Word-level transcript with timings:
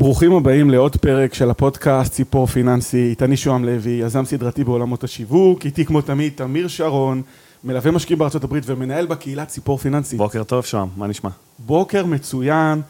ברוכים 0.00 0.32
הבאים 0.32 0.70
לעוד 0.70 0.96
פרק 0.96 1.34
של 1.34 1.50
הפודקאסט 1.50 2.12
ציפור 2.12 2.46
פיננסית, 2.46 3.22
אני 3.22 3.36
שוהם 3.36 3.64
לוי, 3.64 3.90
יזם 3.90 4.24
סדרתי 4.24 4.64
בעולמות 4.64 5.04
השיווק, 5.04 5.64
איתי 5.64 5.84
כמו 5.84 6.00
תמיד 6.00 6.32
תמיר 6.36 6.68
שרון, 6.68 7.22
מלווה 7.64 7.90
משקיעים 7.90 8.18
בארצות 8.18 8.44
הברית 8.44 8.64
ומנהל 8.66 9.06
בקהילת 9.06 9.48
ציפור 9.48 9.78
פיננסית. 9.78 10.18
בוקר 10.18 10.44
טוב 10.44 10.64
שוהם, 10.64 10.88
מה 10.96 11.06
נשמע? 11.06 11.30
בוקר 11.58 12.06
מצוין. 12.06 12.82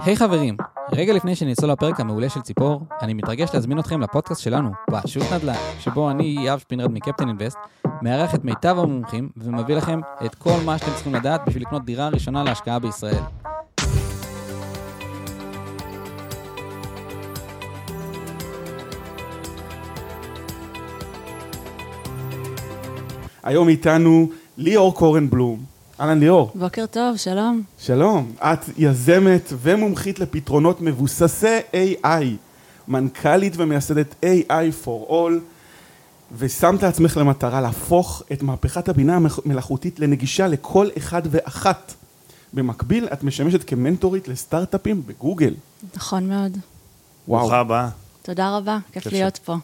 היי 0.00 0.14
hey, 0.14 0.18
חברים, 0.18 0.56
רגע 0.92 1.12
לפני 1.12 1.34
שנצלול 1.34 1.72
לפרק 1.72 2.00
המעולה 2.00 2.28
של 2.28 2.40
ציפור, 2.40 2.80
אני 3.02 3.14
מתרגש 3.14 3.50
להזמין 3.54 3.78
אתכם 3.78 4.00
לפודקאסט 4.00 4.40
שלנו, 4.40 4.70
פשוט 4.90 5.22
נדל"ן, 5.32 5.54
שבו 5.80 6.10
אני, 6.10 6.36
יאב 6.40 6.58
שפינרד 6.58 6.90
מקפטן 6.90 7.28
אינבסט, 7.28 7.58
מארח 8.02 8.34
את 8.34 8.44
מיטב 8.44 8.76
המומחים 8.78 9.28
ומביא 9.36 9.76
לכם 9.76 10.00
את 10.26 10.34
כל 10.34 10.56
מה 10.64 10.78
שאתם 10.78 10.90
צריכים 10.94 11.14
לדעת 11.14 11.40
בשביל 11.46 11.62
לקנות 11.62 11.84
דירה 11.84 12.08
ראשונה 12.08 12.44
להשקעה 12.44 12.78
בישראל. 12.78 13.22
היום 23.44 23.68
איתנו 23.68 24.28
ליאור 24.56 24.94
קורנבלום. 24.94 25.64
אהלן 26.00 26.20
ליאור. 26.20 26.50
בוקר 26.54 26.86
טוב, 26.86 27.16
שלום. 27.16 27.62
שלום. 27.78 28.32
את 28.38 28.58
יזמת 28.78 29.52
ומומחית 29.62 30.18
לפתרונות 30.18 30.80
מבוססי 30.80 31.58
AI, 31.72 32.24
מנכ"לית 32.88 33.52
ומייסדת 33.56 34.14
AI 34.24 34.84
for 34.84 35.10
All, 35.10 35.32
ושמת 36.38 36.82
לעצמך 36.82 37.16
למטרה 37.16 37.60
להפוך 37.60 38.22
את 38.32 38.42
מהפכת 38.42 38.88
הבינה 38.88 39.16
המלאכותית 39.16 40.00
לנגישה 40.00 40.46
לכל 40.46 40.88
אחד 40.98 41.22
ואחת. 41.30 41.94
במקביל, 42.52 43.08
את 43.12 43.24
משמשת 43.24 43.64
כמנטורית 43.64 44.28
לסטארט-אפים 44.28 45.02
בגוגל. 45.06 45.54
נכון 45.96 46.28
מאוד. 46.28 46.58
וואו. 47.28 47.40
ברוכה 47.40 47.58
הבאה. 47.58 47.88
תודה 48.22 48.56
רבה, 48.56 48.78
כיף 48.92 49.06
להיות 49.06 49.38
פה. 49.44 49.56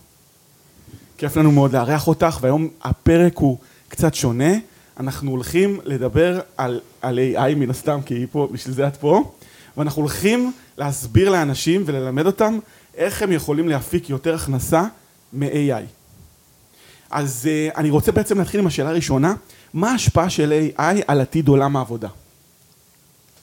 כיף 1.19 1.37
לנו 1.37 1.53
מאוד 1.53 1.73
לארח 1.73 2.09
אותך, 2.09 2.39
והיום 2.41 2.69
הפרק 2.83 3.37
הוא 3.37 3.59
קצת 3.91 4.15
שונה. 4.15 4.55
אנחנו 5.01 5.31
הולכים 5.31 5.81
לדבר 5.85 6.41
על, 6.57 6.81
על 7.03 7.19
AI 7.19 7.55
מן 7.57 7.71
הסתם, 7.71 8.01
כי 8.07 8.15
היא 8.15 8.27
פה, 8.33 8.49
בשביל 8.53 8.75
זה 8.75 8.87
את 8.89 8.97
פה, 8.97 9.33
ואנחנו 9.77 10.03
הולכים 10.03 10.53
להסביר 10.79 11.31
לאנשים 11.31 11.83
וללמד 11.87 12.27
אותם 12.27 12.59
איך 12.95 13.23
הם 13.23 13.33
יכולים 13.33 13.69
להפיק 13.69 14.11
יותר 14.11 14.35
הכנסה 14.35 14.85
מ-AI. 15.33 15.85
אז 17.11 17.49
uh, 17.49 17.77
אני 17.77 17.91
רוצה 17.91 18.13
בעצם 18.13 18.39
להתחיל 18.39 18.61
עם 18.61 18.67
השאלה 18.67 18.91
הראשונה, 18.91 19.35
מה 19.75 19.91
ההשפעה 19.91 20.31
של 20.31 20.69
AI 20.77 20.83
על 21.07 21.21
עתיד 21.21 21.49
עולם 21.49 21.77
העבודה? 21.77 22.09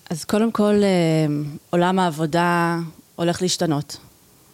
אז 0.10 0.26
קודם 0.26 0.52
כל, 0.52 0.76
uh, 0.76 1.32
עולם 1.70 2.00
העבודה 2.00 2.80
הולך 3.16 3.42
להשתנות, 3.42 3.98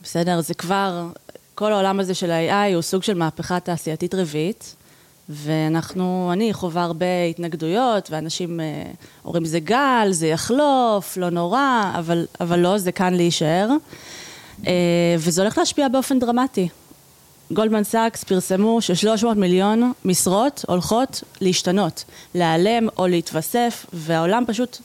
בסדר? 0.04 0.42
זה 0.42 0.54
כבר, 0.54 1.08
כל 1.56 1.74
העולם 1.74 2.00
הזה 2.00 2.14
של 2.14 2.32
ה-AI 2.32 2.74
הוא 2.74 2.82
סוג 2.82 3.04
של 3.04 3.14
מהפכה 3.14 3.60
תעשייתית 3.60 4.16
רביעית. 4.16 4.76
ואנחנו, 5.30 6.30
אני 6.34 6.54
חווה 6.54 6.84
הרבה 6.84 7.24
התנגדויות, 7.30 8.12
ואנשים 8.12 8.60
אה, 8.60 8.66
אומרים 9.26 9.46
זה 9.46 9.60
גל, 9.60 10.08
זה 10.12 10.28
יחלוף, 10.28 11.18
לא 11.18 11.30
נורא, 11.30 11.92
אבל, 12.00 12.26
אבל 12.40 12.60
לא, 12.60 12.78
זה 12.78 12.92
כאן 12.92 13.14
להישאר. 13.14 13.70
אה, 14.68 14.74
וזה 15.18 15.42
הולך 15.42 15.58
להשפיע 15.58 15.88
באופן 15.88 16.20
דרמטי. 16.20 16.68
גולדמן 17.52 17.84
סאקס 17.84 18.24
פרסמו 18.24 18.82
ש-300 18.82 19.34
מיליון 19.36 19.92
משרות 20.06 20.66
הולכות 20.68 21.24
להשתנות, 21.42 22.04
להיעלם 22.36 22.88
או 22.98 23.08
להתווסף, 23.08 23.86
והעולם 23.94 24.44
פשוט 24.48 24.78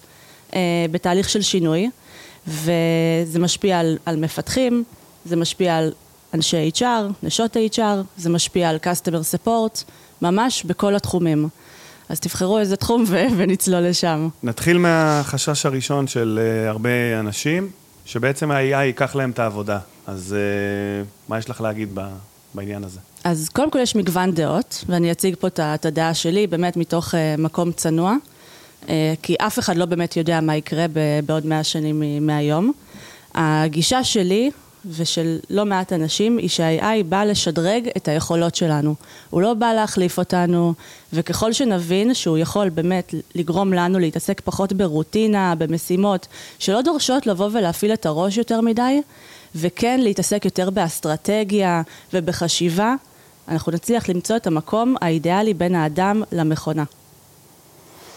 אה, 0.54 0.60
בתהליך 0.90 1.28
של 1.28 1.42
שינוי, 1.42 1.90
וזה 2.46 3.38
משפיע 3.38 3.78
על, 3.78 3.98
על 4.06 4.16
מפתחים, 4.16 4.84
זה 5.24 5.36
משפיע 5.36 5.76
על 5.76 5.92
אנשי 6.34 6.70
HR, 6.76 6.82
נשות 7.22 7.56
HR, 7.56 7.80
זה 8.16 8.30
משפיע 8.30 8.70
על 8.70 8.78
customer 8.82 9.46
support, 9.46 9.84
ממש 10.22 10.64
בכל 10.64 10.96
התחומים. 10.96 11.48
אז 12.08 12.20
תבחרו 12.20 12.58
איזה 12.58 12.76
תחום 12.76 13.04
ו- 13.06 13.26
ונצלול 13.36 13.80
לשם. 13.80 14.28
נתחיל 14.42 14.78
מהחשש 14.78 15.66
הראשון 15.66 16.06
של 16.06 16.40
uh, 16.66 16.68
הרבה 16.68 17.20
אנשים, 17.20 17.70
שבעצם 18.04 18.50
ה-AI 18.50 18.60
ייקח 18.60 19.14
להם 19.14 19.30
את 19.30 19.38
העבודה. 19.38 19.78
אז 20.06 20.36
uh, 20.36 21.30
מה 21.30 21.38
יש 21.38 21.50
לך 21.50 21.60
להגיד 21.60 21.88
ב- 21.94 22.08
בעניין 22.54 22.84
הזה? 22.84 23.00
אז 23.24 23.48
קודם 23.48 23.70
כל 23.70 23.78
יש 23.78 23.96
מגוון 23.96 24.32
דעות, 24.32 24.84
ואני 24.88 25.12
אציג 25.12 25.34
פה 25.38 25.46
את 25.58 25.86
הדעה 25.86 26.14
שלי, 26.14 26.46
באמת 26.46 26.76
מתוך 26.76 27.14
uh, 27.14 27.16
מקום 27.40 27.72
צנוע, 27.72 28.14
uh, 28.82 28.88
כי 29.22 29.34
אף 29.38 29.58
אחד 29.58 29.76
לא 29.76 29.84
באמת 29.84 30.16
יודע 30.16 30.40
מה 30.40 30.56
יקרה 30.56 30.86
בעוד 31.26 31.46
מאה 31.46 31.64
שנים 31.64 32.26
מהיום. 32.26 32.72
הגישה 33.34 34.04
שלי 34.04 34.50
ושל 34.86 35.38
לא 35.50 35.64
מעט 35.64 35.92
אנשים, 35.92 36.38
היא 36.38 36.48
שה-AI 36.48 37.04
בא 37.08 37.24
לשדרג 37.24 37.88
את 37.96 38.08
היכולות 38.08 38.54
שלנו. 38.54 38.94
הוא 39.30 39.42
לא 39.42 39.54
בא 39.54 39.72
להחליף 39.72 40.18
אותנו, 40.18 40.74
וככל 41.12 41.52
שנבין 41.52 42.14
שהוא 42.14 42.38
יכול 42.38 42.68
באמת 42.68 43.14
לגרום 43.34 43.72
לנו 43.72 43.98
להתעסק 43.98 44.40
פחות 44.40 44.72
ברוטינה, 44.72 45.54
במשימות, 45.58 46.26
שלא 46.58 46.82
דורשות 46.82 47.26
לבוא 47.26 47.48
ולהפעיל 47.52 47.92
את 47.92 48.06
הראש 48.06 48.36
יותר 48.36 48.60
מדי, 48.60 49.00
וכן 49.54 50.00
להתעסק 50.00 50.44
יותר 50.44 50.70
באסטרטגיה 50.70 51.82
ובחשיבה, 52.14 52.94
אנחנו 53.48 53.72
נצליח 53.72 54.08
למצוא 54.08 54.36
את 54.36 54.46
המקום 54.46 54.94
האידיאלי 55.00 55.54
בין 55.54 55.74
האדם 55.74 56.22
למכונה. 56.32 56.84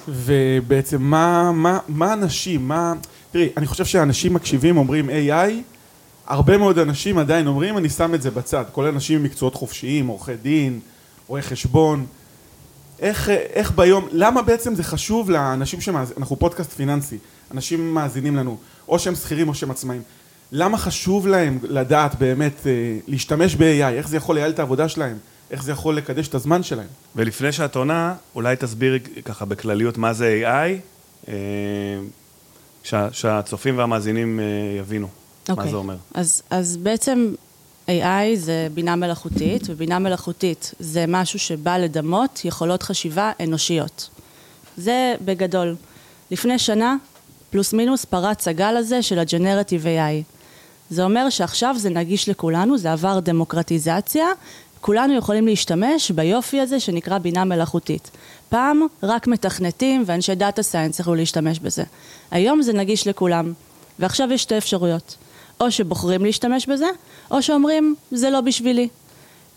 ובעצם 0.08 1.02
מה, 1.02 1.52
מה, 1.52 1.80
מה 1.88 2.14
אנשים, 2.14 2.68
מה... 2.68 2.94
תראי, 3.32 3.50
אני 3.58 3.66
חושב 3.66 3.86
שאנשים 3.86 4.34
מקשיבים 4.34 4.78
אומרים 4.78 5.10
AI 5.10 5.52
הרבה 6.28 6.58
מאוד 6.58 6.78
אנשים 6.78 7.18
עדיין 7.18 7.48
אומרים, 7.48 7.78
אני 7.78 7.90
שם 7.90 8.16
את 8.16 8.22
זה 8.22 8.32
בצד, 8.32 8.64
כל 8.72 8.86
אנשים 8.86 9.24
ממקצועות 9.24 9.56
חופשיים, 9.56 10.08
עורכי 10.08 10.36
דין, 10.36 10.80
רואי 11.28 11.42
חשבון, 11.42 12.06
איך, 13.00 13.30
איך 13.30 13.72
ביום, 13.72 14.08
למה 14.12 14.42
בעצם 14.42 14.76
זה 14.76 14.84
חשוב 14.84 15.30
לאנשים 15.30 15.82
שמאזינים, 15.82 16.18
אנחנו 16.22 16.36
פודקאסט 16.36 16.74
פיננסי, 16.74 17.18
אנשים 17.52 17.94
מאזינים 17.94 18.36
לנו, 18.36 18.58
או 18.88 19.00
שהם 19.00 19.16
שכירים 19.16 19.50
או 19.50 19.54
שהם 19.54 19.72
עצמאים, 19.72 20.02
למה 20.52 20.78
חשוב 20.78 21.28
להם 21.28 21.60
לדעת 21.64 22.16
באמת 22.16 22.68
אה, 22.68 22.72
להשתמש 23.08 23.56
ב-AI, 23.56 23.94
איך 23.94 24.08
זה 24.08 24.18
יכול 24.18 24.36
לייעל 24.36 24.52
את 24.52 24.60
העבודה 24.60 24.90
שלהם, 24.90 25.18
איך 25.52 25.64
זה 25.64 25.72
יכול 25.72 25.96
לקדש 25.96 26.28
את 26.28 26.36
הזמן 26.36 26.64
שלהם? 26.64 26.88
ולפני 27.16 27.52
שאת 27.52 27.76
עונה, 27.76 28.16
אולי 28.36 28.56
תסבירי 28.56 29.00
ככה 29.00 29.46
בכלליות 29.46 29.98
מה 29.98 30.14
זה 30.14 30.42
AI, 30.44 30.82
אה, 31.28 31.34
שהצופים 33.12 33.78
והמאזינים 33.78 34.40
אה, 34.40 34.46
יבינו. 34.80 35.08
Okay. 35.46 35.54
מה 35.54 35.58
אוקיי. 35.58 35.72
זה 35.72 35.78
אומר? 35.78 35.96
אז, 36.14 36.44
אז 36.50 36.78
בעצם 36.78 37.34
AI 37.88 38.36
זה 38.36 38.68
בינה 38.74 38.96
מלאכותית, 38.96 39.64
ובינה 39.66 40.00
מלאכותית 40.00 40.74
זה 40.80 41.06
משהו 41.08 41.40
שבא 41.40 41.78
לדמות 41.78 42.42
יכולות 42.46 42.84
חשיבה 42.84 43.32
אנושיות. 43.44 44.10
זה 44.78 45.16
בגדול. 45.26 45.76
לפני 46.32 46.60
שנה, 46.60 46.96
פלוס 47.50 47.74
מינוס, 47.74 48.06
פרץ 48.06 48.48
הגל 48.48 48.78
הזה 48.78 49.02
של 49.02 49.20
הג'נרטיב 49.20 49.86
AI. 49.86 50.24
זה 50.90 51.04
אומר 51.04 51.30
שעכשיו 51.30 51.76
זה 51.78 51.90
נגיש 51.90 52.30
לכולנו, 52.30 52.78
זה 52.78 52.92
עבר 52.92 53.20
דמוקרטיזציה, 53.20 54.26
כולנו 54.82 55.18
יכולים 55.18 55.48
להשתמש 55.48 56.12
ביופי 56.12 56.62
הזה 56.62 56.80
שנקרא 56.80 57.18
בינה 57.18 57.44
מלאכותית. 57.44 58.12
פעם 58.50 58.82
רק 59.04 59.28
מתכנתים 59.28 60.04
ואנשי 60.06 60.36
data 60.36 60.64
science 60.64 61.00
יכלו 61.00 61.16
להשתמש 61.16 61.60
בזה. 61.60 61.84
היום 62.32 62.62
זה 62.62 62.74
נגיש 62.74 63.08
לכולם, 63.08 63.54
ועכשיו 64.00 64.32
יש 64.32 64.42
שתי 64.42 64.58
אפשרויות. 64.58 65.16
או 65.62 65.72
שבוחרים 65.72 66.26
להשתמש 66.26 66.66
בזה, 66.66 66.88
או 67.32 67.42
שאומרים, 67.42 67.96
זה 68.12 68.30
לא 68.30 68.42
בשבילי. 68.42 68.88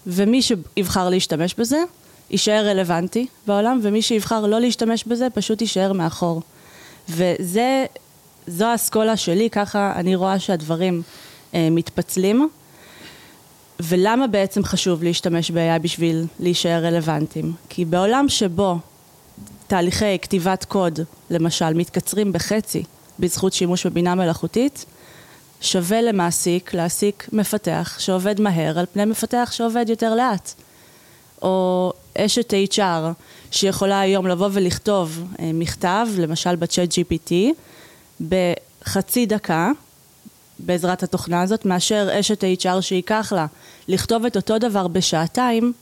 ומי 0.07 0.43
שיבחר 0.43 1.09
להשתמש 1.09 1.55
בזה, 1.55 1.79
יישאר 2.31 2.67
רלוונטי 2.67 3.27
בעולם, 3.47 3.81
ומי 3.83 4.03
שיבחר 4.03 4.47
לא 4.47 4.61
להשתמש 4.61 5.05
בזה, 5.05 5.31
פשוט 5.35 5.61
יישאר 5.61 5.93
מאחור. 5.93 6.43
וזה, 7.09 7.87
זו 8.47 8.65
האסכולה 8.65 9.17
שלי, 9.17 9.51
ככה 9.51 9.93
אני 9.97 10.15
רואה 10.15 10.39
שהדברים 10.39 11.03
אה, 11.55 11.69
מתפצלים. 11.71 12.49
ולמה 13.81 14.27
בעצם 14.27 14.65
חשוב 14.65 15.03
להשתמש 15.03 15.51
ב-AI 15.51 15.79
בשביל 15.83 16.25
להישאר 16.41 16.85
רלוונטיים? 16.85 17.53
כי 17.69 17.85
בעולם 17.85 18.29
שבו 18.29 18.77
תהליכי 19.67 20.19
כתיבת 20.19 20.65
קוד, 20.65 21.01
למשל, 21.31 21.75
מתקצרים 21.75 22.33
בחצי 22.33 22.83
בזכות 23.19 23.53
שימוש 23.53 23.87
בבינה 23.87 24.15
מלאכותית, 24.15 24.85
שווה 25.65 26.03
למעסיק 26.03 26.75
להעסיק 26.75 27.29
מפתח 27.33 27.97
שעובד 27.99 28.41
מהר 28.41 28.79
על 28.79 28.87
פני 28.93 29.05
מפתח 29.05 29.49
שעובד 29.53 29.89
יותר 29.89 30.15
לאט. 30.15 30.55
או 31.43 31.93
אשת 32.19 32.55
HR 32.73 33.13
שיכולה 33.51 34.01
היום 34.01 34.27
לבוא 34.27 34.49
ולכתוב 34.53 35.25
אה, 35.41 35.51
מכתב, 35.55 36.07
למשל 36.19 36.57
בצ'אט 36.57 36.89
GPT, 36.93 37.33
בחצי 38.29 39.27
דקה, 39.27 39.71
בעזרת 40.59 41.03
התוכנה 41.03 41.43
הזאת, 41.43 41.65
מאשר 41.65 42.09
אשת 42.21 42.45
HR 42.63 42.81
שייקח 42.81 43.33
לה 43.37 43.47
לכתוב 43.89 44.25
את 44.25 44.37
אותו 44.37 44.59
דבר 44.59 44.89
בשעתיים, 44.89 45.73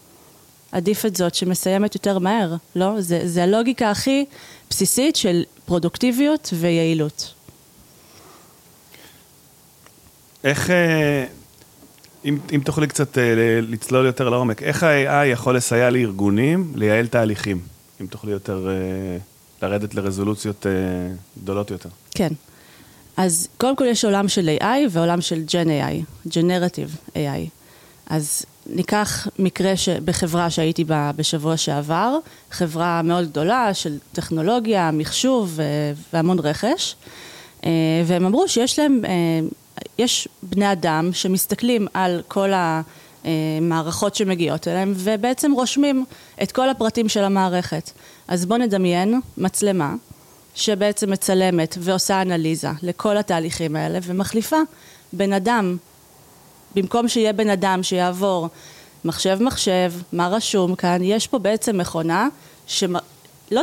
עדיף 0.72 1.06
את 1.06 1.16
זאת 1.16 1.34
שמסיימת 1.34 1.94
יותר 1.94 2.18
מהר, 2.18 2.54
לא? 2.76 3.00
זה, 3.00 3.20
זה 3.24 3.42
הלוגיקה 3.42 3.90
הכי 3.90 4.24
בסיסית 4.70 5.16
של 5.16 5.42
פרודוקטיביות 5.66 6.50
ויעילות. 6.54 7.34
איך, 10.44 10.70
אה, 10.70 11.24
אם, 12.24 12.38
אם 12.54 12.60
תוכלי 12.64 12.86
קצת 12.86 13.18
אה, 13.18 13.34
לצלול 13.62 14.06
יותר 14.06 14.28
לעומק, 14.28 14.62
איך 14.62 14.82
ה-AI 14.82 15.26
יכול 15.26 15.56
לסייע 15.56 15.90
לארגונים 15.90 16.72
לייעל 16.74 17.06
תהליכים? 17.06 17.60
אם 18.00 18.06
תוכלי 18.06 18.32
יותר 18.32 18.68
אה, 18.68 19.18
לרדת 19.62 19.94
לרזולוציות 19.94 20.66
גדולות 21.42 21.70
יותר. 21.70 21.88
כן. 22.10 22.32
אז 23.16 23.48
קודם 23.58 23.76
כל 23.76 23.84
יש 23.84 24.04
עולם 24.04 24.28
של 24.28 24.50
AI 24.60 24.64
ועולם 24.90 25.20
של 25.20 25.44
Gen 25.48 25.66
AI, 25.66 26.28
Generative 26.28 27.14
AI. 27.14 27.48
אז 28.06 28.44
ניקח 28.66 29.28
מקרה. 29.38 29.72
בחברה 30.04 30.50
שהייתי 30.50 30.84
בה 30.84 31.10
בשבוע 31.16 31.56
שעבר, 31.56 32.18
חברה 32.50 33.02
מאוד 33.02 33.28
גדולה 33.30 33.74
של 33.74 33.98
טכנולוגיה, 34.12 34.90
מחשוב 34.90 35.58
והמון 36.12 36.38
רכש, 36.38 36.96
והם 38.06 38.24
אמרו 38.24 38.48
שיש 38.48 38.78
להם 38.78 39.02
יש 39.98 40.28
בני 40.42 40.72
אדם 40.72 41.10
שמסתכלים 41.12 41.86
על 41.94 42.22
כל 42.28 42.50
המערכות 43.24 44.14
שמגיעות 44.14 44.68
אליהם 44.68 44.92
ובעצם 44.96 45.52
רושמים 45.52 46.04
את 46.42 46.52
כל 46.52 46.68
הפרטים 46.68 47.08
של 47.08 47.24
המערכת. 47.24 47.90
אז 48.28 48.46
בואו 48.46 48.58
נדמיין 48.58 49.20
מצלמה 49.38 49.94
שבעצם 50.54 51.10
מצלמת 51.10 51.76
ועושה 51.80 52.22
אנליזה 52.22 52.68
לכל 52.82 53.16
התהליכים 53.16 53.76
האלה 53.76 53.98
ומחליפה 54.02 54.56
בן 55.12 55.32
אדם, 55.32 55.76
במקום 56.74 57.08
שיהיה 57.08 57.32
בן 57.32 57.50
אדם 57.50 57.82
שיעבור 57.82 58.48
מחשב 59.04 59.38
מחשב, 59.40 59.92
מה 60.12 60.28
רשום 60.28 60.74
כאן, 60.74 61.02
יש 61.02 61.26
פה 61.26 61.38
בעצם 61.38 61.78
מכונה 61.78 62.28
שלא 62.66 63.00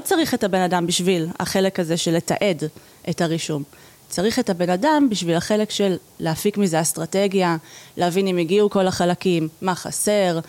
צריך 0.03 0.33
את 0.33 0.43
הבן 0.43 0.61
אדם 0.61 0.87
בשביל 0.87 1.27
החלק 1.39 1.79
הזה 1.79 1.97
של 1.97 2.11
לתעד 2.11 2.63
את 3.09 3.21
הרישום. 3.21 3.63
צריך 4.09 4.39
את 4.39 4.49
הבן 4.49 4.69
אדם 4.69 5.07
בשביל 5.11 5.35
החלק 5.35 5.69
של 5.69 5.97
להפיק 6.19 6.57
מזה 6.57 6.81
אסטרטגיה, 6.81 7.57
להבין 7.97 8.27
אם 8.27 8.37
הגיעו 8.37 8.69
כל 8.69 8.87
החלקים, 8.87 9.47
מה 9.61 9.75
חסר, 9.75 10.39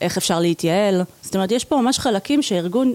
איך 0.00 0.16
אפשר 0.16 0.40
להתייעל. 0.40 1.02
זאת 1.22 1.34
אומרת, 1.34 1.52
יש 1.52 1.64
פה 1.64 1.76
ממש 1.76 1.98
חלקים 1.98 2.42
שארגון 2.42 2.94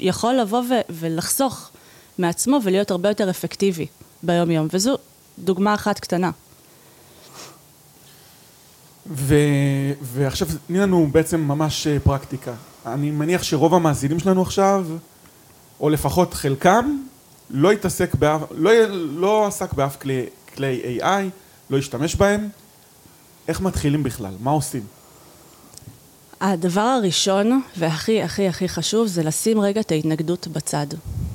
יכול 0.00 0.34
לבוא 0.34 0.58
ו- 0.58 0.80
ולחסוך 0.90 1.70
מעצמו 2.18 2.58
ולהיות 2.62 2.90
הרבה 2.90 3.08
יותר 3.08 3.30
אפקטיבי 3.30 3.86
ביום 4.22 4.50
יום, 4.50 4.68
וזו 4.70 4.96
דוגמה 5.38 5.74
אחת 5.74 5.98
קטנה. 5.98 6.30
ו- 9.06 9.92
ועכשיו 10.02 10.48
תני 10.66 10.78
לנו 10.78 11.08
בעצם 11.12 11.40
ממש 11.40 11.86
אה, 11.86 12.00
פרקטיקה. 12.00 12.54
אני 12.86 13.10
מניח 13.10 13.42
שרוב 13.42 13.74
המאזינים 13.74 14.18
שלנו 14.18 14.42
עכשיו, 14.42 14.86
או 15.80 15.90
לפחות 15.90 16.34
חלקם, 16.34 16.98
לא 17.50 17.72
התעסק 17.72 18.14
באף, 18.14 18.40
לא, 18.50 18.70
לא 18.90 19.46
עסק 19.46 19.72
באף 19.72 19.96
כלי, 19.96 20.26
כלי 20.54 21.00
AI, 21.00 21.30
לא 21.70 21.78
השתמש 21.78 22.14
בהם. 22.14 22.48
איך 23.48 23.60
מתחילים 23.60 24.02
בכלל? 24.02 24.34
מה 24.40 24.50
עושים? 24.50 24.82
הדבר 26.40 26.80
הראשון 26.80 27.60
והכי 27.76 28.22
הכי 28.22 28.48
הכי 28.48 28.68
חשוב 28.68 29.06
זה 29.06 29.22
לשים 29.22 29.60
רגע 29.60 29.80
את 29.80 29.92
ההתנגדות 29.92 30.48
בצד, 30.48 30.86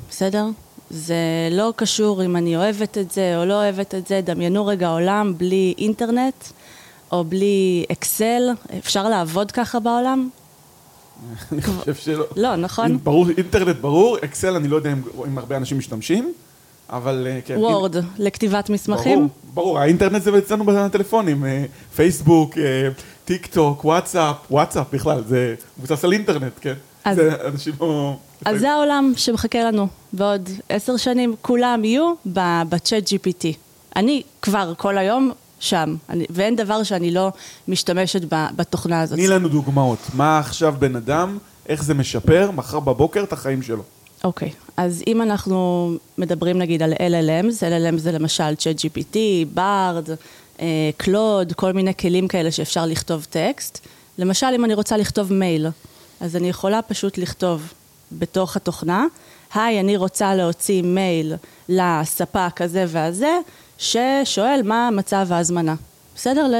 בסדר? 0.09 0.45
זה 0.89 1.15
לא 1.51 1.73
קשור 1.75 2.25
אם 2.25 2.35
אני 2.35 2.57
אוהבת 2.57 2.97
את 2.97 3.11
זה 3.11 3.37
או 3.37 3.45
לא 3.45 3.53
אוהבת 3.53 3.95
את 3.95 4.07
זה, 4.07 4.21
דמיינו 4.23 4.65
רגע 4.65 4.87
עולם 4.87 5.33
בלי 5.37 5.73
אינטרנט 5.77 6.43
או 7.11 7.23
בלי 7.23 7.85
אקסל, 7.91 8.41
אפשר 8.77 9.09
לעבוד 9.09 9.51
ככה 9.51 9.79
בעולם? 9.79 10.29
אני 11.51 11.61
חושב 11.61 11.95
שלא. 11.95 12.25
לא, 12.35 12.55
נכון? 12.55 12.97
ברור, 13.03 13.27
אינטרנט 13.37 13.75
ברור, 13.75 14.17
אקסל 14.23 14.55
אני 14.55 14.67
לא 14.67 14.75
יודע 14.75 14.91
אם 15.27 15.37
הרבה 15.37 15.57
אנשים 15.57 15.77
משתמשים, 15.77 16.33
אבל 16.89 17.27
אה, 17.29 17.39
כן. 17.45 17.57
וורד, 17.57 17.95
לכתיבת 18.17 18.69
מסמכים? 18.69 19.19
ברור, 19.19 19.29
ברור, 19.53 19.79
האינטרנט 19.79 20.21
זה 20.21 20.37
אצלנו 20.37 20.63
בטלפונים, 20.63 21.45
אה, 21.45 21.65
פייסבוק, 21.95 22.57
אה, 22.57 22.89
טיק 23.25 23.45
טוק, 23.45 23.85
וואטסאפ, 23.85 24.35
וואטסאפ 24.51 24.87
בכלל, 24.93 25.23
זה 25.27 25.55
מבוסס 25.77 26.03
על 26.03 26.13
אינטרנט, 26.13 26.53
כן? 26.61 26.73
אז, 27.05 27.15
זה 27.15 27.31
אנשים 27.47 27.73
לא... 27.79 28.17
אז 28.45 28.59
זה 28.59 28.71
העולם 28.71 29.13
שמחכה 29.17 29.63
לנו 29.63 29.87
בעוד 30.13 30.49
עשר 30.69 30.97
שנים, 30.97 31.35
כולם 31.41 31.85
יהיו 31.85 32.13
בצ'אט 32.69 33.03
GPT. 33.07 33.45
אני 33.95 34.23
כבר 34.41 34.73
כל 34.77 34.97
היום 34.97 35.31
שם, 35.59 35.95
אני, 36.09 36.25
ואין 36.29 36.55
דבר 36.55 36.83
שאני 36.83 37.11
לא 37.11 37.31
משתמשת 37.67 38.21
בתוכנה 38.55 39.01
הזאת. 39.01 39.17
תני 39.17 39.27
לנו 39.27 39.49
דוגמאות, 39.49 39.99
מה 40.13 40.39
עכשיו 40.39 40.75
בן 40.79 40.95
אדם, 40.95 41.37
איך 41.69 41.83
זה 41.83 41.93
משפר 41.93 42.51
מחר 42.51 42.79
בבוקר 42.79 43.23
את 43.23 43.33
החיים 43.33 43.61
שלו. 43.61 43.83
אוקיי, 44.23 44.49
okay. 44.49 44.71
אז 44.77 45.03
אם 45.07 45.21
אנחנו 45.21 45.91
מדברים 46.17 46.57
נגיד 46.57 46.83
על 46.83 46.93
LLMs, 46.93 47.59
LLM 47.59 47.97
זה 47.97 48.11
למשל 48.11 48.53
ChatGPT, 48.53 49.15
BARD, 49.57 50.09
קלוד, 50.97 51.53
כל 51.53 51.71
מיני 51.71 51.93
כלים 51.95 52.27
כאלה 52.27 52.51
שאפשר 52.51 52.85
לכתוב 52.85 53.27
טקסט. 53.29 53.87
למשל, 54.17 54.47
אם 54.55 54.65
אני 54.65 54.73
רוצה 54.73 54.97
לכתוב 54.97 55.33
מייל, 55.33 55.67
אז 56.19 56.35
אני 56.35 56.49
יכולה 56.49 56.81
פשוט 56.81 57.17
לכתוב 57.17 57.73
בתוך 58.11 58.55
התוכנה, 58.55 59.05
היי, 59.53 59.79
אני 59.79 59.97
רוצה 59.97 60.35
להוציא 60.35 60.83
מייל 60.83 61.33
לספק 61.69 62.61
הזה 62.61 62.85
והזה, 62.87 63.37
ששואל 63.79 64.61
מה 64.63 64.89
מצב 64.91 65.27
ההזמנה. 65.31 65.75
בסדר? 66.15 66.51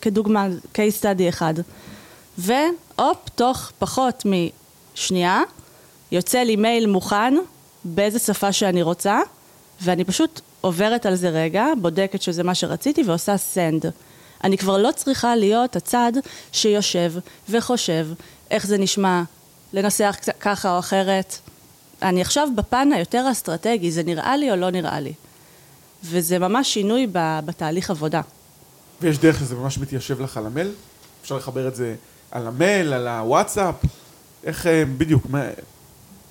כדוגמה, 0.00 0.48
case 0.74 1.02
study 1.02 1.28
אחד. 1.28 1.54
והופ, 2.38 3.28
תוך 3.34 3.72
פחות 3.78 4.24
משנייה, 4.94 5.42
יוצא 6.12 6.38
לי 6.38 6.56
מייל 6.56 6.86
מוכן, 6.86 7.34
באיזה 7.84 8.18
שפה 8.18 8.52
שאני 8.52 8.82
רוצה, 8.82 9.20
ואני 9.82 10.04
פשוט 10.04 10.40
עוברת 10.60 11.06
על 11.06 11.14
זה 11.14 11.28
רגע, 11.28 11.66
בודקת 11.80 12.22
שזה 12.22 12.42
מה 12.42 12.54
שרציתי 12.54 13.02
ועושה 13.02 13.34
send. 13.34 13.86
אני 14.44 14.58
כבר 14.58 14.78
לא 14.78 14.90
צריכה 14.96 15.36
להיות 15.36 15.76
הצד 15.76 16.12
שיושב 16.52 17.12
וחושב 17.48 18.06
איך 18.50 18.66
זה 18.66 18.78
נשמע, 18.78 19.22
לנסח 19.72 20.16
ככה 20.40 20.74
או 20.74 20.78
אחרת. 20.78 21.36
אני 22.02 22.20
עכשיו 22.20 22.48
בפן 22.56 22.92
היותר 22.92 23.26
אסטרטגי, 23.30 23.90
זה 23.90 24.02
נראה 24.02 24.36
לי 24.36 24.50
או 24.50 24.56
לא 24.56 24.70
נראה 24.70 25.00
לי. 25.00 25.12
וזה 26.04 26.38
ממש 26.38 26.74
שינוי 26.74 27.06
בתהליך 27.44 27.90
עבודה. 27.90 28.20
ויש 29.00 29.18
דרך 29.18 29.38
שזה 29.38 29.54
ממש 29.54 29.78
מתיישב 29.78 30.20
לך 30.20 30.36
על 30.36 30.46
המייל? 30.46 30.72
אפשר 31.22 31.36
לחבר 31.36 31.68
את 31.68 31.76
זה 31.76 31.94
על 32.30 32.46
המייל, 32.46 32.92
על 32.92 33.08
הוואטסאפ? 33.08 33.74
איך 34.44 34.66
אה, 34.66 34.84
בדיוק, 34.98 35.26
מה, 35.30 35.42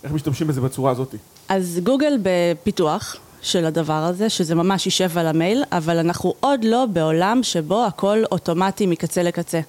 איך 0.04 0.12
משתמשים 0.12 0.48
בזה 0.48 0.62
בצורה 0.62 0.92
הזאת? 0.92 1.16
אז 1.50 1.80
גוגל 1.84 2.18
בפיתוח 2.22 3.16
של 3.42 3.66
הדבר 3.66 3.94
הזה, 3.94 4.30
שזה 4.30 4.56
ממש 4.56 4.86
יישב 4.86 5.18
על 5.18 5.28
המייל, 5.28 5.64
אבל 5.72 5.98
אנחנו 5.98 6.34
עוד 6.40 6.64
לא 6.64 6.86
בעולם 6.86 7.40
שבו 7.44 7.86
הכל 7.86 8.24
אוטומטי 8.32 8.86
מקצה 8.86 9.24
לקצה. 9.24 9.60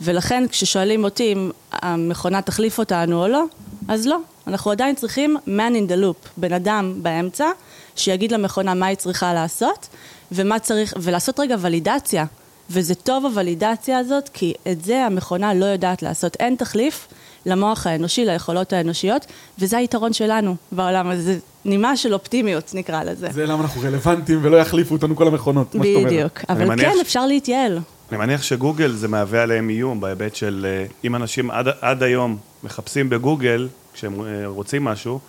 ולכן 0.00 0.44
כששואלים 0.48 1.04
אותי 1.04 1.32
אם 1.32 1.50
המכונה 1.72 2.42
תחליף 2.42 2.78
אותנו 2.78 3.22
או 3.22 3.28
לא, 3.28 3.44
אז 3.88 4.06
לא. 4.06 4.18
אנחנו 4.46 4.70
עדיין 4.70 4.94
צריכים 4.94 5.36
man 5.46 5.72
in 5.74 5.90
the 5.90 5.94
loop, 6.02 6.28
בן 6.36 6.52
אדם 6.52 6.94
באמצע, 7.02 7.46
שיגיד 7.96 8.32
למכונה 8.32 8.74
מה 8.74 8.86
היא 8.86 8.96
צריכה 8.96 9.34
לעשות, 9.34 9.88
ומה 10.32 10.58
צריך, 10.58 10.94
ולעשות 10.96 11.40
רגע 11.40 11.56
ולידציה. 11.60 12.24
וזה 12.70 12.94
טוב 12.94 13.26
הוולידציה 13.26 13.98
הזאת, 13.98 14.28
כי 14.28 14.54
את 14.72 14.84
זה 14.84 15.06
המכונה 15.06 15.54
לא 15.54 15.64
יודעת 15.64 16.02
לעשות. 16.02 16.36
אין 16.40 16.56
תחליף 16.56 17.08
למוח 17.46 17.86
האנושי, 17.86 18.24
ליכולות 18.24 18.72
האנושיות, 18.72 19.26
וזה 19.58 19.78
היתרון 19.78 20.12
שלנו 20.12 20.56
בעולם 20.72 21.06
הזה. 21.10 21.22
זה 21.22 21.38
נימה 21.64 21.96
של 21.96 22.14
אופטימיות, 22.14 22.74
נקרא 22.74 23.02
לזה. 23.02 23.28
זה 23.30 23.46
למה 23.46 23.62
אנחנו 23.62 23.80
רלוונטיים 23.80 24.38
ולא 24.42 24.56
יחליפו 24.56 24.94
אותנו 24.94 25.16
כל 25.16 25.28
המכונות, 25.28 25.74
מה 25.74 25.84
שאת 25.84 25.94
אומרת. 25.94 26.12
בדיוק, 26.12 26.40
אבל 26.48 26.76
כן, 26.80 26.92
אפשר 27.00 27.26
להתייעל. 27.26 27.78
אני 28.10 28.18
מניח 28.18 28.42
שגוגל 28.42 28.92
זה 28.92 29.08
מהווה 29.08 29.42
עליהם 29.42 29.70
איום 29.70 30.00
בהיבט 30.00 30.34
של 30.34 30.66
אה, 30.68 30.86
אם 31.04 31.16
אנשים 31.16 31.50
עד, 31.50 31.66
עד 31.80 32.02
היום 32.02 32.36
מחפשים 32.64 33.10
בגוגל, 33.10 33.68
כשהם 33.94 34.20
אה, 34.20 34.46
רוצים 34.46 34.84
משהו, 34.84 35.20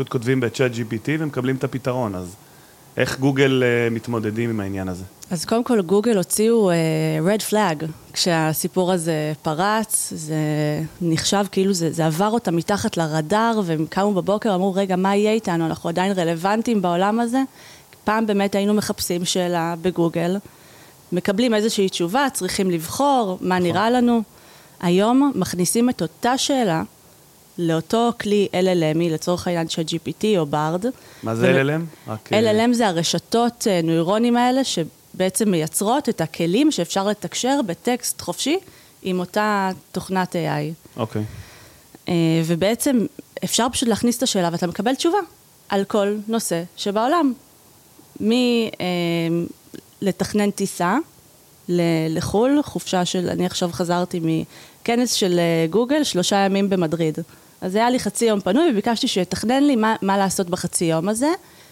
פשוט 0.00 0.08
כותבים 0.08 0.40
בצ'אט 0.40 0.72
GPT 0.72 1.08
ומקבלים 1.18 1.56
את 1.56 1.64
הפתרון, 1.64 2.14
אז 2.14 2.34
איך 2.96 3.18
גוגל 3.18 3.62
uh, 3.62 3.94
מתמודדים 3.94 4.50
עם 4.50 4.60
העניין 4.60 4.88
הזה? 4.88 5.04
אז 5.30 5.44
קודם 5.44 5.64
כל 5.64 5.82
גוגל 5.82 6.16
הוציאו 6.16 6.70
uh, 6.70 6.74
red 7.26 7.52
flag 7.52 7.84
כשהסיפור 8.12 8.92
הזה 8.92 9.32
פרץ, 9.42 10.12
זה 10.16 10.36
נחשב 11.00 11.44
כאילו 11.52 11.72
זה, 11.72 11.92
זה 11.92 12.06
עבר 12.06 12.28
אותם 12.28 12.56
מתחת 12.56 12.96
לרדאר 12.96 13.60
והם 13.64 13.86
קמו 13.90 14.14
בבוקר, 14.14 14.54
אמרו 14.54 14.74
רגע 14.74 14.96
מה 14.96 15.16
יהיה 15.16 15.32
איתנו, 15.32 15.66
אנחנו 15.66 15.88
עדיין 15.88 16.12
רלוונטיים 16.12 16.82
בעולם 16.82 17.20
הזה. 17.20 17.42
פעם 18.04 18.26
באמת 18.26 18.54
היינו 18.54 18.74
מחפשים 18.74 19.24
שאלה 19.24 19.74
בגוגל, 19.82 20.36
מקבלים 21.12 21.54
איזושהי 21.54 21.88
תשובה, 21.88 22.26
צריכים 22.32 22.70
לבחור 22.70 23.38
מה 23.40 23.58
נכון. 23.58 23.68
נראה 23.68 23.90
לנו. 23.90 24.22
היום 24.80 25.32
מכניסים 25.34 25.90
את 25.90 26.02
אותה 26.02 26.38
שאלה 26.38 26.82
לאותו 27.60 28.12
כלי 28.20 28.48
LLMי, 28.52 29.12
לצורך 29.12 29.46
העניין 29.46 29.68
של 29.68 29.82
GPT 29.82 30.24
או 30.38 30.46
BARD. 30.52 30.86
מה 31.22 31.34
זה 31.34 31.52
ול... 31.54 31.70
LLM? 31.70 32.10
רק... 32.10 32.32
אה, 32.32 32.66
LLM 32.66 32.72
זה 32.72 32.88
הרשתות 32.88 33.66
אה, 33.70 33.80
נוירונים 33.82 34.36
האלה 34.36 34.60
שבעצם 34.64 35.50
מייצרות 35.50 36.08
את 36.08 36.20
הכלים 36.20 36.70
שאפשר 36.70 37.08
לתקשר 37.08 37.60
בטקסט 37.66 38.20
חופשי 38.20 38.58
עם 39.02 39.20
אותה 39.20 39.70
תוכנת 39.92 40.36
AI. 40.36 40.96
אוקיי. 40.96 41.22
אה, 42.08 42.14
ובעצם 42.46 43.06
אפשר 43.44 43.66
פשוט 43.72 43.88
להכניס 43.88 44.18
את 44.18 44.22
השאלה 44.22 44.48
ואתה 44.52 44.66
מקבל 44.66 44.94
תשובה 44.94 45.18
על 45.68 45.84
כל 45.84 46.16
נושא 46.28 46.62
שבעולם. 46.76 47.32
לתכנן 50.02 50.50
טיסה 50.50 50.96
לחו"ל, 52.08 52.60
חופשה 52.64 53.04
של, 53.04 53.28
אני 53.28 53.46
עכשיו 53.46 53.70
חזרתי 53.72 54.20
מכנס 54.22 55.12
של 55.12 55.40
גוגל, 55.70 56.04
שלושה 56.04 56.36
ימים 56.36 56.70
במדריד. 56.70 57.18
אז 57.60 57.74
היה 57.74 57.90
לי 57.90 57.98
חצי 57.98 58.24
יום 58.24 58.40
פנוי 58.40 58.70
וביקשתי 58.70 59.08
שיתכנן 59.08 59.62
לי 59.62 59.76
מה, 59.76 59.96
מה 60.02 60.18
לעשות 60.18 60.50
בחצי 60.50 60.84
יום 60.84 61.08
הזה. 61.08 61.30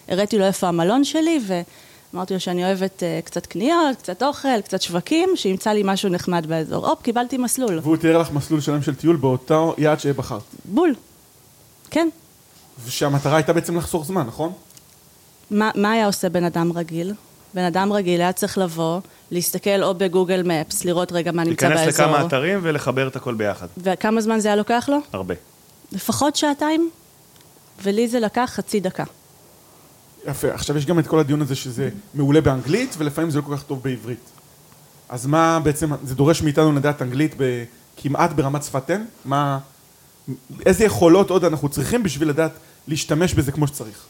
הראיתי 0.09 0.39
לו 0.39 0.45
איפה 0.45 0.69
המלון 0.69 1.05
שלי 1.05 1.41
ואמרתי 1.47 2.35
לו 2.35 2.41
שאני 2.41 2.65
אוהבת 2.65 3.03
uh, 3.03 3.27
קצת 3.27 3.47
קניות, 3.47 3.97
קצת 3.97 4.23
אוכל, 4.23 4.61
קצת 4.61 4.83
שווקים, 4.83 5.29
שימצא 5.35 5.71
לי 5.71 5.83
משהו 5.85 6.09
נחמד 6.09 6.47
באזור. 6.47 6.89
הופ, 6.89 7.03
קיבלתי 7.03 7.39
מסלול. 7.39 7.79
והוא 7.83 7.97
תיאר 7.97 8.19
לך 8.19 8.33
מסלול 8.33 8.61
שלם 8.61 8.83
של 8.83 8.95
טיול 8.95 9.17
באותו 9.17 9.75
יעד 9.79 10.01
שבחרת. 10.01 10.43
בול. 10.65 10.95
כן. 11.91 12.09
ושהמטרה 12.85 13.37
הייתה 13.37 13.53
בעצם 13.53 13.77
לחסוך 13.77 14.07
זמן, 14.07 14.27
נכון? 14.27 14.53
מה, 15.51 15.71
מה 15.75 15.93
היה 15.93 16.07
עושה 16.07 16.29
בן 16.29 16.45
אדם 16.45 16.73
רגיל? 16.73 17.15
בן 17.55 17.65
אדם 17.65 17.93
רגיל 17.93 18.21
היה 18.21 18.33
צריך 18.33 18.59
לבוא, 18.59 19.01
להסתכל 19.31 19.83
או 19.83 19.95
בגוגל 19.95 20.43
מפס, 20.43 20.85
לראות 20.85 21.13
רגע 21.13 21.33
מה 21.33 21.45
נמצא 21.45 21.69
באזור. 21.69 21.85
להיכנס 21.85 22.01
לכמה 22.01 22.27
אתרים 22.27 22.61
ולחבר 22.63 23.09
את 23.09 23.17
הכל 23.17 23.35
ביחד. 23.35 23.67
וכמה 23.79 24.21
זמן 24.21 24.39
זה 24.39 24.49
היה 24.49 24.57
לוקח 24.57 24.89
לו? 24.93 24.99
הרבה. 25.13 25.35
לפחות 25.93 26.37
שעתיים, 26.37 26.91
ולי 27.83 28.09
זה 28.09 28.21
לקח 28.21 28.51
חצי 28.55 28.81
דקה. 28.81 29.05
יפה, 30.27 30.55
עכשיו 30.55 30.77
יש 30.77 30.87
גם 30.87 30.99
את 30.99 31.07
כל 31.07 31.19
הדיון 31.19 31.43
הזה 31.43 31.55
שזה 31.55 31.91
מעולה 32.15 32.41
באנגלית, 32.41 32.95
ולפעמים 32.99 33.31
זה 33.31 33.39
לא 33.39 33.43
כל 33.43 33.57
כך 33.57 33.63
טוב 33.63 33.83
בעברית. 33.83 34.31
אז 35.09 35.27
מה 35.27 35.61
בעצם, 35.61 35.91
זה 36.05 36.15
דורש 36.15 36.43
מאיתנו 36.43 36.73
לדעת 36.73 37.03
אנגלית 37.03 37.35
ב, 37.37 37.65
כמעט 37.97 38.33
ברמת 38.33 38.63
שפת 38.63 38.91
אם? 38.91 39.05
מה, 39.25 39.59
איזה 40.67 40.85
יכולות 40.85 41.31
עוד 41.31 41.45
אנחנו 41.45 41.69
צריכים 41.69 42.03
בשביל 42.03 42.29
לדעת 42.29 42.53
להשתמש 42.89 43.35
בזה 43.35 43.53
כמו 43.53 43.67
שצריך? 43.67 44.05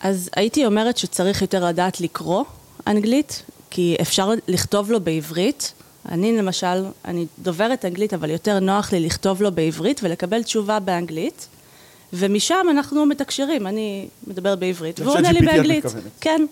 אז 0.00 0.30
הייתי 0.36 0.66
אומרת 0.66 0.96
שצריך 0.96 1.42
יותר 1.42 1.64
לדעת 1.64 2.00
לקרוא 2.00 2.44
אנגלית, 2.86 3.42
כי 3.70 3.96
אפשר 4.00 4.30
לכתוב 4.48 4.90
לו 4.90 5.00
בעברית. 5.00 5.72
אני 6.08 6.38
למשל, 6.38 6.84
אני 7.04 7.26
דוברת 7.38 7.84
אנגלית, 7.84 8.14
אבל 8.14 8.30
יותר 8.30 8.60
נוח 8.60 8.92
לי 8.92 9.00
לכתוב 9.00 9.42
לו 9.42 9.52
בעברית 9.52 10.00
ולקבל 10.02 10.42
תשובה 10.42 10.80
באנגלית. 10.80 11.48
ומשם 12.12 12.66
אנחנו 12.70 13.06
מתקשרים, 13.06 13.66
אני 13.66 14.08
מדברת 14.26 14.58
בעברית, 14.58 15.00
והוא 15.00 15.14
עונה 15.14 15.32
לי 15.32 15.40
באנגלית. 15.40 15.84
כן, 16.20 16.46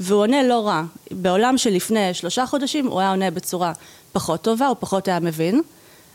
והוא 0.00 0.20
עונה 0.20 0.42
לא 0.42 0.66
רע. 0.66 0.82
בעולם 1.10 1.58
שלפני 1.58 2.14
שלושה 2.14 2.46
חודשים 2.46 2.86
הוא 2.86 3.00
היה 3.00 3.10
עונה 3.10 3.30
בצורה 3.30 3.72
פחות 4.12 4.42
טובה, 4.42 4.66
הוא 4.66 4.76
פחות 4.80 5.08
היה 5.08 5.20
מבין. 5.20 5.62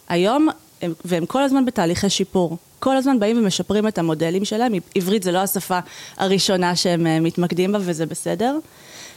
היום, 0.10 0.48
הם, 0.82 0.94
והם 1.06 1.25
כל 1.25 1.44
הזמן 1.44 1.65
בתהליכי 1.65 2.10
שיפור. 2.10 2.58
כל 2.80 2.98
הזמן 2.98 3.20
באים 3.20 3.38
ומשפרים 3.38 3.88
את 3.88 3.98
המודלים 3.98 4.46
שלהם, 4.46 4.74
עברית 4.96 5.24
זה 5.24 5.32
לא 5.32 5.39
השפה 5.39 5.80
הראשונה 6.18 6.75
שהם 6.75 7.08
אה, 7.08 7.20
מתמקדים 7.20 7.72
בה 7.72 7.80
וזה 7.82 8.06
בסדר. 8.06 8.58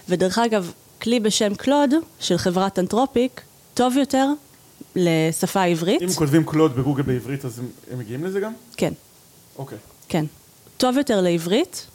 ודרך 0.09 0.39
אגב, 0.39 0.73
כלי 1.03 1.21
בשם 1.21 1.55
קלוד 1.55 1.95
של 2.21 2.39
חברת 2.39 2.79
אנתרופיק, 2.79 3.41
טוב 3.78 3.97
יותר 3.97 4.26
לשפה 4.97 5.61
העברית. 5.61 6.02
אם 6.02 6.08
כותבים 6.08 6.44
קלוד 6.44 6.76
בגוגל 6.76 7.02
בעברית 7.02 7.44
אז 7.44 7.58
הם, 7.58 7.68
הם 7.90 7.99
מגיעים 7.99 8.25
לזה 8.25 8.40
גם? 8.40 8.52
כן. 8.76 8.92
אוקיי. 9.58 9.78
כן. 10.08 10.25
טוב 10.76 10.97
יותר 10.97 11.20
לעברית 11.20 11.87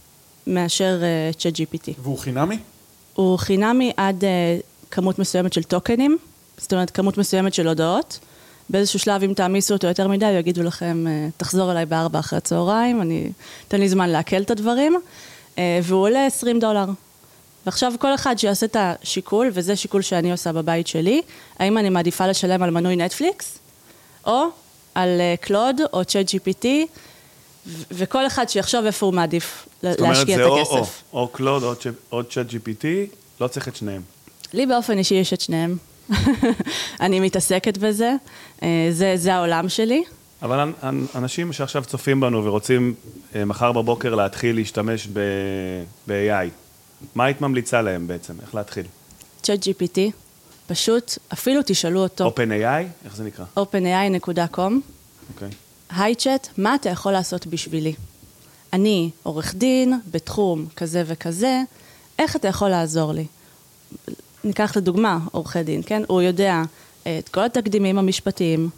מאשר 0.47 1.01
צ'אט 1.37 1.53
uh, 1.53 1.57
GPT. 1.57 1.91
והוא 2.01 2.17
חינמי? 2.17 2.57
הוא 3.13 3.37
חינמי 3.37 3.91
עד 3.97 4.23
uh, 4.23 4.27
כמות 4.91 5.19
מסוימת 5.19 5.53
של 5.53 5.63
טוקנים, 5.63 6.17
זאת 6.57 6.73
אומרת 6.73 6.89
כמות 6.89 7.17
מסוימת 7.17 7.53
של 7.53 7.67
הודעות. 7.67 8.19
באיזשהו 8.69 8.99
שלב, 8.99 9.23
אם 9.23 9.33
תעמיסו 9.33 9.73
אותו 9.73 9.87
יותר 9.87 10.07
מדי, 10.07 10.31
יגידו 10.31 10.63
לכם, 10.63 11.05
uh, 11.07 11.31
תחזור 11.37 11.71
אליי 11.71 11.85
בארבע 11.85 12.19
אחרי 12.19 12.37
הצהריים, 12.37 13.01
אני, 13.01 13.31
תן 13.67 13.79
לי 13.79 13.89
זמן 13.89 14.09
לעכל 14.09 14.41
את 14.41 14.51
הדברים, 14.51 14.95
uh, 15.55 15.59
והוא 15.83 16.01
עולה 16.01 16.25
20 16.25 16.59
דולר. 16.59 16.85
ועכשיו 17.65 17.93
כל 17.99 18.15
אחד 18.15 18.35
שיעשה 18.37 18.65
את 18.65 18.75
השיקול, 18.79 19.49
וזה 19.53 19.75
שיקול 19.75 20.01
שאני 20.01 20.31
עושה 20.31 20.51
בבית 20.51 20.87
שלי, 20.87 21.21
האם 21.59 21.77
אני 21.77 21.89
מעדיפה 21.89 22.27
לשלם 22.27 22.63
על 22.63 22.69
מנוי 22.69 22.95
נטפליקס, 22.95 23.59
או 24.25 24.43
על 24.95 25.21
קלוד 25.41 25.81
או 25.93 26.05
צ'אט 26.05 26.29
GPT, 26.29 26.65
וכל 27.91 28.27
אחד 28.27 28.49
שיחשוב 28.49 28.85
איפה 28.85 29.05
הוא 29.05 29.13
מעדיף 29.13 29.67
להשקיע 29.83 30.35
את 30.35 30.51
הכסף. 30.51 30.63
זאת 30.63 30.71
אומרת, 30.71 30.85
זה 30.85 30.91
או 31.13 31.27
קלוד 31.27 31.63
או 32.11 32.23
צ'אט 32.23 32.47
GPT, 32.49 32.85
לא 33.41 33.47
צריך 33.47 33.67
את 33.67 33.75
שניהם. 33.75 34.01
לי 34.53 34.65
באופן 34.65 34.97
אישי 34.97 35.15
יש 35.15 35.33
את 35.33 35.41
שניהם. 35.41 35.77
אני 37.01 37.19
מתעסקת 37.19 37.77
בזה, 37.77 38.13
אה, 38.63 38.87
זה, 38.91 39.13
זה 39.15 39.35
העולם 39.35 39.69
שלי. 39.69 40.03
אבל 40.41 40.73
אנשים 41.15 41.53
שעכשיו 41.53 41.83
צופים 41.85 42.19
בנו 42.19 42.45
ורוצים 42.45 42.93
אה, 43.35 43.45
מחר 43.45 43.71
בבוקר 43.71 44.15
להתחיל 44.15 44.55
להשתמש 44.55 45.07
ב-AI, 45.07 46.49
מה 47.15 47.25
היית 47.25 47.41
ממליצה 47.41 47.81
להם 47.81 48.07
בעצם? 48.07 48.33
איך 48.41 48.55
להתחיל? 48.55 48.85
צ'אט 49.43 49.59
GPT, 49.59 49.99
פשוט, 50.67 51.17
אפילו 51.33 51.61
תשאלו 51.65 52.03
אותו. 52.03 52.27
OpenAI? 52.27 53.05
איך 53.05 53.15
זה 53.15 53.23
נקרא? 53.23 53.45
openai.com. 53.59 54.59
אוקיי. 55.33 55.49
Okay. 55.49 55.53
היי 55.89 56.15
צ'אט, 56.15 56.47
מה 56.57 56.75
אתה 56.75 56.89
יכול 56.89 57.11
לעשות 57.11 57.47
בשבילי? 57.47 57.93
אני 58.73 59.09
עורך 59.23 59.55
דין 59.55 59.93
בתחום 60.11 60.65
כזה 60.75 61.03
וכזה, 61.05 61.61
איך 62.19 62.35
אתה 62.35 62.47
יכול 62.47 62.69
לעזור 62.69 63.13
לי? 63.13 63.25
ניקח 64.43 64.77
לדוגמה 64.77 65.19
עורכי 65.31 65.63
דין, 65.63 65.81
כן? 65.85 66.01
הוא 66.07 66.21
יודע 66.21 66.61
אה, 67.07 67.19
את 67.19 67.29
כל 67.29 67.43
התקדימים 67.45 67.99
המשפטיים, 67.99 68.69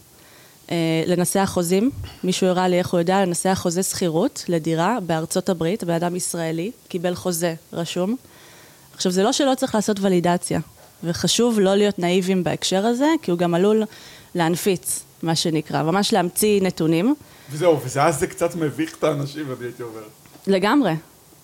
לנסח 1.05 1.49
חוזים, 1.53 1.91
מישהו 2.23 2.47
הראה 2.47 2.67
לי 2.67 2.79
איך 2.79 2.89
הוא 2.89 2.99
יודע 2.99 3.25
לנסח 3.25 3.59
חוזה 3.61 3.83
שכירות 3.83 4.45
לדירה 4.47 4.97
בארצות 5.05 5.49
הברית, 5.49 5.83
בן 5.83 5.93
אדם 5.93 6.15
ישראלי, 6.15 6.71
קיבל 6.87 7.15
חוזה 7.15 7.53
רשום. 7.73 8.15
עכשיו, 8.95 9.11
זה 9.11 9.23
לא 9.23 9.31
שלא 9.31 9.53
צריך 9.57 9.75
לעשות 9.75 9.99
ולידציה, 9.99 10.59
וחשוב 11.03 11.59
לא 11.59 11.75
להיות 11.75 11.99
נאיבים 11.99 12.43
בהקשר 12.43 12.85
הזה, 12.85 13.07
כי 13.21 13.31
הוא 13.31 13.39
גם 13.39 13.53
עלול 13.53 13.83
להנפיץ 14.35 15.03
מה 15.23 15.35
שנקרא, 15.35 15.83
ממש 15.83 16.13
להמציא 16.13 16.61
נתונים. 16.61 17.15
וזהו, 17.51 17.79
ואז 17.95 18.19
זה 18.19 18.27
קצת 18.27 18.55
מביך 18.55 18.95
את 18.97 19.03
האנשים, 19.03 19.45
אני 19.57 19.65
הייתי 19.65 19.83
אומר. 19.83 20.03
לגמרי, 20.47 20.93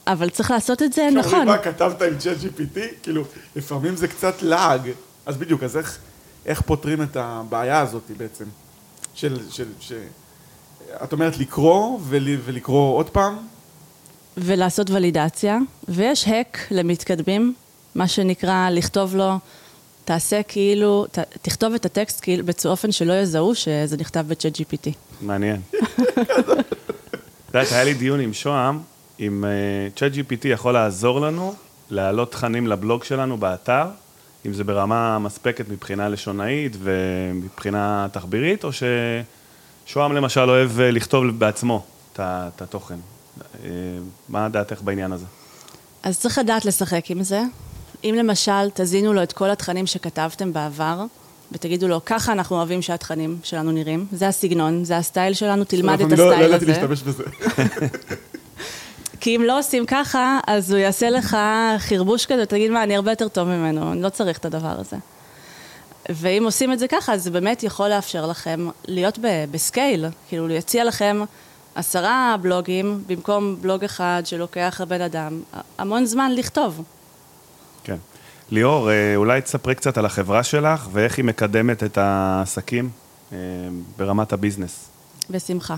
אבל 0.07 0.29
צריך 0.29 0.51
לעשות 0.51 0.81
את 0.81 0.93
זה 0.93 1.09
נכון. 1.13 1.29
כשאומרים 1.29 1.47
מה 1.47 1.57
כתבת 1.57 2.01
עם 2.01 2.17
צ'אט 2.17 2.37
GPT, 2.37 2.79
כאילו, 3.03 3.23
לפעמים 3.55 3.95
זה 3.95 4.07
קצת 4.07 4.41
לעג. 4.41 4.91
אז 5.25 5.37
בדיוק, 5.37 5.63
אז 5.63 5.77
איך, 5.77 5.97
איך 6.45 6.61
פותרים 6.61 7.01
את 7.01 7.15
הבעיה 7.15 7.79
הזאת 7.79 8.03
בעצם? 8.17 8.45
של, 9.13 9.39
של, 9.49 9.67
ש... 9.79 9.91
את 11.03 11.13
אומרת 11.13 11.37
לקרוא 11.37 11.99
ול, 12.03 12.27
ולקרוא 12.45 12.95
עוד 12.97 13.09
פעם? 13.09 13.37
ולעשות 14.37 14.89
ולידציה, 14.89 15.57
ויש 15.87 16.27
האק 16.27 16.67
למתקדמים, 16.71 17.53
מה 17.95 18.07
שנקרא 18.07 18.69
לכתוב 18.69 19.15
לו 19.15 19.39
תעשה 20.05 20.43
כאילו, 20.43 21.05
ת, 21.11 21.19
תכתוב 21.41 21.73
את 21.73 21.85
הטקסט 21.85 22.19
כאילו 22.21 22.45
באופן 22.63 22.91
שלא 22.91 23.13
יזהו 23.13 23.55
שזה 23.55 23.97
נכתב 23.97 24.25
בצ'אט 24.27 24.55
GPT. 24.55 24.89
מעניין. 25.21 25.61
את 27.49 27.55
יודעת, 27.55 27.71
היה 27.71 27.83
לי 27.83 27.93
דיון 27.93 28.19
עם 28.19 28.33
שוהם, 28.33 28.79
אם 29.19 29.43
צ'אט 29.95 30.11
uh, 30.11 30.15
GPT 30.15 30.47
יכול 30.47 30.73
לעזור 30.73 31.21
לנו 31.21 31.53
להעלות 31.89 32.31
תכנים 32.31 32.67
לבלוג 32.67 33.03
שלנו 33.03 33.37
באתר, 33.37 33.85
אם 34.45 34.53
זה 34.53 34.63
ברמה 34.63 35.19
מספקת 35.19 35.69
מבחינה 35.69 36.09
לשונאית 36.09 36.77
ומבחינה 36.79 38.07
תחבירית, 38.11 38.63
או 38.63 38.69
ששוהם 39.87 40.15
למשל 40.15 40.49
אוהב 40.49 40.71
uh, 40.77 40.81
לכתוב 40.81 41.39
בעצמו 41.39 41.85
את 42.13 42.61
התוכן. 42.61 42.95
Uh, 43.39 43.65
מה 44.29 44.49
דעתך 44.49 44.81
בעניין 44.81 45.11
הזה? 45.11 45.25
אז 46.03 46.19
צריך 46.19 46.37
לדעת 46.37 46.65
לשחק 46.65 47.11
עם 47.11 47.23
זה. 47.23 47.41
אם 48.03 48.15
למשל 48.17 48.69
תזינו 48.73 49.13
לו 49.13 49.23
את 49.23 49.33
כל 49.33 49.49
התכנים 49.49 49.87
שכתבתם 49.87 50.53
בעבר, 50.53 51.05
ותגידו 51.51 51.87
לו, 51.87 52.01
ככה 52.05 52.31
אנחנו 52.31 52.55
אוהבים 52.55 52.81
שהתכנים 52.81 53.39
שלנו 53.43 53.71
נראים, 53.71 54.05
זה 54.11 54.27
הסגנון, 54.27 54.83
זה 54.83 54.97
הסטייל 54.97 55.33
שלנו, 55.33 55.63
תלמד 55.63 56.01
את 56.01 56.11
הסטייל 56.11 56.31
הזה. 56.31 56.37
לא 56.37 56.45
ידעתי 56.45 56.65
להשתמש 56.65 57.01
בזה. 57.01 57.23
כי 59.21 59.35
אם 59.35 59.41
לא 59.41 59.59
עושים 59.59 59.85
ככה, 59.85 60.39
אז 60.47 60.71
הוא 60.71 60.79
יעשה 60.79 61.09
לך 61.09 61.37
חרבוש 61.77 62.25
כזה, 62.25 62.45
תגיד 62.45 62.71
מה, 62.71 62.83
אני 62.83 62.95
הרבה 62.95 63.11
יותר 63.11 63.27
טוב 63.27 63.47
ממנו, 63.47 63.91
אני 63.91 64.01
לא 64.01 64.09
צריך 64.09 64.37
את 64.37 64.45
הדבר 64.45 64.79
הזה. 64.79 64.97
ואם 66.09 66.43
עושים 66.45 66.73
את 66.73 66.79
זה 66.79 66.87
ככה, 66.87 67.13
אז 67.13 67.23
זה 67.23 67.31
באמת 67.31 67.63
יכול 67.63 67.89
לאפשר 67.89 68.25
לכם 68.25 68.67
להיות 68.87 69.19
בסקייל, 69.51 70.05
כאילו, 70.29 70.49
יציע 70.49 70.83
לכם 70.83 71.21
עשרה 71.75 72.35
בלוגים, 72.41 73.03
במקום 73.07 73.57
בלוג 73.61 73.83
אחד 73.83 74.21
שלוקח 74.25 74.81
הבן 74.83 75.01
אדם, 75.01 75.41
המון 75.77 76.05
זמן 76.05 76.31
לכתוב. 76.35 76.83
כן. 77.83 77.97
ליאור, 78.51 78.91
אה, 78.91 79.15
אולי 79.15 79.41
תספרי 79.41 79.75
קצת 79.75 79.97
על 79.97 80.05
החברה 80.05 80.43
שלך 80.43 80.87
ואיך 80.91 81.17
היא 81.17 81.25
מקדמת 81.25 81.83
את 81.83 81.97
העסקים 81.97 82.89
אה, 83.33 83.37
ברמת 83.97 84.33
הביזנס. 84.33 84.89
בשמחה. 85.29 85.75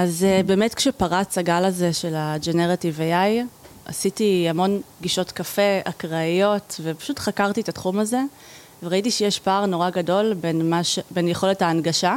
אז 0.00 0.24
אה, 0.24 0.40
באמת 0.46 0.74
כשפרץ 0.74 1.38
הגל 1.38 1.64
הזה 1.64 1.92
של 1.92 2.14
ה-Generative 2.14 2.98
AI, 2.98 3.46
עשיתי 3.84 4.46
המון 4.48 4.80
פגישות 4.98 5.32
קפה, 5.32 5.78
אקראיות, 5.84 6.80
ופשוט 6.82 7.18
חקרתי 7.18 7.60
את 7.60 7.68
התחום 7.68 7.98
הזה, 7.98 8.20
וראיתי 8.82 9.10
שיש 9.10 9.38
פער 9.38 9.66
נורא 9.66 9.90
גדול 9.90 10.34
בין, 10.34 10.72
ש... 10.82 10.98
בין 11.10 11.28
יכולת 11.28 11.62
ההנגשה 11.62 12.16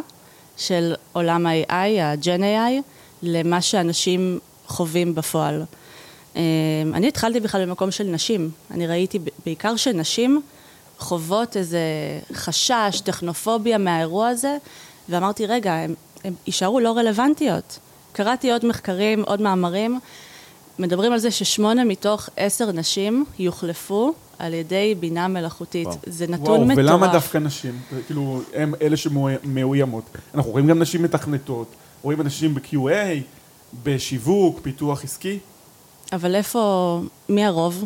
של 0.57 0.95
עולם 1.13 1.45
ה-AI, 1.45 2.01
ה-Gen 2.01 2.41
AI, 2.41 2.81
למה 3.23 3.61
שאנשים 3.61 4.39
חווים 4.67 5.15
בפועל. 5.15 5.63
אה, 6.35 6.41
אני 6.93 7.07
התחלתי 7.07 7.39
בכלל 7.39 7.65
במקום 7.65 7.91
של 7.91 8.03
נשים. 8.03 8.49
אני 8.71 8.87
ראיתי 8.87 9.19
בעיקר 9.45 9.75
שנשים 9.75 10.41
חוות 10.99 11.57
איזה 11.57 11.79
חשש, 12.33 13.01
טכנופוביה 13.03 13.77
מהאירוע 13.77 14.27
הזה, 14.27 14.57
ואמרתי, 15.09 15.45
רגע, 15.45 15.73
הם, 15.73 15.93
הם 16.23 16.33
יישארו 16.47 16.79
לא 16.79 16.97
רלוונטיות. 16.97 17.79
קראתי 18.13 18.51
עוד 18.51 18.65
מחקרים, 18.65 19.23
עוד 19.23 19.41
מאמרים, 19.41 19.99
מדברים 20.79 21.11
על 21.13 21.19
זה 21.19 21.31
ששמונה 21.31 21.83
מתוך 21.83 22.29
עשר 22.37 22.71
נשים 22.71 23.25
יוחלפו 23.39 24.13
על 24.39 24.53
ידי 24.53 24.95
בינה 24.99 25.27
מלאכותית. 25.27 25.87
וואו. 25.87 25.97
זה 26.07 26.27
נתון 26.27 26.47
וואו, 26.47 26.65
מטורף. 26.65 26.77
ולמה 26.77 27.07
דווקא 27.07 27.37
נשים? 27.37 27.79
כאילו, 28.05 28.41
הם 28.53 28.73
אלה 28.81 28.97
שמאוימות. 28.97 30.03
אנחנו 30.35 30.51
רואים 30.51 30.67
גם 30.67 30.79
נשים 30.79 31.03
מתכנתות, 31.03 31.67
רואים 32.01 32.21
אנשים 32.21 32.55
ב-QA, 32.55 33.21
בשיווק, 33.83 34.59
פיתוח 34.61 35.03
עסקי. 35.03 35.39
אבל 36.13 36.35
איפה, 36.35 37.01
מי 37.29 37.45
הרוב 37.45 37.85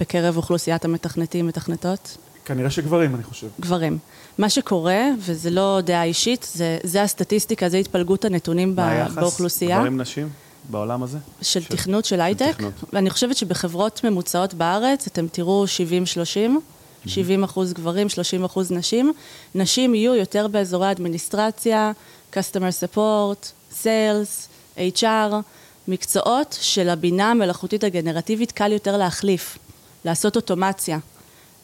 בקרב 0.00 0.36
אוכלוסיית 0.36 0.84
המתכנתים, 0.84 1.46
מתכנתות? 1.46 2.16
כנראה 2.44 2.70
שגברים, 2.70 3.14
אני 3.14 3.22
חושב. 3.22 3.46
גברים. 3.60 3.98
מה 4.40 4.50
שקורה, 4.50 5.00
וזה 5.18 5.50
לא 5.50 5.80
דעה 5.84 6.04
אישית, 6.04 6.48
זה, 6.54 6.78
זה 6.82 7.02
הסטטיסטיקה, 7.02 7.68
זה 7.68 7.76
התפלגות 7.76 8.24
הנתונים 8.24 8.76
ב- 8.76 8.80
מה 8.80 8.90
היחס? 8.90 9.14
באוכלוסייה 9.14 9.76
גברים 9.78 10.00
נשים 10.00 10.28
בעולם 10.70 11.02
הזה? 11.02 11.18
של 11.42 11.60
של- 11.60 11.76
תכנות 11.76 12.04
של 12.04 12.20
הייטק. 12.20 12.56
ואני 12.92 13.10
חושבת 13.10 13.36
שבחברות 13.36 14.04
ממוצעות 14.04 14.54
בארץ, 14.54 15.06
אתם 15.06 15.26
תראו 15.32 15.64
70-30, 15.66 16.60
70 17.06 17.44
אחוז 17.44 17.72
גברים, 17.72 18.08
30 18.08 18.44
אחוז 18.44 18.72
נשים. 18.72 19.12
נשים 19.54 19.94
יהיו 19.94 20.14
יותר 20.14 20.46
באזורי 20.48 20.90
אדמיניסטרציה, 20.90 21.92
customer 22.34 22.96
support, 22.96 23.46
sales, 23.82 24.48
HR, 24.98 25.32
מקצועות 25.88 26.58
של 26.60 26.88
הבינה 26.88 27.30
המלאכותית 27.30 27.84
הגנרטיבית 27.84 28.52
קל 28.52 28.72
יותר 28.72 28.96
להחליף, 28.96 29.58
לעשות 30.04 30.36
אוטומציה. 30.36 30.98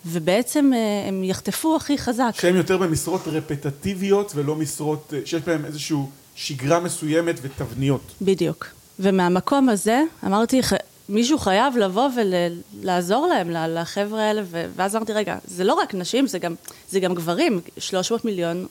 ובעצם 0.07 0.71
אה, 0.75 1.09
הם 1.09 1.25
יחטפו 1.25 1.77
הכי 1.77 1.99
חזק. 1.99 2.31
שהם 2.41 2.57
יותר 2.57 2.77
במשרות 2.77 3.21
רפטטיביות 3.27 4.33
ולא 4.35 4.57
משרות 4.57 5.15
אה, 5.17 5.21
שיש 5.25 5.43
בהם 5.43 5.65
איזושהי 5.65 5.97
שגרה 6.35 6.81
מסוימת 6.81 7.41
ותבניות. 7.43 8.01
בדיוק. 8.23 8.67
ומהמקום 8.99 9.69
הזה, 9.69 10.03
אמרתי, 10.27 10.61
מישהו 11.09 11.39
חייב 11.39 11.77
לבוא 11.77 12.09
ולעזור 12.17 13.27
להם, 13.27 13.51
לחבר'ה 13.51 14.23
האלה, 14.23 14.43
ואז 14.77 14.97
אמרתי, 14.97 15.13
רגע, 15.13 15.37
זה 15.47 15.65
לא 15.65 15.75
רק 15.75 15.95
נשים, 15.95 16.27
זה 16.27 16.39
גם, 16.39 16.55
זה 16.91 17.01
גם 17.01 17.15
גברים, 17.15 17.61
300 17.79 18.25
מיליון 18.25 18.67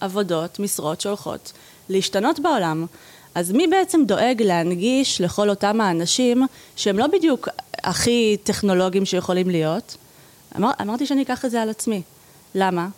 עבודות, 0.00 0.58
משרות 0.58 1.00
שהולכות 1.00 1.52
להשתנות 1.88 2.40
בעולם. 2.40 2.86
אז 3.34 3.52
מי 3.52 3.66
בעצם 3.66 4.00
דואג 4.06 4.42
להנגיש 4.42 5.20
לכל 5.20 5.50
אותם 5.50 5.80
האנשים 5.80 6.46
שהם 6.76 6.98
לא 6.98 7.06
בדיוק 7.06 7.48
הכי 7.84 8.36
טכנולוגיים 8.42 9.04
שיכולים 9.04 9.50
להיות? 9.50 9.96
אמר, 10.56 10.70
אמרתי 10.82 11.06
שאני 11.06 11.22
אקח 11.22 11.44
את 11.44 11.50
זה 11.50 11.62
על 11.62 11.70
עצמי. 11.70 12.02
למה? 12.54 12.88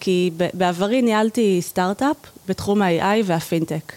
כי 0.00 0.30
בעברי 0.54 1.02
ניהלתי 1.02 1.58
סטארט-אפ 1.62 2.16
בתחום 2.48 2.82
ה-AI 2.82 3.22
והפינטק. 3.24 3.92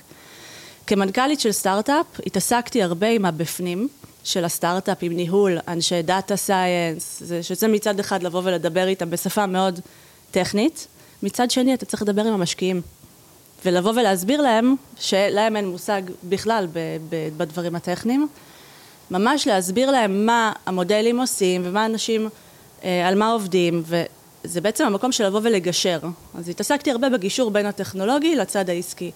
כמנכ"לית 0.87 1.39
של 1.39 1.51
סטארט-אפ 1.51 2.05
התעסקתי 2.25 2.83
הרבה 2.83 3.07
עם 3.07 3.25
הבפנים 3.25 3.87
של 4.23 4.45
הסטארט-אפ, 4.45 4.97
עם 5.01 5.15
ניהול, 5.15 5.57
אנשי 5.67 6.01
data 6.01 6.35
science, 6.35 7.21
שזה 7.41 7.67
מצד 7.67 7.99
אחד 7.99 8.23
לבוא 8.23 8.41
ולדבר 8.43 8.87
איתם 8.87 9.09
בשפה 9.09 9.45
מאוד 9.45 9.79
טכנית, 10.31 10.87
מצד 11.23 11.51
שני 11.51 11.73
אתה 11.73 11.85
צריך 11.85 12.01
לדבר 12.01 12.21
עם 12.21 12.33
המשקיעים. 12.33 12.81
ולבוא 13.65 13.91
ולהסביר 13.91 14.41
להם 14.41 14.75
שלהם 14.99 15.55
אין 15.55 15.67
מושג 15.67 16.01
בכלל 16.23 16.67
בדברים 17.37 17.75
הטכניים. 17.75 18.27
ממש 19.11 19.47
להסביר 19.47 19.91
להם 19.91 20.25
מה 20.25 20.53
המודלים 20.65 21.19
עושים 21.19 21.61
ומה 21.65 21.85
אנשים, 21.85 22.29
על 23.07 23.15
מה 23.15 23.31
עובדים, 23.31 23.83
וזה 23.85 24.61
בעצם 24.61 24.85
המקום 24.85 25.11
של 25.11 25.25
לבוא 25.25 25.39
ולגשר. 25.43 25.99
אז 26.37 26.49
התעסקתי 26.49 26.91
הרבה 26.91 27.09
בגישור 27.09 27.51
בין 27.51 27.65
הטכנולוגי 27.65 28.35
לצד 28.35 28.69
העסקי. 28.69 29.11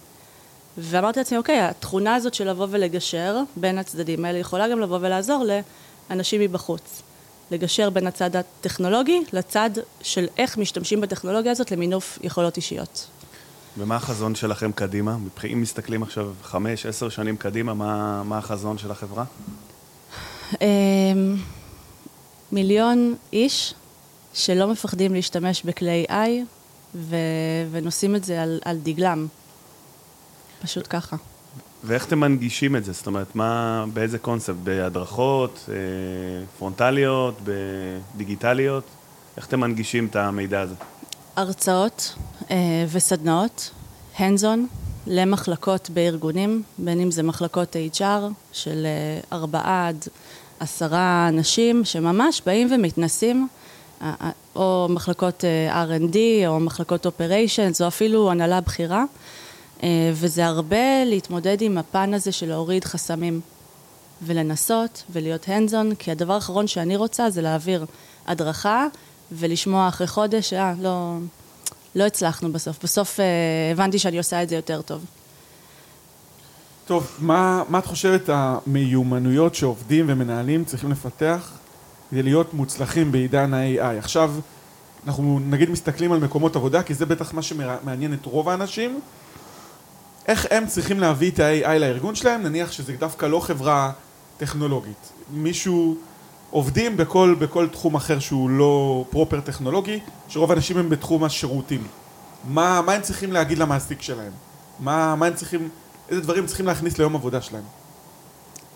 ואמרתי 0.77 1.19
לעצמי, 1.19 1.37
אוקיי, 1.37 1.59
התכונה 1.59 2.15
הזאת 2.15 2.33
של 2.33 2.49
לבוא 2.49 2.67
ולגשר 2.69 3.37
בין 3.55 3.77
הצדדים 3.77 4.25
האלה 4.25 4.39
יכולה 4.39 4.67
גם 4.67 4.79
לבוא 4.79 4.97
ולעזור 5.01 5.45
לאנשים 6.09 6.41
מבחוץ. 6.41 7.01
לגשר 7.51 7.89
בין 7.89 8.07
הצד 8.07 8.35
הטכנולוגי 8.35 9.21
לצד 9.33 9.69
של 10.01 10.27
איך 10.37 10.57
משתמשים 10.57 11.01
בטכנולוגיה 11.01 11.51
הזאת 11.51 11.71
למינוף 11.71 12.19
יכולות 12.21 12.57
אישיות. 12.57 13.07
ומה 13.77 13.95
החזון 13.95 14.35
שלכם 14.35 14.71
קדימה? 14.71 15.17
אם 15.53 15.61
מסתכלים 15.61 16.03
עכשיו 16.03 16.33
חמש, 16.43 16.85
עשר 16.85 17.09
שנים 17.09 17.37
קדימה, 17.37 17.73
מה, 17.73 18.23
מה 18.23 18.37
החזון 18.37 18.77
של 18.77 18.91
החברה? 18.91 19.23
מיליון 22.53 23.15
איש 23.33 23.73
שלא 24.33 24.67
מפחדים 24.67 25.13
להשתמש 25.13 25.63
בכלי 25.63 26.05
AI 26.09 26.29
ו- 26.95 27.15
ונושאים 27.71 28.15
את 28.15 28.23
זה 28.23 28.41
על, 28.41 28.59
על 28.65 28.77
דגלם. 28.83 29.27
פשוט 30.61 30.87
ככה. 30.89 31.15
ואיך 31.83 32.05
אתם 32.05 32.19
מנגישים 32.19 32.75
את 32.75 32.85
זה? 32.85 32.91
זאת 32.91 33.07
אומרת, 33.07 33.35
מה, 33.35 33.85
באיזה 33.93 34.17
קונספט? 34.17 34.55
בהדרכות, 34.63 35.69
אה, 35.69 35.75
פרונטליות, 36.57 37.35
בדיגיטליות? 37.43 38.83
איך 39.37 39.47
אתם 39.47 39.59
מנגישים 39.59 40.05
את 40.05 40.15
המידע 40.15 40.61
הזה? 40.61 40.75
הרצאות 41.35 42.15
אה, 42.51 42.55
וסדנאות, 42.91 43.71
hands-on, 44.17 44.59
למחלקות 45.07 45.89
בארגונים, 45.89 46.63
בין 46.77 46.99
אם 46.99 47.11
זה 47.11 47.23
מחלקות 47.23 47.75
HR 47.75 48.31
של 48.51 48.85
אה, 48.85 49.37
ארבעה 49.37 49.87
עד 49.87 50.07
עשרה 50.59 51.25
אנשים 51.29 51.85
שממש 51.85 52.41
באים 52.45 52.67
ומתנסים, 52.71 53.47
או 54.55 54.87
מחלקות 54.89 55.43
אה, 55.45 55.83
R&D, 55.85 56.17
או 56.47 56.59
מחלקות 56.59 57.05
operations, 57.05 57.81
או 57.81 57.87
אפילו 57.87 58.31
הנהלה 58.31 58.61
בכירה, 58.61 59.03
אה, 59.83 60.11
וזה 60.13 60.45
הרבה 60.45 61.05
להתמודד 61.05 61.61
עם 61.61 61.77
הפן 61.77 62.13
הזה 62.13 62.31
של 62.31 62.49
להוריד 62.49 62.85
חסמים. 62.85 63.41
ולנסות 64.25 65.03
ולהיות 65.09 65.45
hands 65.45 65.71
on, 65.71 65.95
כי 65.99 66.11
הדבר 66.11 66.33
האחרון 66.33 66.67
שאני 66.67 66.95
רוצה 66.95 67.29
זה 67.29 67.41
להעביר 67.41 67.85
הדרכה 68.27 68.87
ולשמוע 69.31 69.87
אחרי 69.87 70.07
חודש, 70.07 70.53
אה, 70.53 70.73
לא, 70.81 71.17
לא 71.95 72.03
הצלחנו 72.03 72.51
בסוף. 72.51 72.83
בסוף 72.83 73.19
אה, 73.19 73.25
הבנתי 73.71 73.99
שאני 73.99 74.17
עושה 74.17 74.43
את 74.43 74.49
זה 74.49 74.55
יותר 74.55 74.81
טוב. 74.81 75.05
טוב, 76.85 77.11
מה, 77.19 77.63
מה 77.69 77.79
את 77.79 77.85
חושבת 77.85 78.29
המיומנויות 78.33 79.55
שעובדים 79.55 80.05
ומנהלים 80.07 80.65
צריכים 80.65 80.91
לפתח 80.91 81.51
כדי 82.11 82.23
להיות 82.23 82.53
מוצלחים 82.53 83.11
בעידן 83.11 83.53
ה-AI? 83.53 83.99
עכשיו, 83.99 84.33
אנחנו 85.07 85.39
נגיד 85.49 85.69
מסתכלים 85.69 86.11
על 86.11 86.19
מקומות 86.19 86.55
עבודה, 86.55 86.83
כי 86.83 86.93
זה 86.93 87.05
בטח 87.05 87.33
מה 87.33 87.41
שמעניין 87.41 88.13
את 88.13 88.25
רוב 88.25 88.49
האנשים. 88.49 88.99
איך 90.27 90.47
הם 90.51 90.67
צריכים 90.67 90.99
להביא 90.99 91.31
את 91.31 91.39
ה-AI 91.39 91.79
לארגון 91.79 92.15
שלהם? 92.15 92.43
נניח 92.43 92.71
שזה 92.71 92.93
דווקא 92.99 93.25
לא 93.25 93.39
חברה 93.39 93.91
טכנולוגית. 94.37 95.11
מישהו, 95.31 95.97
עובדים 96.49 96.97
בכל, 96.97 97.35
בכל 97.39 97.67
תחום 97.67 97.95
אחר 97.95 98.19
שהוא 98.19 98.49
לא 98.49 99.05
פרופר 99.09 99.41
טכנולוגי, 99.41 99.99
שרוב 100.27 100.51
האנשים 100.51 100.77
הם 100.77 100.89
בתחום 100.89 101.23
השירותים. 101.23 101.87
מה, 102.47 102.81
מה 102.85 102.93
הם 102.93 103.01
צריכים 103.01 103.31
להגיד 103.31 103.57
למעסיק 103.57 104.01
שלהם? 104.01 104.31
מה, 104.79 105.15
מה 105.15 105.25
הם 105.25 105.33
צריכים, 105.33 105.69
איזה 106.09 106.21
דברים 106.21 106.45
צריכים 106.45 106.65
להכניס 106.65 106.97
ליום 106.97 107.15
עבודה 107.15 107.41
שלהם? 107.41 107.63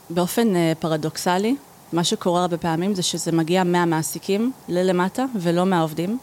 באופן 0.09 0.55
אה, 0.55 0.73
פרדוקסלי, 0.79 1.55
מה 1.93 2.03
שקורה 2.03 2.41
הרבה 2.41 2.57
פעמים 2.57 2.95
זה 2.95 3.03
שזה 3.03 3.31
מגיע 3.31 3.63
מהמעסיקים 3.63 4.51
ללמטה 4.67 5.25
ולא 5.35 5.65
מהעובדים. 5.65 6.17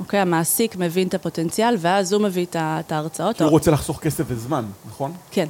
אוקיי, 0.00 0.20
המעסיק 0.20 0.76
מבין 0.76 1.08
את 1.08 1.14
הפוטנציאל 1.14 1.76
ואז 1.78 2.12
הוא 2.12 2.22
מביא 2.22 2.44
את 2.44 2.56
את 2.58 2.92
ההרצאות. 2.92 3.36
כי 3.36 3.42
הוא 3.42 3.50
רוצה 3.50 3.70
לחסוך 3.70 4.00
כסף 4.00 4.24
וזמן, 4.28 4.64
נכון? 4.88 5.12
כן. 5.30 5.48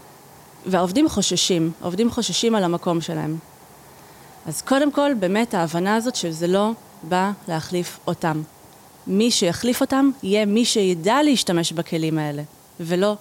והעובדים 0.66 1.08
חוששים, 1.08 1.72
העובדים 1.82 2.10
חוששים 2.10 2.54
על 2.54 2.64
המקום 2.64 3.00
שלהם. 3.00 3.36
אז 4.46 4.62
קודם 4.62 4.92
כל, 4.92 5.10
באמת 5.20 5.54
ההבנה 5.54 5.96
הזאת 5.96 6.16
שזה 6.16 6.46
לא 6.46 6.70
בא 7.02 7.30
להחליף 7.48 7.98
אותם. 8.06 8.42
מי 9.06 9.30
שיחליף 9.30 9.80
אותם 9.80 10.10
יהיה 10.22 10.46
מי 10.46 10.64
שידע 10.64 11.22
להשתמש 11.22 11.72
בכלים 11.72 12.18
האלה, 12.18 12.42
ולא 12.80 13.16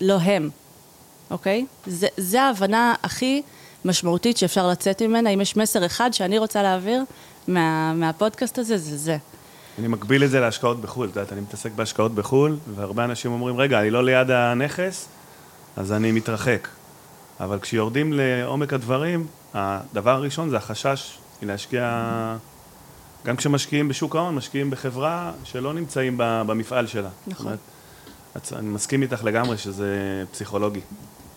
לא 0.00 0.14
הם, 0.14 0.50
אוקיי? 1.30 1.66
זה, 1.86 2.06
זה 2.16 2.42
ההבנה 2.42 2.94
הכי 3.02 3.42
משמעותית 3.84 4.36
שאפשר 4.36 4.68
לצאת 4.68 5.02
ממנה. 5.02 5.30
אם 5.30 5.40
יש 5.40 5.56
מסר 5.56 5.86
אחד 5.86 6.10
שאני 6.12 6.38
רוצה 6.38 6.62
להעביר 6.62 7.02
מה, 7.48 7.94
מהפודקאסט 7.94 8.58
הזה, 8.58 8.78
זה 8.78 8.96
זה. 8.96 9.16
אני 9.78 9.88
מקביל 9.88 10.24
את 10.24 10.30
זה 10.30 10.40
להשקעות 10.40 10.80
בחו"ל, 10.80 11.08
את 11.08 11.16
יודעת, 11.16 11.32
אני 11.32 11.40
מתעסק 11.40 11.72
בהשקעות 11.72 12.14
בחו"ל, 12.14 12.56
והרבה 12.74 13.04
אנשים 13.04 13.32
אומרים, 13.32 13.56
רגע, 13.56 13.80
אני 13.80 13.90
לא 13.90 14.04
ליד 14.04 14.30
הנכס, 14.30 15.08
אז 15.76 15.92
אני 15.92 16.12
מתרחק. 16.12 16.68
אבל 17.40 17.58
כשיורדים 17.58 18.12
לעומק 18.12 18.72
הדברים, 18.72 19.26
הדבר 19.54 20.10
הראשון 20.10 20.50
זה 20.50 20.56
החשש 20.56 21.18
מלהשקיע, 21.42 22.36
גם 23.24 23.36
כשמשקיעים 23.36 23.88
בשוק 23.88 24.16
ההון, 24.16 24.34
משקיעים 24.34 24.70
בחברה 24.70 25.32
שלא 25.44 25.74
נמצאים 25.74 26.14
במפעל 26.18 26.86
שלה. 26.86 27.08
נכון. 27.26 27.46
אומרת, 27.46 28.52
אני 28.52 28.68
מסכים 28.68 29.02
איתך 29.02 29.24
לגמרי 29.24 29.58
שזה 29.58 30.24
פסיכולוגי. 30.32 30.80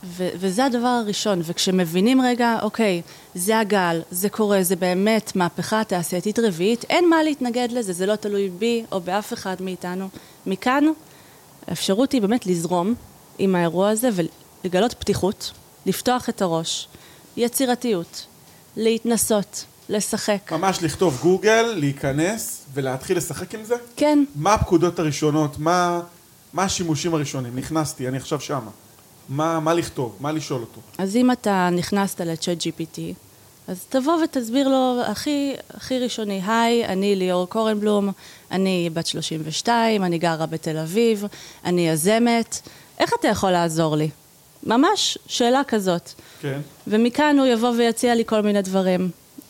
ו- 0.04 0.30
וזה 0.36 0.66
הדבר 0.66 0.88
הראשון, 0.88 1.42
וכשמבינים 1.44 2.22
רגע, 2.22 2.58
אוקיי, 2.62 3.02
זה 3.36 3.60
הגל, 3.60 4.02
זה 4.12 4.30
קורה, 4.30 4.64
זה 4.64 4.76
באמת 4.76 5.36
מהפכה 5.36 5.84
תעשייתית 5.84 6.40
רביעית, 6.40 6.84
אין 6.84 7.10
מה 7.10 7.24
להתנגד 7.24 7.68
לזה, 7.72 7.94
זה 7.94 8.06
לא 8.06 8.16
תלוי 8.16 8.50
בי 8.50 8.84
או 8.92 9.02
באף 9.02 9.34
אחד 9.34 9.56
מאיתנו. 9.60 10.10
מכאן, 10.46 10.86
האפשרות 11.68 12.12
היא 12.12 12.22
באמת 12.22 12.46
לזרום 12.46 12.94
עם 13.40 13.56
האירוע 13.56 13.90
הזה 13.90 14.10
ולגלות 14.64 14.94
פתיחות, 14.94 15.52
לפתוח 15.86 16.30
את 16.30 16.42
הראש, 16.42 16.88
יצירתיות, 17.38 18.26
להתנסות, 18.78 19.66
לשחק. 19.90 20.52
ממש 20.52 20.84
לכתוב 20.84 21.20
גוגל, 21.22 21.74
להיכנס 21.78 22.66
ולהתחיל 22.74 23.18
לשחק 23.18 23.56
עם 23.56 23.64
זה? 23.64 23.76
כן, 23.96 24.24
מה 24.36 24.54
הפקודות 24.54 25.00
הראשונות? 25.00 25.60
מה, 25.60 26.02
מה 26.54 26.64
השימושים 26.64 27.14
הראשונים? 27.14 27.56
נכנסתי, 27.56 28.08
אני 28.08 28.18
עכשיו 28.18 28.40
שמה. 28.40 28.70
מה, 29.32 29.60
מה 29.60 29.74
לכתוב? 29.74 30.18
מה 30.20 30.32
לשאול 30.32 30.62
אותו? 30.62 30.82
אז 30.98 31.16
אם 31.16 31.32
אתה 31.32 31.70
נכנסת 31.72 32.22
לצ'אט 32.22 32.58
GPT, 32.58 33.00
אז 33.68 33.86
תבוא 33.90 34.14
ותסביר 34.24 34.68
לו 34.68 35.02
הכי, 35.06 35.54
הכי 35.74 36.00
ראשוני, 36.00 36.42
היי, 36.48 36.86
אני 36.86 37.16
ליאור 37.16 37.46
קורנבלום, 37.46 38.12
אני 38.52 38.90
בת 38.94 39.08
32, 39.08 40.04
אני 40.04 40.18
גרה 40.18 40.46
בתל 40.46 40.78
אביב, 40.78 41.26
אני 41.66 41.88
יזמת, 41.88 42.62
איך 43.00 43.12
אתה 43.20 43.28
יכול 43.28 43.52
לעזור 43.52 43.96
לי? 43.96 44.10
ממש 44.64 45.18
שאלה 45.28 45.62
כזאת. 45.68 46.12
כן. 46.42 46.60
ומכאן 46.88 47.40
הוא 47.40 47.48
יבוא 47.48 47.70
ויציע 47.70 48.16
לי 48.16 48.24
כל 48.26 48.42
מיני 48.42 48.62
דברים. 48.62 49.10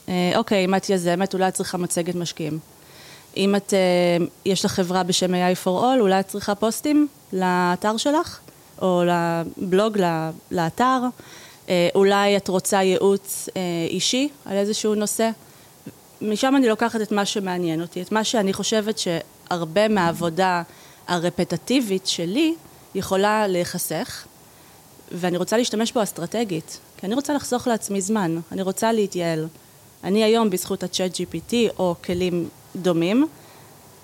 אה, 0.10 0.32
אוקיי, 0.36 0.66
אם 0.66 0.76
את 0.76 0.90
יזמת, 0.90 1.34
אולי 1.34 1.48
את 1.48 1.54
צריכה 1.54 1.78
מצגת 1.78 2.16
משקיעים. 2.16 2.60
אם 3.38 3.56
את, 3.56 3.74
אה, 3.74 4.26
יש 4.46 4.66
לך 4.66 4.72
חברה 4.72 5.04
בשם 5.04 5.34
AI 5.34 5.66
for 5.66 5.82
All, 5.82 6.00
אולי 6.00 6.20
את 6.20 6.28
צריכה 6.28 6.56
פוסטים 6.56 7.08
לאתר 7.34 7.98
שלך, 7.98 8.40
או 8.82 9.04
לבלוג, 9.06 9.98
לאתר. 10.52 11.00
אה, 11.70 11.90
אולי 11.96 12.38
את 12.38 12.48
רוצה 12.48 12.84
ייעוץ 12.84 13.50
אה, 13.58 13.62
אישי 13.90 14.30
על 14.46 14.58
איזשהו 14.58 14.96
נושא. 14.96 15.30
משם 16.22 16.56
אני 16.56 16.68
לוקחת 16.68 17.02
את 17.02 17.12
מה 17.12 17.26
שמעניין 17.26 17.82
אותי, 17.82 18.02
את 18.02 18.12
מה 18.12 18.24
שאני 18.24 18.54
חושבת 18.54 18.98
שהרבה 18.98 19.88
מהעבודה 19.88 20.62
הרפטטיבית 21.08 22.08
שלי 22.08 22.56
יכולה 22.96 23.48
להיחסך, 23.48 24.26
ואני 25.12 25.38
רוצה 25.38 25.58
להשתמש 25.58 25.92
בו 25.92 26.04
אסטרטגית, 26.04 26.80
כי 26.98 27.06
אני 27.06 27.16
רוצה 27.16 27.34
לחסוך 27.34 27.68
לעצמי 27.68 28.02
זמן, 28.02 28.40
אני 28.52 28.62
רוצה 28.62 28.92
להתייעל. 28.92 29.48
אני 30.04 30.24
היום, 30.24 30.50
בזכות 30.50 30.84
ה-Chat 30.84 31.16
GPT 31.16 31.54
או 31.80 31.96
כלים 32.04 32.50
דומים, 32.76 33.28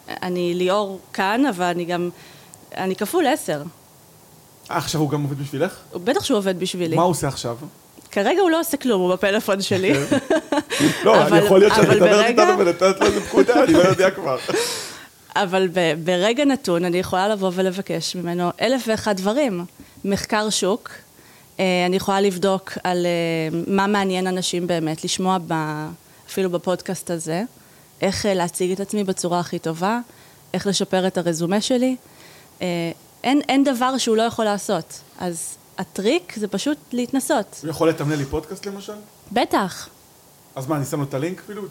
אני 0.10 0.54
ליאור 0.54 1.00
כאן, 1.14 1.46
אבל 1.46 1.66
אני 1.66 1.86
גם, 1.86 2.10
אני 2.76 2.96
כפול 2.96 3.28
עשר. 3.28 3.64
עכשיו 4.70 5.02
הוא 5.02 5.10
גם 5.10 5.24
עובד 5.24 5.40
בשבילך? 5.40 5.74
בטח 6.04 6.24
שהוא 6.24 6.38
עובד 6.38 6.60
בשבילי. 6.60 6.96
מה 6.96 7.02
הוא 7.02 7.12
עושה 7.12 7.28
עכשיו? 7.28 7.58
כרגע 8.12 8.42
הוא 8.42 8.52
לא 8.52 8.60
עושה 8.60 8.78
כלום, 8.78 9.02
הוא 9.02 9.14
בפלאפון 9.16 9.62
שלי. 9.62 9.94
לא, 11.04 11.24
אבל- 11.24 11.46
יכול 11.46 11.60
להיות 11.60 11.74
שאת 11.76 11.90
מדברת 11.90 12.26
איתנו 12.26 12.60
ונתת 12.60 13.00
לו 13.00 13.06
איזה 13.08 13.22
פקודה, 13.22 13.64
אני 13.64 13.74
לא 13.74 13.80
יודע 13.80 14.12
כבר. 14.12 14.38
אבל 15.36 15.68
ברגע 16.04 16.46
נתון 16.46 16.86
אני 16.86 16.98
יכולה 16.98 17.28
לבוא 17.28 17.52
ולבקש 17.54 18.16
ממנו 18.16 18.50
אלף 18.62 18.84
ואחד 18.88 19.18
דברים. 19.18 19.66
מחקר 20.06 20.50
שוק, 20.50 20.90
אה, 21.60 21.86
אני 21.86 21.96
יכולה 21.96 22.22
לבדוק 22.22 22.78
על 22.84 23.06
אה, 23.06 23.60
מה 23.68 23.88
מעניין 23.88 24.28
אנשים 24.28 24.68
באמת, 24.68 25.04
לשמוע 25.04 25.38
ב, 25.48 25.54
אפילו 26.30 26.50
בפודקאסט 26.50 27.12
הזה, 27.12 27.44
איך 28.02 28.26
אה, 28.26 28.34
להציג 28.34 28.72
את 28.72 28.80
עצמי 28.80 29.04
בצורה 29.04 29.40
הכי 29.40 29.60
טובה, 29.60 30.00
איך 30.54 30.68
לשפר 30.68 31.08
את 31.08 31.18
הרזומה 31.18 31.62
שלי. 31.62 31.96
אין, 33.28 33.42
אין 33.50 33.64
דבר 33.64 33.98
שהוא 33.98 34.18
לא 34.18 34.22
יכול 34.22 34.46
לעשות. 34.46 35.00
אז 35.20 35.56
הטריק 35.78 36.34
זה 36.36 36.48
פשוט 36.48 36.78
להתנסות. 36.92 37.60
הוא 37.62 37.70
יכול 37.70 37.90
לתמלל 37.90 38.16
לי 38.16 38.26
פודקאסט 38.26 38.66
למשל? 38.66 38.94
בטח, 39.32 39.90
אז 40.56 40.68
מה, 40.68 40.76
אני 40.76 40.86
שם 40.86 41.00
לו 41.00 41.06
את 41.06 41.14
הלינק 41.14 41.42
כאילו? 41.46 41.62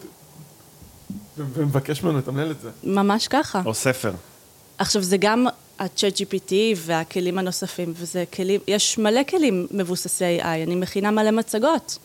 ומבקש 1.39 2.03
ממנו 2.03 2.19
לתמלל 2.19 2.51
את 2.51 2.61
זה. 2.61 2.71
ממש 2.85 3.29
ככה. 3.29 3.63
או 3.65 3.75
ספר. 3.75 4.13
עכשיו 4.79 5.03
זה 5.03 5.17
גם 5.17 5.47
ה-Chat 5.79 6.17
GPT 6.17 6.53
והכלים 6.77 7.39
הנוספים, 7.39 7.93
וזה 7.97 8.25
כלים, 8.35 8.61
יש 8.67 8.99
מלא 8.99 9.21
כלים 9.29 9.67
מבוססי 9.71 10.41
AI, 10.41 10.45
אני 10.45 10.75
מכינה 10.75 11.11
מלא 11.11 11.31
מצגות 11.31 11.99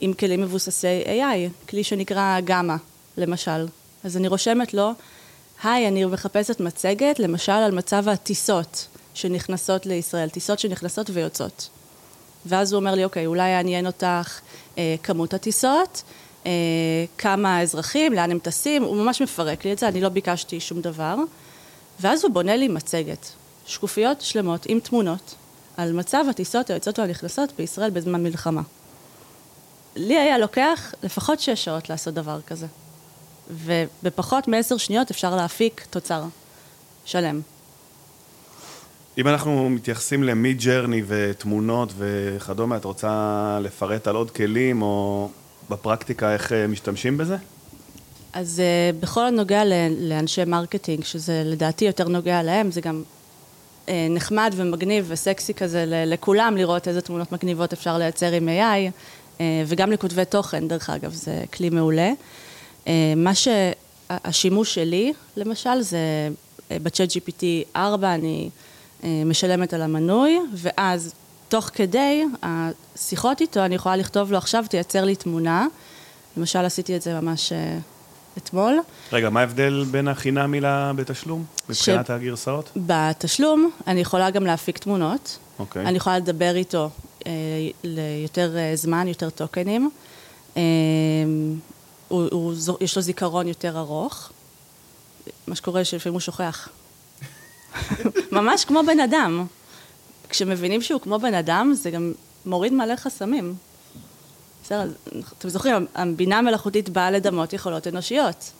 עם 0.00 0.12
כלים 0.12 0.40
מבוססי 0.40 1.02
AI, 1.06 1.68
כלי 1.68 1.84
שנקרא 1.84 2.40
גמא, 2.44 2.74
למשל. 3.16 3.66
אז 4.04 4.16
אני 4.16 4.28
רושמת 4.28 4.74
לו, 4.74 4.92
היי, 5.62 5.88
אני 5.88 6.04
מחפשת 6.04 6.60
מצגת, 6.60 7.18
למשל 7.18 7.52
על 7.52 7.72
מצב 7.72 8.08
הטיסות 8.08 8.86
שנכנסות 9.14 9.86
לישראל, 9.86 10.28
טיסות 10.28 10.58
שנכנסות 10.58 11.10
ויוצאות. 11.12 11.68
ואז 12.46 12.72
הוא 12.72 12.80
אומר 12.80 12.94
לי, 12.94 13.04
אוקיי, 13.04 13.26
אולי 13.26 13.48
יעניין 13.48 13.86
אותך 13.86 14.40
אה, 14.78 14.94
כמות 15.02 15.34
הטיסות, 15.34 16.02
אה, 16.46 16.50
כמה 17.18 17.62
אזרחים, 17.62 18.12
לאן 18.12 18.30
הם 18.30 18.38
טסים, 18.38 18.82
הוא 18.82 18.96
ממש 18.96 19.22
מפרק 19.22 19.64
לי 19.64 19.72
את 19.72 19.78
זה, 19.78 19.88
אני 19.88 20.00
לא 20.00 20.08
ביקשתי 20.08 20.60
שום 20.60 20.80
דבר. 20.80 21.16
ואז 22.00 22.24
הוא 22.24 22.32
בונה 22.32 22.56
לי 22.56 22.68
מצגת, 22.68 23.26
שקופיות 23.66 24.20
שלמות 24.20 24.66
עם 24.66 24.80
תמונות, 24.80 25.34
על 25.76 25.92
מצב 25.92 26.24
הטיסות 26.30 26.70
היוצאות 26.70 26.98
והנכנסות 26.98 27.52
בישראל 27.58 27.90
בזמן 27.90 28.22
מלחמה. 28.22 28.62
לי 29.96 30.18
היה 30.18 30.38
לוקח 30.38 30.94
לפחות 31.02 31.40
שש 31.40 31.64
שעות 31.64 31.90
לעשות 31.90 32.14
דבר 32.14 32.40
כזה. 32.46 32.66
ובפחות 33.50 34.48
מעשר 34.48 34.76
שניות 34.76 35.10
אפשר 35.10 35.36
להפיק 35.36 35.86
תוצר 35.90 36.22
שלם. 37.04 37.40
אם 39.18 39.28
אנחנו 39.28 39.70
מתייחסים 39.70 40.22
למיד 40.22 40.60
ג'רני 40.62 41.02
ותמונות 41.06 41.92
וכדומה, 41.98 42.76
את 42.76 42.84
רוצה 42.84 43.58
לפרט 43.62 44.08
על 44.08 44.16
עוד 44.16 44.30
כלים 44.30 44.82
או 44.82 45.28
בפרקטיקה 45.70 46.32
איך 46.32 46.52
אה, 46.52 46.66
משתמשים 46.66 47.18
בזה? 47.18 47.36
אז 48.32 48.62
אה, 48.62 48.96
בכל 49.02 49.26
הנוגע 49.26 49.62
לאנשי 49.98 50.44
marketing, 50.44 51.04
שזה 51.04 51.42
לדעתי 51.44 51.84
יותר 51.84 52.08
נוגע 52.08 52.42
להם, 52.42 52.70
זה 52.70 52.80
גם 52.80 53.02
אה, 53.86 53.90
נחמד 54.10 54.54
ומגניב 54.56 55.06
וסקסי 55.08 55.54
כזה 55.54 55.84
לכולם 55.88 56.56
לראות 56.56 56.88
איזה 56.88 57.00
תמונות 57.00 57.32
מגניבות 57.32 57.72
אפשר 57.72 57.98
לייצר 57.98 58.32
עם 58.32 58.48
AI, 58.48 58.90
uh, 59.38 59.40
וגם 59.66 59.92
לכותבי 59.92 60.24
תוכן, 60.24 60.68
דרך 60.68 60.90
אגב, 60.90 61.12
זה 61.12 61.44
כלי 61.52 61.70
מעולה. 61.70 62.10
Uh, 62.10 62.45
מה 63.16 63.32
שהשימוש 63.34 64.74
שלי, 64.74 65.12
למשל, 65.36 65.80
זה 65.80 65.98
בצ'אט 66.70 67.08
GPT 67.10 67.44
4, 67.76 68.14
אני 68.14 68.50
uh, 69.00 69.04
משלמת 69.26 69.74
על 69.74 69.82
המנוי, 69.82 70.38
ואז 70.54 71.14
תוך 71.48 71.70
כדי 71.74 72.24
השיחות 72.42 73.40
איתו, 73.40 73.64
אני 73.64 73.74
יכולה 73.74 73.96
לכתוב 73.96 74.32
לו 74.32 74.38
עכשיו, 74.38 74.64
תייצר 74.70 75.04
לי 75.04 75.16
תמונה. 75.16 75.66
למשל, 76.36 76.64
עשיתי 76.64 76.96
את 76.96 77.02
זה 77.02 77.20
ממש 77.20 77.52
uh, 77.52 77.54
אתמול. 78.38 78.78
רגע, 79.12 79.30
מה 79.30 79.40
ההבדל 79.40 79.84
בין 79.90 80.08
החינמי 80.08 80.60
לבתשלום? 80.60 81.44
מבחינת 81.68 82.10
הגרסאות? 82.10 82.70
בתשלום 82.76 83.70
אני 83.86 84.00
יכולה 84.00 84.30
גם 84.30 84.46
להפיק 84.46 84.78
תמונות. 84.78 85.38
אוקיי. 85.58 85.86
אני 85.86 85.96
יכולה 85.96 86.18
לדבר 86.18 86.56
איתו 86.56 86.90
אה, 87.26 87.32
ליותר 87.84 88.56
אה, 88.56 88.76
זמן, 88.76 89.08
יותר 89.08 89.30
טוקנים. 89.30 89.90
אה, 90.56 90.62
הוא, 92.08 92.28
הוא, 92.32 92.54
זו- 92.54 92.76
יש 92.80 92.96
לו 92.96 93.02
זיכרון 93.02 93.48
יותר 93.48 93.78
ארוך. 93.78 94.30
מה 95.46 95.54
שקורה 95.54 95.84
שלפעמים 95.84 96.14
הוא 96.14 96.20
שוכח. 96.20 96.68
ממש 98.32 98.64
כמו 98.64 98.80
בן 98.86 99.00
אדם. 99.00 99.46
כשמבינים 100.28 100.82
שהוא 100.82 101.00
כמו 101.00 101.18
בן 101.18 101.34
אדם, 101.34 101.74
זה 101.74 101.90
גם 101.90 102.12
מוריד 102.46 102.72
מלא 102.72 102.96
חסמים. 102.96 103.54
בסדר, 104.64 104.90
אתם 105.38 105.48
זוכרים, 105.48 105.86
הבינה 105.94 106.38
המלאכותית 106.38 106.88
באה 106.88 107.10
לדמות 107.10 107.52
יכולות 107.52 107.86
אנושיות. 107.86 108.50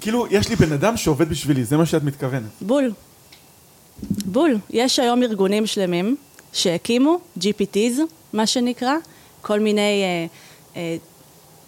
כאילו, 0.00 0.26
יש 0.30 0.48
לי 0.48 0.56
בן 0.56 0.72
אדם 0.72 0.96
שעובד 0.96 1.28
בשבילי, 1.28 1.64
זה 1.64 1.76
מה 1.76 1.86
שאת 1.86 2.02
מתכוונת. 2.02 2.50
בול. 2.60 2.92
בול. 4.26 4.58
יש 4.70 4.98
היום 4.98 5.22
ארגונים 5.22 5.66
שלמים 5.66 6.16
שהקימו, 6.52 7.18
GPTs, 7.38 8.00
מה 8.32 8.46
שנקרא, 8.46 8.94
כל 9.40 9.60
מיני, 9.60 10.02
אה, 10.02 10.26
אה, 10.76 10.96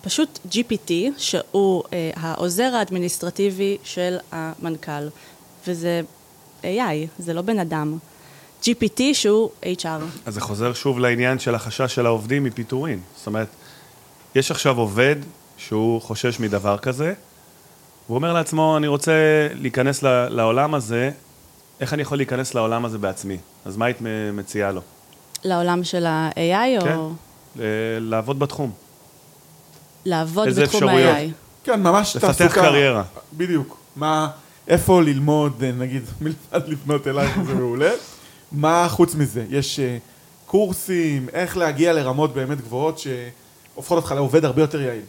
פשוט 0.03 0.39
GPT, 0.53 0.93
שהוא 1.19 1.83
אה, 1.93 2.11
העוזר 2.17 2.75
האדמיניסטרטיבי 2.75 3.79
של 3.85 4.17
המנכ"ל, 4.33 5.09
וזה 5.67 6.01
AI, 6.63 6.67
זה 7.19 7.33
לא 7.35 7.43
בן 7.43 7.59
אדם. 7.59 7.99
GPT 8.63 9.01
שהוא 9.13 9.51
HR. 9.63 9.87
אז 10.27 10.35
זה 10.35 10.41
חוזר 10.41 10.73
שוב 10.73 10.99
לעניין 10.99 11.39
של 11.39 11.55
החשש 11.55 11.95
של 11.95 12.07
העובדים 12.07 12.45
מפיטורין. 12.45 13.01
זאת 13.17 13.27
אומרת, 13.27 13.49
יש 14.35 14.51
עכשיו 14.51 14.79
עובד 14.79 15.17
שהוא 15.57 16.03
חושש 16.03 16.41
מדבר 16.41 16.79
כזה, 16.79 17.13
והוא 18.07 18.17
אומר 18.17 18.33
לעצמו, 18.33 18.77
אני 18.77 18.87
רוצה 18.87 19.13
להיכנס 19.55 20.03
לעולם 20.03 20.75
הזה, 20.75 21.11
איך 21.81 21.95
אני 21.95 22.03
יכול 22.03 22.19
להיכנס 22.19 22.55
לעולם 22.55 22.85
הזה 22.85 22.99
בעצמי? 22.99 23.37
אז 23.65 23.77
מה 23.77 23.85
היית 23.85 23.97
מציעה 24.33 24.73
לו? 24.73 24.81
לעולם 25.45 25.85
של 25.85 26.07
ה-AI 26.07 26.81
כן. 26.85 26.97
או 26.97 27.11
ל- 27.57 27.63
לעבוד 28.11 28.39
בתחום. 28.39 28.73
לעבוד 30.05 30.49
בתחום? 30.49 30.89
ה-AI? 30.89 31.31
כן, 31.65 31.83
ממש 31.83 32.17
לפתח 32.17 32.33
תעסוקה. 32.33 32.61
קריירה. 32.61 33.03
בדיוק. 33.33 33.77
מה, 33.97 34.29
איפה 34.69 35.03
ללמוד, 35.03 35.63
אה, 35.63 35.73
נגיד, 35.73 36.03
מלבד 36.21 36.69
לפנות 36.69 37.07
אלייך, 37.07 37.39
זה 37.47 37.55
מעולה. 37.55 37.91
מה 38.53 38.87
חוץ 38.89 39.15
מזה? 39.15 39.45
יש 39.51 39.81
אה, 39.81 39.99
קורסים, 40.47 41.29
איך 41.33 41.57
להגיע 41.57 41.93
לרמות 41.93 42.35
באמת 42.35 42.61
גבוהות 42.61 42.99
שהופכות 42.99 43.97
אותך 43.97 44.13
לעובד 44.13 44.45
הרבה 44.45 44.63
יותר 44.63 44.81
יעיל? 44.81 45.03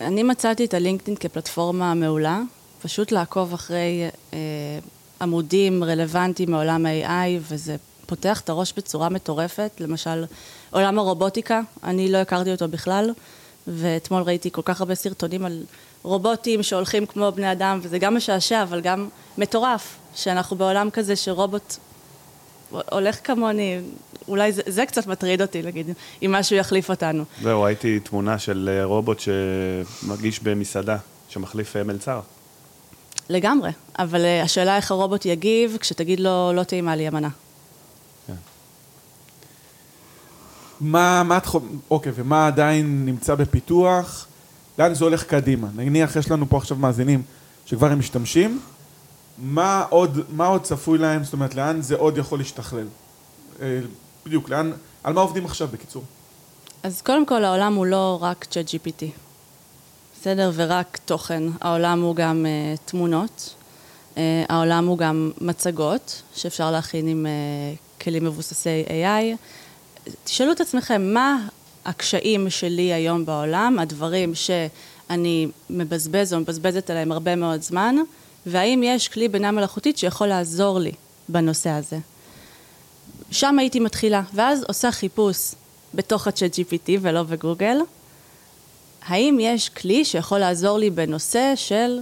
אני 0.00 0.22
מצאתי 0.22 0.64
את 0.64 0.74
הלינקדאין 0.74 1.16
כפלטפורמה 1.16 1.94
מעולה, 1.94 2.40
פשוט 2.82 3.12
לעקוב 3.12 3.52
אחרי 3.52 4.08
אה, 4.32 4.38
עמודים 5.20 5.84
רלוונטיים 5.84 6.50
מעולם 6.50 6.86
ה-AI, 6.86 7.40
וזה 7.48 7.76
פותח 8.06 8.40
את 8.40 8.48
הראש 8.48 8.72
בצורה 8.76 9.08
מטורפת. 9.08 9.70
למשל, 9.80 10.24
עולם 10.70 10.98
הרובוטיקה, 10.98 11.60
אני 11.84 12.12
לא 12.12 12.18
הכרתי 12.18 12.52
אותו 12.52 12.68
בכלל, 12.68 13.10
ואתמול 13.68 14.22
ראיתי 14.22 14.50
כל 14.50 14.62
כך 14.64 14.80
הרבה 14.80 14.94
סרטונים 14.94 15.44
על 15.44 15.62
רובוטים 16.02 16.62
שהולכים 16.62 17.06
כמו 17.06 17.32
בני 17.32 17.52
אדם, 17.52 17.78
וזה 17.82 17.98
גם 17.98 18.16
משעשע, 18.16 18.62
אבל 18.62 18.80
גם 18.80 19.08
מטורף, 19.38 19.96
שאנחנו 20.14 20.56
בעולם 20.56 20.90
כזה 20.90 21.16
שרובוט 21.16 21.76
הולך 22.70 23.18
כמוני, 23.24 23.78
אולי 24.28 24.52
זה, 24.52 24.62
זה 24.66 24.86
קצת 24.86 25.06
מטריד 25.06 25.42
אותי, 25.42 25.62
נגיד, 25.62 25.86
אם 26.22 26.32
משהו 26.32 26.56
יחליף 26.56 26.90
אותנו. 26.90 27.24
זהו, 27.42 27.62
ראיתי 27.62 28.00
תמונה 28.00 28.38
של 28.38 28.70
אה, 28.72 28.84
רובוט 28.84 29.20
שמגיש 29.20 30.40
במסעדה, 30.40 30.96
שמחליף 31.28 31.76
אה, 31.76 31.82
מלצר. 31.82 32.20
לגמרי, 33.28 33.70
אבל 33.98 34.24
אה, 34.24 34.42
השאלה 34.42 34.76
איך 34.76 34.90
הרובוט 34.90 35.26
יגיב 35.26 35.76
כשתגיד 35.80 36.20
לו, 36.20 36.52
לא 36.54 36.62
טעימה 36.62 36.96
לי 36.96 37.06
המנה. 37.06 37.28
מה, 40.80 41.22
מה 41.22 41.36
את 41.36 41.46
חו... 41.46 41.60
אוקיי, 41.90 42.12
ומה 42.14 42.46
עדיין 42.46 43.04
נמצא 43.04 43.34
בפיתוח? 43.34 44.26
לאן 44.78 44.94
זה 44.94 45.04
הולך 45.04 45.24
קדימה? 45.24 45.68
נניח 45.76 46.16
יש 46.16 46.30
לנו 46.30 46.48
פה 46.48 46.56
עכשיו 46.56 46.76
מאזינים 46.76 47.22
שכבר 47.66 47.92
הם 47.92 47.98
משתמשים, 47.98 48.60
מה 49.38 49.84
עוד, 49.90 50.18
מה 50.30 50.46
עוד 50.46 50.62
צפוי 50.62 50.98
להם? 50.98 51.24
זאת 51.24 51.32
אומרת, 51.32 51.54
לאן 51.54 51.80
זה 51.82 51.96
עוד 51.96 52.18
יכול 52.18 52.38
להשתכלל? 52.38 52.86
אה, 53.60 53.80
בדיוק, 54.26 54.48
לאן, 54.48 54.72
על 55.04 55.12
מה 55.12 55.20
עובדים 55.20 55.44
עכשיו 55.44 55.68
בקיצור? 55.68 56.02
אז 56.82 57.02
קודם 57.02 57.26
כל 57.26 57.44
העולם 57.44 57.74
הוא 57.74 57.86
לא 57.86 58.18
רק 58.20 58.44
צ'אט 58.44 58.66
GPT, 58.66 59.04
בסדר? 60.20 60.50
ורק 60.54 60.98
תוכן. 61.04 61.42
העולם 61.60 62.02
הוא 62.02 62.16
גם 62.16 62.46
uh, 62.46 62.90
תמונות, 62.90 63.54
uh, 64.14 64.18
העולם 64.48 64.86
הוא 64.86 64.98
גם 64.98 65.30
מצגות, 65.40 66.22
שאפשר 66.34 66.70
להכין 66.70 67.08
עם 67.08 67.26
uh, 67.26 68.02
כלים 68.04 68.24
מבוססי 68.24 68.84
AI. 68.86 69.36
תשאלו 70.24 70.52
את 70.52 70.60
עצמכם, 70.60 71.14
מה 71.14 71.48
הקשיים 71.84 72.50
שלי 72.50 72.92
היום 72.92 73.26
בעולם, 73.26 73.78
הדברים 73.78 74.34
שאני 74.34 75.48
מבזבז 75.70 76.34
או 76.34 76.40
מבזבזת 76.40 76.90
עליהם 76.90 77.12
הרבה 77.12 77.36
מאוד 77.36 77.62
זמן, 77.62 77.96
והאם 78.46 78.82
יש 78.84 79.08
כלי 79.08 79.28
בינה 79.28 79.50
מלאכותית 79.50 79.98
שיכול 79.98 80.26
לעזור 80.26 80.78
לי 80.78 80.92
בנושא 81.28 81.70
הזה. 81.70 81.98
שם 83.30 83.58
הייתי 83.58 83.80
מתחילה, 83.80 84.22
ואז 84.34 84.64
עושה 84.68 84.92
חיפוש 84.92 85.36
בתוך 85.94 86.26
ה-chat 86.26 86.54
GPT 86.54 86.90
ולא 87.00 87.22
בגוגל, 87.22 87.78
האם 89.02 89.38
יש 89.40 89.68
כלי 89.68 90.04
שיכול 90.04 90.38
לעזור 90.38 90.78
לי 90.78 90.90
בנושא 90.90 91.52
של 91.56 91.98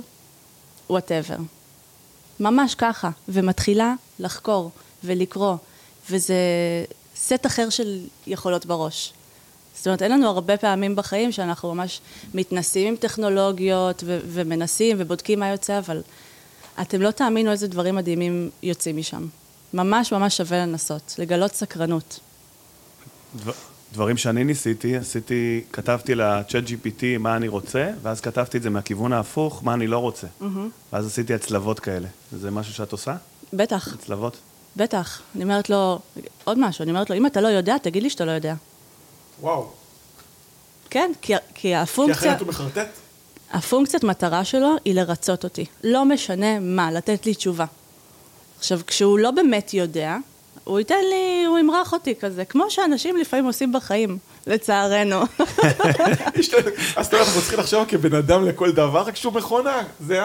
whatever. 0.91 1.37
ממש 2.41 2.75
ככה, 2.75 3.11
ומתחילה 3.29 3.95
לחקור 4.19 4.71
ולקרוא, 5.05 5.57
וזה 6.11 6.35
סט 7.17 7.47
אחר 7.47 7.71
של 7.71 8.01
יכולות 8.27 8.67
בראש. 8.67 9.13
זאת 9.77 9.87
אומרת, 9.87 10.03
אין 10.03 10.13
לנו 10.13 10.29
הרבה 10.29 10.57
פעמים 10.57 10.97
בחיים 10.97 11.33
שאנחנו 11.33 11.75
ממש 11.75 12.01
מתנסים 12.35 12.89
עם 12.89 12.97
טכנולוגיות 12.97 14.03
ו- 14.07 14.21
ומנסים 14.27 14.97
ובודקים 15.01 15.41
מה 15.41 15.49
יוצא, 15.49 15.79
אבל 15.79 16.03
אתם 16.81 17.03
לא 17.03 17.11
תאמינו 17.11 17.51
איזה 17.51 17.69
דברים 17.69 17.95
מדהימים 17.95 18.51
יוצאים 18.63 18.97
משם. 18.97 19.27
ממש 19.75 20.13
ממש 20.13 20.37
שווה 20.37 20.59
לנסות, 20.59 21.15
לגלות 21.19 21.53
סקרנות. 21.53 22.21
דבר, 23.37 23.53
דברים 23.93 24.17
שאני 24.17 24.45
ניסיתי, 24.45 24.97
עשיתי, 24.97 25.65
כתבתי 25.73 26.15
ל-chat 26.15 26.69
GPT 26.69 27.19
מה 27.19 27.37
אני 27.37 27.49
רוצה, 27.49 27.91
ואז 28.03 28.21
כתבתי 28.21 28.59
את 28.59 28.63
זה 28.63 28.71
מהכיוון 28.71 29.13
ההפוך, 29.13 29.65
מה 29.65 29.75
אני 29.75 29.87
לא 29.87 29.99
רוצה. 29.99 30.27
Mm-hmm. 30.41 30.45
ואז 30.93 31.07
עשיתי 31.07 31.35
הצלבות 31.35 31.81
כאלה. 31.81 32.09
זה 32.33 32.51
משהו 32.51 32.75
שאת 32.75 32.93
עושה? 32.93 33.17
בטח. 33.53 33.95
הצלבות? 33.95 34.37
בטח. 34.77 35.23
אני 35.35 35.45
אומרת 35.45 35.71
לו, 35.71 35.99
עוד 36.45 36.59
משהו, 36.59 36.83
אני 36.83 36.91
אומרת 36.91 37.11
לו, 37.11 37.17
אם 37.17 37.27
אתה 37.27 37.41
לא 37.41 37.49
יודע, 37.49 37.79
תגיד 37.79 38.03
לי 38.03 38.11
שאתה 38.11 38.25
לא 38.25 38.31
יודע. 38.31 38.55
וואו. 39.41 39.67
כן, 40.91 41.13
כי, 41.23 41.35
כי 41.55 41.75
הפונקציה... 41.75 42.23
כי 42.23 42.29
אחרת 42.29 42.41
הוא 42.41 42.49
מחרטט? 42.49 42.89
הפונקציית 43.53 44.05
מטרה 44.05 44.45
שלו 44.45 44.77
היא 44.85 44.95
לרצות 44.95 45.45
אותי. 45.45 45.65
לא 45.85 46.05
משנה 46.05 46.61
מה, 46.61 46.93
לתת 46.93 47.27
לי 47.27 47.35
תשובה. 47.35 47.65
עכשיו, 48.59 48.81
כשהוא 48.87 49.19
לא 49.19 49.31
באמת 49.31 49.75
יודע, 49.75 50.17
הוא 50.65 50.79
ייתן 50.79 51.05
לי, 51.11 51.45
הוא 51.45 51.59
ימרח 51.59 51.93
אותי 51.93 52.15
כזה, 52.15 52.45
כמו 52.45 52.71
שאנשים 52.71 53.17
לפעמים 53.17 53.45
עושים 53.45 53.73
בחיים, 53.73 54.19
לצערנו. 54.47 55.21
אז 56.97 57.13
אומר, 57.13 57.25
אנחנו 57.25 57.41
צריכים 57.41 57.59
לחשוב 57.59 57.85
כבן 57.89 58.15
אדם 58.15 58.45
לכל 58.45 58.73
דבר, 58.73 59.03
רק 59.03 59.17
שהוא 59.17 59.33
מכונה. 59.33 59.83
זה 60.01 60.21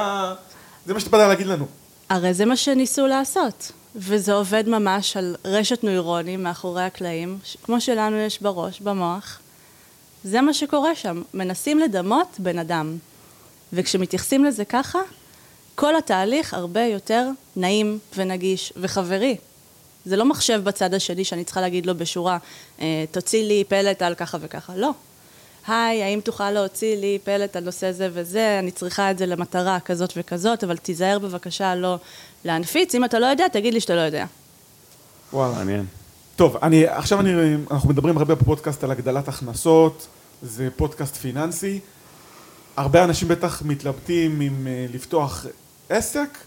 מה 0.88 1.00
שאתה 1.00 1.10
בא 1.10 1.28
להגיד 1.28 1.48
לנו. 1.48 1.66
הרי 2.10 2.34
זה 2.34 2.46
מה 2.46 2.58
שניסו 2.58 3.08
לעשות, 3.08 3.72
וזה 3.96 4.34
עובד 4.34 4.70
ממש 4.70 5.18
על 5.18 5.36
רשת 5.46 5.84
נוירונים 5.84 6.44
מאחורי 6.44 6.84
הקלעים, 6.84 7.40
כמו 7.64 7.82
שלנו 7.82 8.18
יש 8.18 8.42
בראש, 8.42 8.80
במוח. 8.80 9.40
זה 10.24 10.42
מה 10.42 10.54
שקורה 10.54 10.96
שם, 10.96 11.22
מנסים 11.34 11.80
לדמות 11.80 12.28
בן 12.40 12.60
אדם. 12.60 12.98
וכשמתייחסים 13.74 14.46
לזה 14.46 14.66
ככה, 14.66 15.00
כל 15.76 15.96
התהליך 15.96 16.54
הרבה 16.54 16.82
יותר 16.82 17.30
נעים 17.56 18.00
ונגיש 18.16 18.74
וחברי. 18.78 19.38
זה 20.06 20.16
לא 20.16 20.26
מחשב 20.26 20.62
בצד 20.64 20.94
השני 20.94 21.26
שאני 21.26 21.44
צריכה 21.44 21.62
להגיד 21.62 21.86
לו 21.86 21.98
בשורה, 21.98 22.38
אה, 22.82 23.06
תוציא 23.12 23.44
לי 23.44 23.64
פלט 23.68 24.02
על 24.02 24.16
ככה 24.16 24.38
וככה. 24.42 24.76
לא. 24.76 24.92
היי, 25.68 26.04
האם 26.04 26.20
תוכל 26.22 26.52
להוציא 26.52 26.98
לי 26.98 27.20
פלט 27.24 27.56
על 27.56 27.64
נושא 27.64 27.92
זה 27.92 28.10
וזה, 28.14 28.60
אני 28.60 28.72
צריכה 28.72 29.12
את 29.12 29.18
זה 29.18 29.26
למטרה 29.26 29.80
כזאת 29.80 30.14
וכזאת, 30.18 30.64
אבל 30.64 30.78
תיזהר 30.78 31.20
בבקשה 31.20 31.76
לא 31.76 31.98
להנפיץ. 32.46 32.96
אם 32.96 33.06
אתה 33.06 33.20
לא 33.20 33.26
יודע, 33.26 33.48
תגיד 33.48 33.74
לי 33.74 33.80
שאתה 33.80 33.96
לא 33.96 34.02
יודע. 34.02 34.26
וואלה. 35.34 35.56
מעניין. 35.56 35.86
טוב, 36.36 36.58
אני, 36.58 36.88
עכשיו 36.88 37.20
אני, 37.20 37.56
אנחנו 37.72 37.90
מדברים 37.90 38.18
הרבה 38.18 38.36
בפודקאסט 38.36 38.84
על 38.84 38.92
הגדלת 38.92 39.28
הכנסות, 39.28 40.08
זה 40.42 40.70
פודקאסט 40.76 41.16
פיננסי. 41.16 41.80
הרבה 42.78 43.04
אנשים 43.04 43.28
בטח 43.28 43.62
מתלבטים 43.66 44.42
אם 44.42 44.68
uh, 44.68 44.96
לפתוח 44.96 45.46
עסק, 45.90 46.38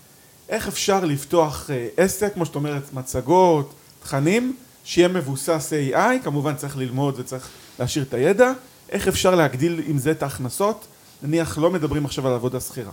איך 0.49 0.69
אפשר 0.69 1.05
לפתוח 1.05 1.71
uh, 1.71 2.01
עסק, 2.01 2.35
כמו 2.35 2.47
שאת 2.47 2.55
אומרת, 2.55 2.93
מצגות, 2.93 3.75
תכנים, 4.03 4.57
שיהיה 4.85 5.09
מבוסס 5.09 5.73
AI, 5.93 6.25
כמובן 6.25 6.57
צריך 6.57 6.77
ללמוד 6.77 7.15
וצריך 7.19 7.49
להשאיר 7.79 8.05
את 8.05 8.15
הידע, 8.15 8.53
איך 8.89 9.09
אפשר 9.09 9.35
להגדיל 9.35 9.83
עם 9.87 9.99
זה 9.99 10.11
את 10.11 10.23
ההכנסות, 10.23 10.87
נניח 11.23 11.59
לא 11.59 11.71
מדברים 11.71 12.05
עכשיו 12.05 12.27
על 12.27 12.35
עבודה 12.35 12.61
שכירה. 12.61 12.93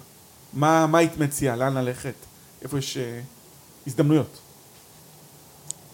מה, 0.53 0.87
מה 0.87 0.97
היית 0.97 1.17
מציעה, 1.17 1.55
לאן 1.55 1.77
ללכת, 1.77 2.13
איפה 2.61 2.77
יש 2.77 2.97
uh, 2.97 3.87
הזדמנויות? 3.87 4.39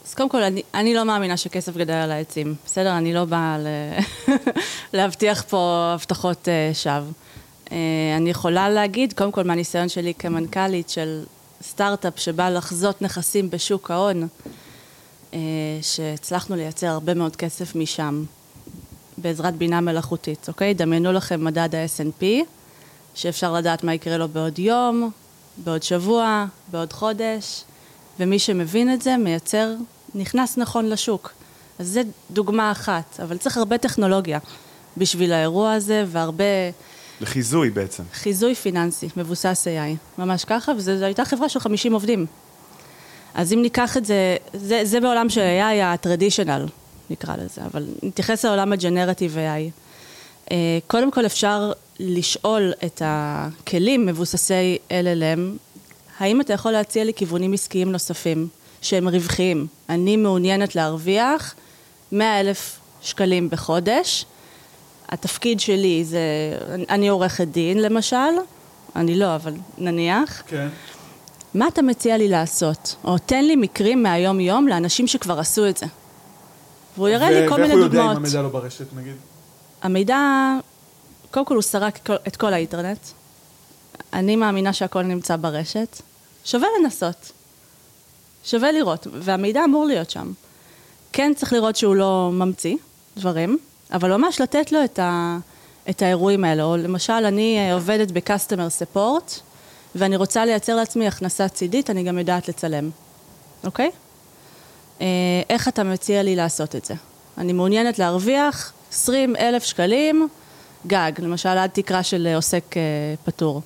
אז 0.08 0.14
קודם 0.14 0.30
כל, 0.30 0.44
אני, 0.44 0.62
אני 0.74 0.94
לא 0.94 1.04
מאמינה 1.04 1.38
שכסף 1.38 1.78
גדל 1.78 1.94
על 1.94 2.12
העצים, 2.12 2.56
בסדר? 2.66 2.98
אני 2.98 3.14
לא 3.14 3.26
באה 3.26 3.58
ל... 3.58 3.68
להבטיח 4.98 5.44
פה 5.50 5.92
הבטחות 5.96 6.48
uh, 6.48 6.76
שווא. 6.76 7.12
Uh, 7.66 7.72
אני 8.18 8.30
יכולה 8.30 8.70
להגיד, 8.70 9.14
קודם 9.14 9.32
כל 9.32 9.44
מהניסיון 9.44 9.90
שלי 9.90 10.14
כמנכ"לית 10.14 10.90
של 10.90 11.24
סטארט-אפ 11.62 12.20
שבא 12.20 12.50
לחזות 12.50 13.02
נכסים 13.02 13.50
בשוק 13.50 13.92
ההון, 13.92 14.28
uh, 15.32 15.36
שהצלחנו 15.82 16.56
לייצר 16.56 16.88
הרבה 16.88 17.14
מאוד 17.14 17.36
כסף 17.36 17.76
משם, 17.76 18.24
בעזרת 19.18 19.56
בינה 19.56 19.82
מלאכותית, 19.82 20.48
אוקיי? 20.48 20.74
דמיינו 20.74 21.12
לכם 21.12 21.44
מדד 21.44 21.76
ה-S&P, 21.76 22.26
שאפשר 23.16 23.54
לדעת 23.54 23.84
מה 23.84 23.94
יקרה 23.94 24.18
לו 24.18 24.28
בעוד 24.28 24.60
יום, 24.60 25.12
בעוד 25.58 25.84
שבוע, 25.84 26.46
בעוד 26.72 26.94
חודש, 26.94 27.64
ומי 28.20 28.40
שמבין 28.40 28.94
את 28.94 29.02
זה 29.02 29.18
מייצר 29.18 29.74
נכנס 30.16 30.58
נכון 30.58 30.90
לשוק. 30.90 31.34
אז 31.80 31.88
זו 31.88 32.02
דוגמה 32.32 32.72
אחת, 32.72 33.20
אבל 33.24 33.38
צריך 33.38 33.58
הרבה 33.58 33.78
טכנולוגיה 33.78 34.40
בשביל 34.98 35.34
האירוע 35.34 35.74
הזה, 35.74 36.06
והרבה 36.08 36.44
לחיזוי 37.22 37.70
בעצם. 37.70 38.04
חיזוי 38.14 38.56
פיננסי, 38.56 39.10
מבוסס 39.18 39.68
AI, 39.68 40.22
ממש 40.22 40.46
ככה, 40.46 40.72
וזו 40.72 40.92
הייתה 40.92 41.26
חברה 41.26 41.50
של 41.50 41.60
50 41.60 41.94
עובדים. 41.94 42.26
אז 43.34 43.54
אם 43.54 43.62
ניקח 43.62 43.98
את 43.98 44.06
זה, 44.06 44.38
זה, 44.54 44.82
זה 44.84 45.00
בעולם 45.00 45.30
של 45.30 45.42
AI 45.42 45.84
ה-traditional, 45.84 46.70
נקרא 47.10 47.36
לזה, 47.36 47.62
אבל 47.66 47.86
נתייחס 48.04 48.46
לעולם 48.46 48.74
הג'נרטיב 48.74 49.36
AI. 49.36 49.72
אה, 50.52 50.80
קודם 50.88 51.12
כל 51.12 51.26
אפשר 51.26 51.72
לשאול 52.00 52.74
את 52.86 53.02
הכלים 53.06 54.06
מבוססי 54.06 54.78
LLM, 54.90 55.40
האם 56.20 56.42
אתה 56.42 56.54
יכול 56.54 56.72
להציע 56.72 57.04
לי 57.04 57.14
כיוונים 57.14 57.54
עסקיים 57.54 57.92
נוספים? 57.92 58.48
שהם 58.82 59.08
רווחיים. 59.08 59.68
אני 59.90 60.18
מעוניינת 60.18 60.76
להרוויח 60.76 61.56
100 62.12 62.40
אלף 62.40 62.80
שקלים 63.02 63.50
בחודש. 63.50 64.26
התפקיד 65.10 65.60
שלי 65.60 66.04
זה, 66.06 66.20
אני 66.90 67.08
עורכת 67.08 67.48
דין 67.48 67.82
למשל, 67.82 68.16
אני 68.96 69.16
לא, 69.16 69.36
אבל 69.36 69.54
נניח. 69.78 70.44
כן. 70.48 70.68
מה 71.54 71.68
אתה 71.68 71.82
מציע 71.82 72.18
לי 72.18 72.28
לעשות? 72.28 72.96
או 73.04 73.18
תן 73.18 73.46
לי 73.46 73.56
מקרים 73.56 74.04
מהיום-יום 74.04 74.68
לאנשים 74.68 75.08
שכבר 75.08 75.40
עשו 75.40 75.70
את 75.70 75.78
זה. 75.78 75.86
והוא 76.98 77.10
יראה 77.10 77.32
לי 77.32 77.50
כל 77.50 77.56
מיני 77.62 77.62
ואיך 77.62 77.74
הוא 77.74 77.84
יודע 77.84 77.86
אם 77.86 78.04
דוגמאות. 78.04 78.18
המידע 78.18 78.42
לא 78.42 78.50
ברשת, 78.50 78.86
נגיד? 78.96 79.16
המידע, 79.82 80.18
קודם 81.32 81.46
כל 81.46 81.54
הוא 81.54 81.62
סרק 81.62 82.10
את 82.28 82.36
כל 82.36 82.54
האינטרנט. 82.54 83.00
אני 84.14 84.36
מאמינה 84.36 84.74
שהכל 84.74 85.02
נמצא 85.02 85.36
ברשת. 85.36 86.02
שווה 86.46 86.68
לנסות. 86.80 87.32
שווה 88.44 88.72
לראות, 88.72 89.08
והמידע 89.14 89.64
אמור 89.64 89.86
להיות 89.86 90.10
שם. 90.10 90.32
כן 91.14 91.34
צריך 91.36 91.54
לראות 91.54 91.76
שהוא 91.76 91.96
לא 91.96 92.30
ממציא 92.34 92.76
דברים, 93.18 93.58
אבל 93.92 94.18
ממש 94.18 94.42
לתת 94.42 94.72
לו 94.72 94.84
את, 94.84 95.00
ה, 95.00 95.38
את 95.90 96.02
האירועים 96.02 96.44
האלה. 96.44 96.64
או 96.64 96.78
למשל, 96.78 97.14
אני 97.14 97.58
אה, 97.58 97.74
עובדת 97.74 98.12
ב-customer 98.12 98.98
support, 98.98 99.32
ואני 99.96 100.16
רוצה 100.16 100.46
לייצר 100.46 100.76
לעצמי 100.76 101.08
הכנסה 101.08 101.50
צידית, 101.50 101.90
אני 101.90 102.04
גם 102.04 102.18
יודעת 102.18 102.48
לצלם, 102.50 102.90
אוקיי? 103.64 103.92
אה, 105.02 105.06
איך 105.50 105.68
אתה 105.68 105.84
מציע 105.84 106.24
לי 106.24 106.36
לעשות 106.36 106.76
את 106.76 106.86
זה? 106.86 106.94
אני 107.38 107.54
מעוניינת 107.54 108.00
להרוויח 108.00 108.74
20 108.92 109.36
אלף 109.36 109.64
שקלים 109.64 110.28
גג, 110.88 111.12
למשל 111.20 111.50
עד 111.50 111.70
תקרה 111.70 112.04
של 112.04 112.28
אה, 112.28 112.36
עוסק 112.36 112.78
אה, 112.78 112.82
פטור. 113.26 113.62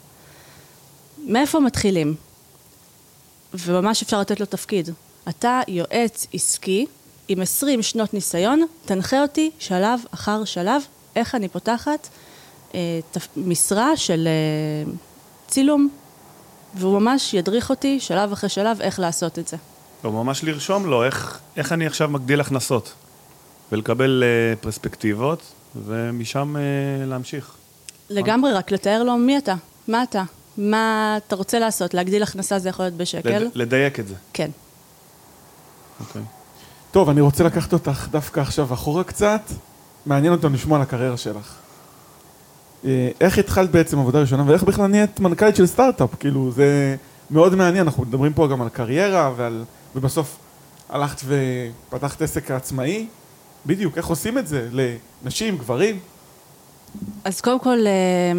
מאיפה 1.25 1.59
מתחילים? 1.59 2.15
וממש 3.53 4.01
אפשר 4.01 4.19
לתת 4.19 4.39
לו 4.39 4.45
תפקיד. 4.45 4.89
אתה 5.29 5.61
יועץ 5.67 6.27
עסקי 6.33 6.85
עם 7.27 7.41
20 7.41 7.81
שנות 7.81 8.13
ניסיון, 8.13 8.65
תנחה 8.85 9.21
אותי 9.21 9.51
שלב 9.59 9.99
אחר 10.13 10.45
שלב 10.45 10.81
איך 11.15 11.35
אני 11.35 11.47
פותחת 11.47 12.07
אה, 12.75 12.99
תפ... 13.11 13.27
משרה 13.37 13.97
של 13.97 14.27
אה, 14.27 14.91
צילום, 15.47 15.89
והוא 16.75 16.99
ממש 16.99 17.33
ידריך 17.33 17.69
אותי 17.69 17.99
שלב 17.99 18.31
אחרי 18.31 18.49
שלב 18.49 18.81
איך 18.81 18.99
לעשות 18.99 19.39
את 19.39 19.47
זה. 19.47 19.57
או 20.03 20.23
ממש 20.23 20.43
לרשום 20.43 20.85
לו 20.85 21.03
איך, 21.03 21.39
איך 21.57 21.71
אני 21.71 21.87
עכשיו 21.87 22.09
מגדיל 22.09 22.41
הכנסות, 22.41 22.93
ולקבל 23.71 24.23
אה, 24.25 24.55
פרספקטיבות, 24.55 25.41
ומשם 25.85 26.55
אה, 26.57 27.05
להמשיך. 27.05 27.51
לגמרי, 28.09 28.53
רק 28.53 28.71
לתאר 28.71 29.03
לו 29.03 29.17
מי 29.17 29.37
אתה, 29.37 29.55
מה 29.87 30.03
אתה, 30.03 30.23
מה 30.57 31.17
אתה 31.17 31.35
רוצה 31.35 31.59
לעשות, 31.59 31.93
להגדיל 31.93 32.23
הכנסה 32.23 32.59
זה 32.59 32.69
יכול 32.69 32.85
להיות 32.85 32.97
בשקל. 32.97 33.39
לד, 33.39 33.51
לדייק 33.55 33.99
את 33.99 34.07
זה. 34.07 34.15
כן. 34.33 34.51
אוקיי. 35.99 36.21
טוב, 36.91 37.09
אני 37.09 37.21
רוצה 37.21 37.43
לקחת 37.43 37.73
אותך 37.73 38.07
דווקא 38.11 38.39
עכשיו 38.39 38.73
אחורה 38.73 39.03
קצת. 39.03 39.41
מעניין 40.05 40.33
אותנו 40.33 40.49
לשמוע 40.49 40.77
על 40.77 40.81
הקריירה 40.81 41.17
שלך. 41.17 41.55
אה, 42.85 43.09
איך 43.21 43.37
התחלת 43.37 43.71
בעצם 43.71 43.99
עבודה 43.99 44.21
ראשונה, 44.21 44.43
ואיך 44.47 44.63
בכלל 44.63 44.87
נהיית 44.87 45.19
מנכ"לית 45.19 45.55
של 45.55 45.65
סטארט-אפ? 45.65 46.15
כאילו, 46.19 46.51
זה 46.51 46.95
מאוד 47.31 47.55
מעניין, 47.55 47.85
אנחנו 47.85 48.03
מדברים 48.03 48.33
פה 48.33 48.47
גם 48.47 48.61
על 48.61 48.69
קריירה, 48.69 49.31
ועל... 49.35 49.63
ובסוף 49.95 50.37
הלכת 50.89 51.21
ופתחת 51.25 52.21
עסק 52.21 52.51
עצמאי. 52.51 53.07
בדיוק, 53.65 53.97
איך 53.97 54.07
עושים 54.07 54.37
את 54.37 54.47
זה? 54.47 54.69
לנשים, 54.71 55.57
גברים? 55.57 55.99
אז 57.23 57.41
קודם 57.41 57.59
כל, 57.59 57.87
אה, 57.87 58.31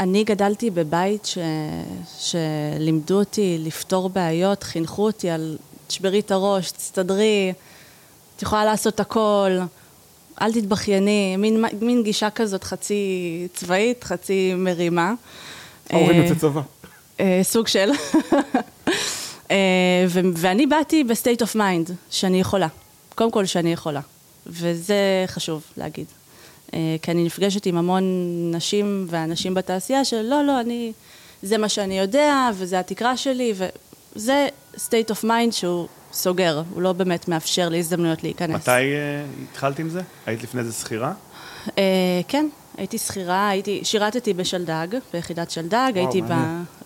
אני 0.00 0.24
גדלתי 0.24 0.70
בבית 0.70 1.26
ש... 1.26 1.38
שלימדו 2.18 3.18
אותי 3.18 3.56
לפתור 3.60 4.08
בעיות, 4.08 4.62
חינכו 4.62 5.06
אותי 5.06 5.30
על 5.30 5.58
תשברי 5.86 6.20
את 6.20 6.30
הראש, 6.30 6.70
תסתדרי, 6.70 7.52
את 8.36 8.42
יכולה 8.42 8.64
לעשות 8.64 9.00
הכל, 9.00 9.58
אל 10.40 10.52
תתבכייני, 10.52 11.36
מין, 11.36 11.64
מין 11.80 12.02
גישה 12.02 12.30
כזאת 12.30 12.64
חצי 12.64 13.48
צבאית, 13.54 14.04
חצי 14.04 14.54
מרימה. 14.56 15.12
ההורים 15.90 16.10
אה, 16.10 16.24
יוצאי 16.24 16.36
צבא. 16.36 16.60
אה, 17.20 17.40
סוג 17.42 17.66
של. 17.66 17.90
אה, 19.50 19.56
ואני 20.34 20.66
באתי 20.66 21.04
ב 21.04 21.10
state 21.10 21.42
of 21.42 21.54
mind, 21.54 21.90
שאני 22.10 22.40
יכולה. 22.40 22.68
קודם 23.14 23.30
כל 23.30 23.46
שאני 23.46 23.72
יכולה. 23.72 24.00
וזה 24.46 25.24
חשוב 25.26 25.62
להגיד. 25.76 26.06
אה, 26.74 26.96
כי 27.02 27.10
אני 27.10 27.24
נפגשת 27.24 27.66
עם 27.66 27.76
המון 27.76 28.04
נשים 28.54 29.06
ואנשים 29.10 29.54
בתעשייה 29.54 30.04
של 30.04 30.22
לא, 30.22 30.44
לא, 30.44 30.60
אני, 30.60 30.92
זה 31.42 31.58
מה 31.58 31.68
שאני 31.68 31.98
יודע, 31.98 32.50
וזה 32.54 32.78
התקרה 32.78 33.16
שלי, 33.16 33.52
וזה 33.56 34.48
state 34.76 35.10
of 35.10 35.24
mind 35.24 35.52
שהוא 35.52 35.88
סוגר, 36.12 36.62
הוא 36.74 36.82
לא 36.82 36.92
באמת 36.92 37.28
מאפשר 37.28 37.68
לי 37.68 37.78
הזדמנויות 37.78 38.22
להיכנס. 38.22 38.54
מתי 38.54 38.70
אה, 38.70 39.24
התחלת 39.52 39.78
עם 39.78 39.88
זה? 39.88 40.00
היית 40.26 40.42
לפני 40.42 40.64
זה 40.64 40.72
שכירה? 40.72 41.12
אה, 41.78 42.20
כן, 42.28 42.48
הייתי 42.76 42.98
שכירה, 42.98 43.48
הייתי, 43.48 43.80
שירתתי 43.82 44.34
בשלדג, 44.34 44.86
ביחידת 45.12 45.50
שלדג, 45.50 45.92
הייתי 45.94 46.22
ב. 46.22 46.34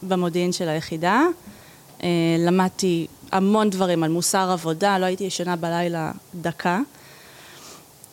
במודיעין 0.03 0.53
של 0.53 0.69
היחידה. 0.69 1.25
אה, 2.05 2.09
למדתי 2.39 3.07
המון 3.33 3.71
דברים 3.71 4.03
על 4.03 4.11
מוסר 4.11 4.51
עבודה, 4.51 4.99
לא 4.99 5.07
הייתי 5.07 5.25
ישנה 5.25 5.57
בלילה 5.57 6.13
דקה. 6.35 6.81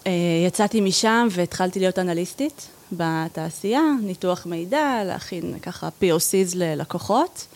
אה, 0.08 0.12
יצאתי 0.48 0.82
משם 0.82 1.28
והתחלתי 1.32 1.80
להיות 1.80 2.00
אנליסטית 2.00 2.68
בתעשייה, 2.92 3.82
ניתוח 4.02 4.46
מידע, 4.46 5.04
להכין 5.06 5.60
ככה 5.62 5.90
POCs 6.02 6.56
ללקוחות, 6.56 7.48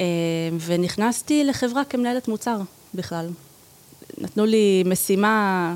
אה, 0.00 0.04
ונכנסתי 0.66 1.44
לחברה 1.44 1.84
כמנהלת 1.84 2.28
מוצר 2.28 2.60
בכלל. 2.94 3.28
נתנו 4.18 4.46
לי 4.46 4.82
משימה 4.86 5.74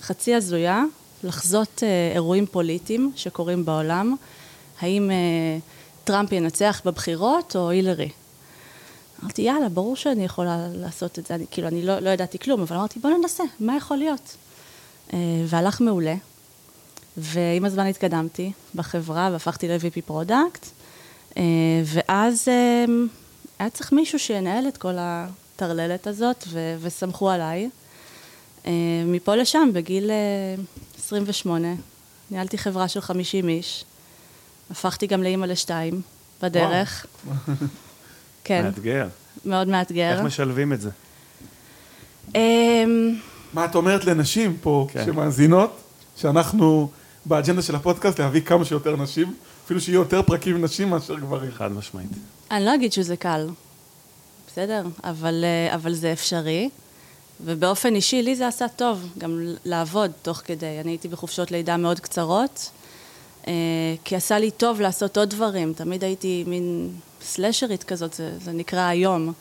חצי 0.00 0.34
הזויה, 0.34 0.84
לחזות 1.24 1.82
אירועים 2.14 2.46
פוליטיים 2.46 3.12
שקורים 3.16 3.64
בעולם, 3.64 4.16
האם 4.80 5.10
טראמפ 6.04 6.32
ינצח 6.32 6.82
בבחירות 6.84 7.56
או 7.56 7.70
הילרי. 7.70 8.08
אמרתי, 9.22 9.42
יאללה, 9.42 9.68
ברור 9.68 9.96
שאני 9.96 10.24
יכולה 10.24 10.66
לעשות 10.74 11.18
את 11.18 11.26
זה, 11.26 11.34
אני, 11.34 11.44
כאילו, 11.50 11.68
אני 11.68 11.82
לא, 11.82 11.98
לא 11.98 12.10
ידעתי 12.10 12.38
כלום, 12.38 12.60
אבל 12.60 12.76
אמרתי, 12.76 12.98
בוא 12.98 13.10
ננסה, 13.10 13.44
מה 13.60 13.76
יכול 13.76 13.96
להיות? 13.96 14.36
אה, 15.12 15.18
והלך 15.46 15.80
מעולה, 15.80 16.14
ועם 17.16 17.64
הזמן 17.64 17.86
התקדמתי 17.86 18.52
בחברה 18.74 19.28
והפכתי 19.32 19.68
ל-VP 19.68 20.00
product, 20.06 20.66
אה, 21.36 21.42
ואז 21.84 22.48
אה, 22.48 22.84
היה 23.58 23.70
צריך 23.70 23.92
מישהו 23.92 24.18
שינהל 24.18 24.68
את 24.68 24.76
כל 24.76 24.94
הטרללת 24.98 26.06
הזאת, 26.06 26.44
ו- 26.48 26.76
וסמכו 26.80 27.30
עליי. 27.30 27.70
מפה 29.06 29.34
לשם, 29.34 29.70
בגיל 29.72 30.10
אה, 30.10 30.62
28, 30.98 31.68
ניהלתי 32.30 32.58
חברה 32.58 32.88
של 32.88 33.00
50 33.00 33.48
איש, 33.48 33.84
הפכתי 34.70 35.06
גם 35.06 35.22
לאימא 35.22 35.46
לשתיים 35.46 36.02
בדרך. 36.42 37.06
כן, 38.44 38.64
מאתגר. 38.64 39.08
מאוד 39.44 39.68
מאתגר. 39.68 40.12
איך 40.12 40.20
משלבים 40.20 40.72
את 40.72 40.80
זה? 40.80 40.90
אמ, 42.34 43.14
מה 43.52 43.64
את 43.64 43.74
אומרת 43.74 44.04
לנשים 44.04 44.56
פה 44.60 44.86
כן. 44.92 45.04
שמאזינות, 45.04 45.76
שאנחנו 46.16 46.90
באג'נדה 47.26 47.62
של 47.62 47.74
הפודקאסט 47.74 48.20
להביא 48.20 48.40
כמה 48.40 48.64
שיותר 48.64 48.96
נשים, 48.96 49.34
אפילו 49.64 49.80
שיהיו 49.80 50.00
יותר 50.00 50.22
פרקים 50.22 50.56
עם 50.56 50.64
נשים 50.64 50.90
מאשר 50.90 51.14
גברים. 51.14 51.50
חד 51.50 51.72
משמעית. 51.72 52.08
אני 52.50 52.64
לא 52.64 52.74
אגיד 52.74 52.92
שזה 52.92 53.16
קל, 53.16 53.48
בסדר? 54.46 54.82
אבל, 55.04 55.44
אה, 55.44 55.74
אבל 55.74 55.94
זה 55.94 56.12
אפשרי, 56.12 56.70
ובאופן 57.44 57.94
אישי, 57.94 58.22
לי 58.22 58.36
זה 58.36 58.48
עשה 58.48 58.68
טוב 58.68 59.08
גם 59.18 59.40
לעבוד 59.64 60.10
תוך 60.22 60.42
כדי. 60.44 60.80
אני 60.80 60.90
הייתי 60.90 61.08
בחופשות 61.08 61.50
לידה 61.50 61.76
מאוד 61.76 62.00
קצרות, 62.00 62.70
אה, 63.48 63.52
כי 64.04 64.16
עשה 64.16 64.38
לי 64.38 64.50
טוב 64.50 64.80
לעשות 64.80 65.18
עוד 65.18 65.30
דברים. 65.30 65.72
תמיד 65.72 66.04
הייתי 66.04 66.44
מין 66.46 66.90
סלשרית 67.24 67.84
כזאת, 67.84 68.14
זה, 68.14 68.32
זה 68.38 68.52
נקרא 68.52 68.80
היום. 68.80 69.32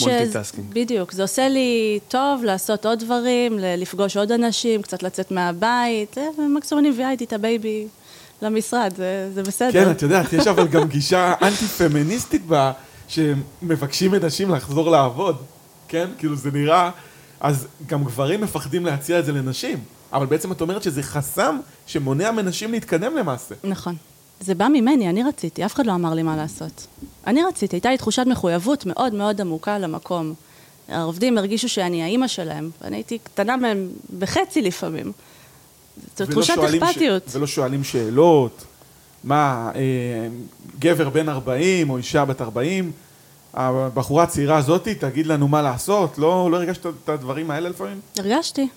multitasking. 0.00 0.66
בדיוק, 0.72 1.12
זה 1.12 1.22
עושה 1.22 1.48
לי 1.48 1.98
טוב 2.08 2.44
לעשות 2.44 2.86
עוד 2.86 2.98
דברים, 2.98 3.58
לפגוש 3.58 4.16
עוד 4.16 4.32
אנשים, 4.32 4.82
קצת 4.82 5.02
לצאת 5.02 5.30
מהבית, 5.30 6.18
אה, 6.18 6.28
ומקסימום 6.38 6.84
אני 6.84 6.90
מביאה 6.90 7.10
איתי 7.10 7.24
את 7.24 7.32
ה 7.32 7.43
baby 7.43 7.86
למשרד, 8.42 8.92
זה, 8.96 9.30
זה 9.34 9.42
בסדר. 9.42 9.72
כן, 9.72 9.90
את 9.90 10.02
יודעת, 10.02 10.32
יש 10.32 10.46
אבל 10.46 10.68
גם 10.68 10.88
גישה 10.88 11.34
אנטי-פמיניסטית 11.42 12.46
בה, 12.46 12.72
שמבקשים 13.08 14.10
מנשים 14.10 14.50
לחזור 14.50 14.90
לעבוד, 14.90 15.36
כן? 15.88 16.08
כאילו 16.18 16.36
זה 16.36 16.50
נראה... 16.50 16.90
אז 17.40 17.66
גם 17.86 18.04
גברים 18.04 18.40
מפחדים 18.40 18.86
להציע 18.86 19.18
את 19.18 19.24
זה 19.24 19.32
לנשים, 19.32 19.78
אבל 20.12 20.26
בעצם 20.26 20.52
את 20.52 20.60
אומרת 20.60 20.82
שזה 20.82 21.02
חסם 21.02 21.58
שמונע 21.86 22.30
מנשים 22.30 22.72
להתקדם 22.72 23.16
למעשה. 23.16 23.54
נכון. 23.64 23.96
זה 24.40 24.54
בא 24.54 24.68
ממני, 24.68 25.08
אני 25.10 25.22
רציתי, 25.22 25.66
אף 25.66 25.74
אחד 25.74 25.86
לא 25.86 25.94
אמר 25.94 26.14
לי 26.14 26.22
מה 26.22 26.36
לעשות. 26.36 26.86
אני 27.26 27.42
רציתי, 27.42 27.76
הייתה 27.76 27.90
לי 27.90 27.98
תחושת 27.98 28.24
מחויבות 28.26 28.86
מאוד 28.86 29.14
מאוד 29.14 29.40
עמוקה 29.40 29.78
למקום. 29.78 30.34
העובדים 30.88 31.38
הרגישו 31.38 31.68
שאני 31.68 32.02
האימא 32.02 32.28
שלהם, 32.28 32.70
ואני 32.82 32.96
הייתי 32.96 33.18
קטנה 33.18 33.56
מהם 33.56 33.88
בחצי 34.18 34.62
לפעמים. 34.62 35.12
זו 36.16 36.26
תחושת 36.26 36.54
שואלים 36.54 36.80
ש- 36.80 36.84
אכפתיות. 36.84 37.22
ולא 37.32 37.46
שואלים 37.46 37.84
שאלות, 37.84 38.64
מה, 39.24 39.70
אה, 39.74 39.80
גבר 40.78 41.08
בן 41.10 41.28
40 41.28 41.90
או 41.90 41.96
אישה 41.96 42.24
בת 42.24 42.40
40, 42.40 42.92
הבחורה 43.54 44.22
הצעירה 44.22 44.56
הזאת 44.56 44.88
תגיד 44.88 45.26
לנו 45.26 45.48
מה 45.48 45.62
לעשות, 45.62 46.18
לא, 46.18 46.48
לא 46.50 46.56
הרגשת 46.56 46.86
את 46.86 47.08
הדברים 47.08 47.50
האלה 47.50 47.68
לפעמים? 47.68 48.00
הרגשתי, 48.18 48.68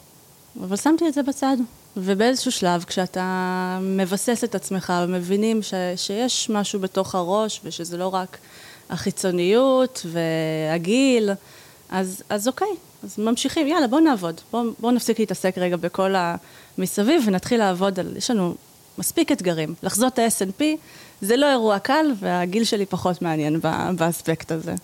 אבל 0.62 0.76
שמתי 0.76 1.08
את 1.08 1.14
זה 1.14 1.24
בצד. 1.24 1.58
ובאיזשהו 1.98 2.52
שלב, 2.52 2.84
כשאתה 2.84 3.80
מבסס 3.82 4.44
את 4.44 4.56
עצמך 4.56 4.94
ומבינים 5.04 5.62
ש, 5.62 5.74
שיש 5.96 6.50
משהו 6.50 6.80
בתוך 6.80 7.16
הראש 7.16 7.62
ושזה 7.64 7.98
לא 7.98 8.08
רק 8.08 8.38
החיצוניות 8.90 10.06
והגיל, 10.06 11.30
אז, 11.90 12.24
אז 12.30 12.48
אוקיי, 12.48 12.68
אז 13.04 13.20
ממשיכים, 13.20 13.68
יאללה, 13.68 13.88
בואו 13.88 14.02
נעבוד. 14.02 14.42
בואו 14.52 14.64
בוא 14.80 14.92
נפסיק 14.92 15.20
להתעסק 15.20 15.58
רגע 15.58 15.76
בכל 15.78 16.14
המסביב 16.78 17.24
ונתחיל 17.28 17.60
לעבוד 17.60 18.00
על... 18.00 18.18
יש 18.18 18.32
לנו 18.32 18.56
מספיק 18.98 19.32
אתגרים. 19.32 19.74
לחזות 19.84 20.14
את 20.14 20.20
ה-S&P 20.20 20.64
זה 21.22 21.38
לא 21.38 21.52
אירוע 21.52 21.80
קל, 21.80 22.06
והגיל 22.20 22.64
שלי 22.64 22.86
פחות 22.86 23.22
מעניין 23.22 23.60
באספקט 23.96 24.52
הזה. 24.52 24.76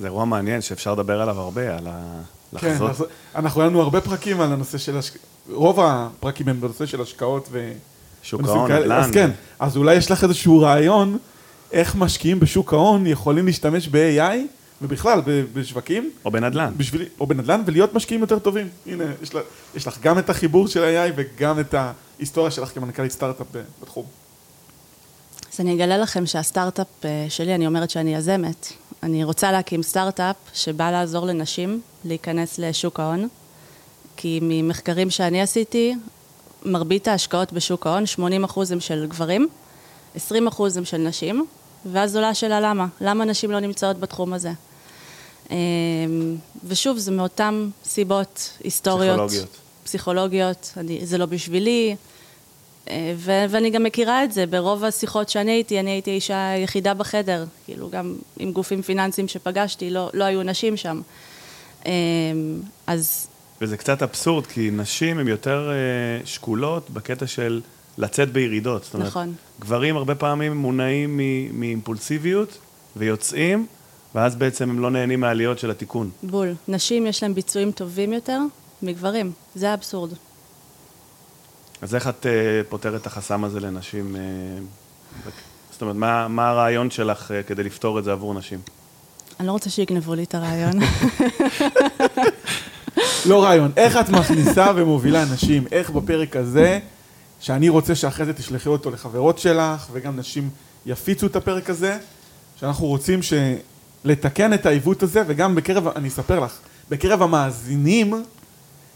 זה 0.00 0.06
אירוע 0.06 0.24
מעניין 0.24 0.60
שאפשר 0.60 0.92
לדבר 0.92 1.20
עליו 1.20 1.40
הרבה, 1.40 1.76
על 1.76 1.86
ה... 1.86 2.22
כן, 2.58 2.70
לחזות. 2.70 2.90
אז 2.90 3.04
אנחנו 3.34 3.60
היה 3.60 3.70
לנו 3.70 3.82
הרבה 3.82 4.00
פרקים 4.00 4.40
על 4.40 4.52
הנושא 4.52 4.78
של 4.78 4.96
השקעות, 4.96 5.35
רוב 5.50 5.80
הפרקים 5.80 6.48
הם 6.48 6.60
בנושא 6.60 6.86
של 6.86 7.02
השקעות 7.02 7.48
ו... 7.52 7.72
שוק 8.22 8.40
ההון, 8.44 8.68
כאלה. 8.68 8.80
נדל"ן. 8.80 8.98
אז 8.98 9.10
כן, 9.10 9.30
אז 9.58 9.76
אולי 9.76 9.94
יש 9.94 10.10
לך 10.10 10.24
איזשהו 10.24 10.60
רעיון 10.60 11.18
איך 11.72 11.94
משקיעים 11.96 12.40
בשוק 12.40 12.72
ההון 12.72 13.06
יכולים 13.06 13.46
להשתמש 13.46 13.88
ב-AI 13.88 14.36
ובכלל 14.82 15.20
בשווקים, 15.54 16.10
או 16.24 16.30
בנדל"ן. 16.30 16.72
בשביל, 16.76 17.04
או 17.20 17.26
בנדל"ן 17.26 17.62
ולהיות 17.66 17.94
משקיעים 17.94 18.20
יותר 18.20 18.38
טובים. 18.38 18.68
הנה, 18.86 19.04
יש, 19.22 19.34
לה, 19.34 19.40
יש 19.76 19.86
לך 19.86 19.98
גם 20.00 20.18
את 20.18 20.30
החיבור 20.30 20.68
של 20.68 20.84
ה-AI 20.84 21.12
וגם 21.16 21.60
את 21.60 21.74
ההיסטוריה 21.74 22.50
שלך 22.50 22.68
כמנכ"לית 22.68 23.12
סטארט-אפ 23.12 23.46
ב- 23.52 23.62
בתחום. 23.82 24.04
אז 25.54 25.60
אני 25.60 25.74
אגלה 25.74 25.98
לכם 25.98 26.26
שהסטארט-אפ 26.26 26.86
אה, 27.04 27.26
שלי, 27.28 27.54
אני 27.54 27.66
אומרת 27.66 27.90
שאני 27.90 28.14
יזמת. 28.14 28.72
אני 29.02 29.24
רוצה 29.24 29.52
להקים 29.52 29.82
סטארט-אפ 29.82 30.36
שבא 30.54 30.90
לעזור 30.90 31.26
לנשים 31.26 31.80
להיכנס 32.04 32.58
לשוק 32.58 33.00
ההון, 33.00 33.28
כי 34.16 34.38
ממחקרים 34.42 35.10
שאני 35.10 35.42
עשיתי, 35.42 35.94
מרבית 36.64 37.08
ההשקעות 37.08 37.52
בשוק 37.52 37.86
ההון, 37.86 38.04
80% 38.46 38.60
הם 38.72 38.80
של 38.80 39.06
גברים, 39.08 39.48
20% 40.16 40.18
הם 40.76 40.84
של 40.84 40.96
נשים, 40.96 41.46
ואז 41.92 42.16
עולה 42.16 42.28
השאלה 42.28 42.60
למה? 42.60 42.86
למה 43.00 43.24
נשים 43.24 43.50
לא 43.50 43.60
נמצאות 43.60 44.00
בתחום 44.00 44.32
הזה? 44.32 44.52
אה, 45.50 45.56
ושוב, 46.64 46.98
זה 46.98 47.12
מאותן 47.12 47.68
סיבות 47.84 48.50
היסטוריות. 48.64 49.16
פסיכולוגיות. 49.16 49.56
פסיכולוגיות, 49.84 50.72
אני, 50.76 51.06
זה 51.06 51.18
לא 51.18 51.26
בשבילי, 51.26 51.96
אה, 52.90 53.12
ו- 53.16 53.44
ואני 53.50 53.70
גם 53.70 53.82
מכירה 53.82 54.24
את 54.24 54.32
זה, 54.32 54.46
ברוב 54.46 54.84
השיחות 54.84 55.28
שאני 55.28 55.50
הייתי, 55.50 55.80
אני 55.80 55.90
הייתי 55.90 56.10
האישה 56.10 56.50
היחידה 56.50 56.94
בחדר, 56.94 57.44
כאילו 57.64 57.90
גם 57.90 58.16
עם 58.38 58.52
גופים 58.52 58.82
פיננסיים 58.82 59.28
שפגשתי, 59.28 59.90
לא, 59.90 60.10
לא 60.14 60.24
היו 60.24 60.42
נשים 60.42 60.76
שם. 60.76 61.00
אה, 61.86 61.92
אז 62.86 63.26
וזה 63.60 63.76
קצת 63.76 64.02
אבסורד, 64.02 64.46
כי 64.46 64.70
נשים 64.72 65.18
הן 65.18 65.28
יותר 65.28 65.70
אה, 65.70 66.26
שקולות 66.26 66.90
בקטע 66.90 67.26
של 67.26 67.60
לצאת 67.98 68.32
בירידות. 68.32 68.84
זאת 68.84 68.94
אומרת, 68.94 69.06
נכון. 69.08 69.34
גברים 69.60 69.96
הרבה 69.96 70.14
פעמים 70.14 70.56
מונעים 70.56 71.16
מ- 71.16 71.60
מאימפולסיביות 71.60 72.58
ויוצאים, 72.96 73.66
ואז 74.14 74.36
בעצם 74.36 74.70
הם 74.70 74.80
לא 74.80 74.90
נהנים 74.90 75.20
מהעליות 75.20 75.58
של 75.58 75.70
התיקון. 75.70 76.10
בול, 76.22 76.54
נשים 76.68 77.06
יש 77.06 77.22
להן 77.22 77.34
ביצועים 77.34 77.72
טובים 77.72 78.12
יותר 78.12 78.40
מגברים, 78.82 79.32
זה 79.54 79.70
האבסורד. 79.70 80.10
אז 81.82 81.94
איך 81.94 82.08
את 82.08 82.26
אה, 82.26 82.30
פותרת 82.68 83.00
את 83.00 83.06
החסם 83.06 83.44
הזה 83.44 83.60
לנשים? 83.60 84.16
אה, 84.16 84.20
זאת 85.70 85.82
אומרת, 85.82 85.96
מה, 85.96 86.28
מה 86.28 86.48
הרעיון 86.50 86.90
שלך 86.90 87.30
אה, 87.30 87.42
כדי 87.42 87.62
לפתור 87.62 87.98
את 87.98 88.04
זה 88.04 88.12
עבור 88.12 88.34
נשים? 88.34 88.58
אני 89.40 89.46
לא 89.46 89.52
רוצה 89.52 89.70
שיגנבו 89.70 90.14
לי 90.14 90.22
את 90.24 90.34
הרעיון. 90.34 90.72
לא 93.26 93.44
רעיון, 93.44 93.72
איך 93.76 93.96
את 93.96 94.08
מכניסה 94.08 94.72
ומובילה 94.76 95.22
אנשים, 95.22 95.64
איך 95.72 95.90
בפרק 95.90 96.36
הזה, 96.36 96.78
שאני 97.40 97.68
רוצה 97.68 97.94
שאחרי 97.94 98.26
זה 98.26 98.32
תשלחי 98.32 98.68
אותו 98.68 98.90
לחברות 98.90 99.38
שלך, 99.38 99.86
וגם 99.92 100.16
נשים 100.16 100.50
יפיצו 100.86 101.26
את 101.26 101.36
הפרק 101.36 101.70
הזה, 101.70 101.98
שאנחנו 102.60 102.86
רוצים 102.86 103.22
ש... 103.22 103.32
לתקן 104.04 104.54
את 104.54 104.66
העיוות 104.66 105.02
הזה, 105.02 105.22
וגם 105.26 105.54
בקרב, 105.54 105.88
אני 105.88 106.08
אספר 106.08 106.40
לך, 106.40 106.58
בקרב 106.90 107.22
המאזינים 107.22 108.14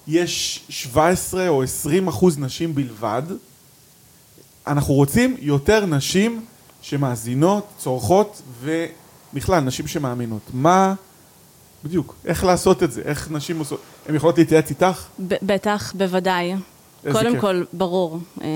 יש 0.06 0.64
17 0.68 1.48
או 1.48 1.62
20 1.62 2.08
אחוז 2.08 2.38
נשים 2.38 2.74
בלבד. 2.74 3.22
אנחנו 4.66 4.94
רוצים 4.94 5.36
יותר 5.40 5.86
נשים 5.86 6.44
שמאזינות, 6.82 7.66
צורכות, 7.78 8.42
ובכלל, 8.62 9.60
נשים 9.60 9.86
שמאמינות. 9.86 10.42
מה... 10.52 10.94
בדיוק, 11.84 12.14
איך 12.24 12.44
לעשות 12.44 12.82
את 12.82 12.92
זה, 12.92 13.02
איך 13.04 13.30
נשים 13.30 13.58
עושות, 13.58 13.80
הן 14.08 14.14
יכולות 14.14 14.38
להתייעץ 14.38 14.70
איתך? 14.70 15.04
בטח, 15.42 15.92
בוודאי. 15.96 16.54
קודם 17.12 17.32
כיף. 17.32 17.40
כל, 17.40 17.62
ברור. 17.72 18.18
אה, 18.42 18.46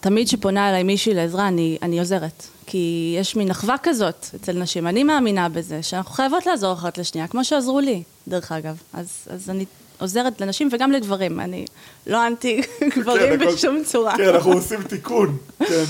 תמיד 0.00 0.28
שפונה 0.28 0.68
אליי 0.70 0.82
מישהי 0.82 1.14
לעזרה, 1.14 1.48
אני, 1.48 1.78
אני 1.82 1.98
עוזרת. 1.98 2.46
כי 2.66 3.14
יש 3.20 3.36
מין 3.36 3.50
אחווה 3.50 3.74
כזאת 3.82 4.26
אצל 4.36 4.52
נשים. 4.52 4.86
אני 4.86 5.04
מאמינה 5.04 5.48
בזה, 5.48 5.82
שאנחנו 5.82 6.12
חייבות 6.14 6.46
לעזור 6.46 6.72
אחת 6.72 6.98
לשנייה, 6.98 7.26
כמו 7.28 7.44
שעזרו 7.44 7.80
לי, 7.80 8.02
דרך 8.28 8.52
אגב. 8.52 8.76
אז, 8.92 9.08
אז 9.30 9.50
אני 9.50 9.64
עוזרת 9.98 10.40
לנשים 10.40 10.68
וגם 10.72 10.92
לגברים. 10.92 11.40
אני 11.40 11.64
לא 12.06 12.26
אנטי 12.26 12.60
גברים 12.98 13.40
הכל- 13.40 13.52
בשום 13.54 13.82
צורה. 13.84 14.16
כן, 14.16 14.28
אנחנו 14.34 14.52
עושים 14.52 14.82
תיקון, 14.82 15.36
כן, 15.58 15.84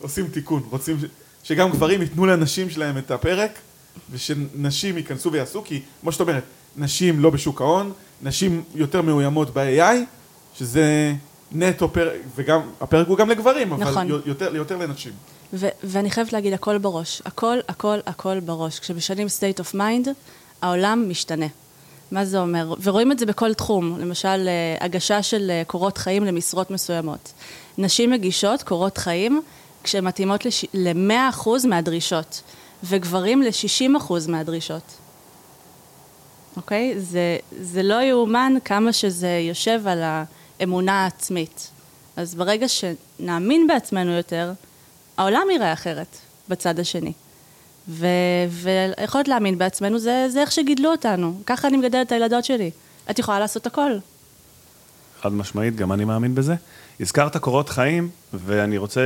עושים 0.00 0.26
תיקון, 0.28 0.62
רוצים 0.70 0.96
ש... 1.00 1.04
שגם 1.44 1.70
גברים 1.70 2.02
ייתנו 2.02 2.26
לנשים 2.26 2.70
שלהם 2.70 2.98
את 2.98 3.10
הפרק, 3.10 3.50
ושנשים 4.10 4.96
ייכנסו 4.96 5.32
ויעשו, 5.32 5.62
כי 5.64 5.82
כמו 6.00 6.12
שאת 6.12 6.20
אומרת, 6.20 6.42
נשים 6.76 7.20
לא 7.20 7.30
בשוק 7.30 7.60
ההון, 7.60 7.92
נשים 8.22 8.62
יותר 8.74 9.02
מאוימות 9.02 9.54
ב-AI, 9.54 9.94
שזה 10.58 11.14
נטו 11.52 11.88
פרק, 11.92 12.12
וגם, 12.36 12.60
הפרק 12.80 13.08
הוא 13.08 13.18
גם 13.18 13.30
לגברים, 13.30 13.72
אבל 13.72 13.84
נכון. 13.90 14.08
יותר, 14.26 14.56
יותר 14.56 14.76
לנשים. 14.76 15.12
ו- 15.52 15.68
ואני 15.84 16.10
חייבת 16.10 16.32
להגיד, 16.32 16.52
הכל 16.52 16.78
בראש. 16.78 17.22
הכל, 17.24 17.58
הכל, 17.68 17.98
הכל 18.06 18.40
בראש. 18.40 18.78
כשמשנים 18.78 19.26
state 19.26 19.60
of 19.60 19.74
mind, 19.74 20.08
העולם 20.62 21.04
משתנה. 21.08 21.46
מה 22.10 22.24
זה 22.24 22.38
אומר? 22.40 22.74
ורואים 22.82 23.12
את 23.12 23.18
זה 23.18 23.26
בכל 23.26 23.54
תחום. 23.54 23.98
למשל, 24.00 24.28
אה, 24.48 24.84
הגשה 24.84 25.22
של 25.22 25.50
אה, 25.50 25.62
קורות 25.66 25.98
חיים 25.98 26.24
למשרות 26.24 26.70
מסוימות. 26.70 27.32
נשים 27.78 28.10
מגישות 28.10 28.62
קורות 28.62 28.98
חיים 28.98 29.42
כשהן 29.84 30.04
מתאימות 30.04 30.44
לש- 30.44 30.64
ל-100% 30.74 31.48
מהדרישות, 31.68 32.42
וגברים 32.84 33.42
ל-60% 33.42 34.12
מהדרישות. 34.28 34.82
אוקיי? 36.56 37.00
זה, 37.00 37.38
זה 37.60 37.82
לא 37.82 38.02
יאומן 38.02 38.52
כמה 38.64 38.92
שזה 38.92 39.38
יושב 39.48 39.86
על 39.86 40.02
האמונה 40.02 40.92
העצמית. 40.92 41.70
אז 42.16 42.34
ברגע 42.34 42.66
שנאמין 42.68 43.66
בעצמנו 43.66 44.10
יותר, 44.10 44.52
העולם 45.16 45.46
יראה 45.54 45.72
אחרת 45.72 46.16
בצד 46.48 46.78
השני. 46.78 47.12
ו- 47.88 48.06
ויכולת 48.50 49.28
להאמין 49.28 49.58
בעצמנו 49.58 49.98
זה, 49.98 50.26
זה 50.28 50.40
איך 50.40 50.52
שגידלו 50.52 50.90
אותנו. 50.90 51.40
ככה 51.46 51.68
אני 51.68 51.76
מגדלת 51.76 52.06
את 52.06 52.12
הילדות 52.12 52.44
שלי. 52.44 52.70
את 53.10 53.18
יכולה 53.18 53.38
לעשות 53.38 53.66
הכל. 53.66 53.92
חד 55.22 55.32
משמעית, 55.32 55.76
גם 55.76 55.92
אני 55.92 56.04
מאמין 56.04 56.34
בזה. 56.34 56.54
הזכרת 57.00 57.36
קורות 57.36 57.68
חיים, 57.68 58.10
ואני 58.34 58.78
רוצה, 58.78 59.00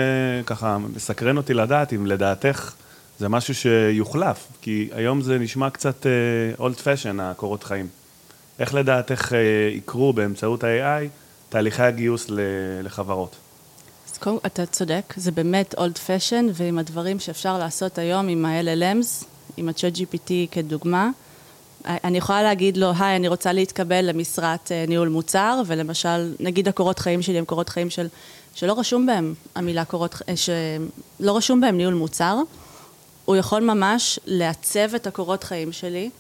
ככה, 0.47 0.79
מסקרן 0.79 1.37
אותי 1.37 1.55
לדעת 1.55 1.93
אם 1.93 2.07
לדעתך 2.07 2.73
זה 3.19 3.29
משהו 3.29 3.55
שיוחלף, 3.55 4.47
כי 4.63 4.89
היום 4.93 5.23
זה 5.23 5.39
נשמע 5.39 5.71
קצת 5.71 6.07
אולד 6.59 6.77
פשן, 6.77 7.21
הקורות 7.21 7.65
חיים. 7.65 7.89
איך 8.59 8.75
לדעתך 8.75 9.33
אה, 9.33 9.39
יקרו 9.77 10.13
באמצעות 10.13 10.65
ה-AI 10.65 11.09
תהליכי 11.49 11.83
הגיוס 11.83 12.31
ל- 12.31 12.41
לחברות? 12.83 13.37
אז 14.13 14.19
קודם, 14.19 14.37
אתה 14.47 14.67
צודק, 14.67 15.15
זה 15.17 15.33
באמת 15.33 15.75
אולד 15.79 15.99
פשן, 15.99 16.47
ועם 16.55 16.79
הדברים 16.79 17.21
שאפשר 17.21 17.59
לעשות 17.59 17.99
היום 17.99 18.29
עם 18.29 18.45
ה-LLMs, 18.45 19.25
עם 19.57 19.69
ה-Chat 19.69 19.97
GPT 19.97 20.31
כדוגמה, 20.51 21.11
אני 21.87 22.19
יכולה 22.19 22.43
להגיד 22.43 22.77
לו, 22.77 22.93
היי, 22.99 23.17
אני 23.17 23.29
רוצה 23.29 23.53
להתקבל 23.53 24.05
למשרת 24.05 24.73
אה, 24.73 24.85
ניהול 24.89 25.09
מוצר, 25.09 25.63
ולמשל, 25.67 26.35
נגיד 26.41 26.69
הקורות 26.69 26.99
חיים 26.99 27.23
שלי 27.23 27.39
הם 27.39 27.45
קורות 27.45 27.69
חיים 27.69 27.91
של, 27.91 28.07
שלא 28.55 28.79
רשום 28.79 29.07
בהם 29.07 29.35
המילה 29.55 29.85
קורות, 29.85 30.23
אה, 30.29 30.35
שלא 30.37 31.37
רשום 31.37 31.61
בהם 31.61 31.77
ניהול 31.77 31.95
מוצר, 31.95 32.37
הוא 33.27 33.37
יכול 33.37 33.63
ממש 33.63 34.21
לעצב 34.27 34.95
את 34.95 35.07
הקורות 35.07 35.45
חיים 35.45 35.73
שלי, 35.73 36.11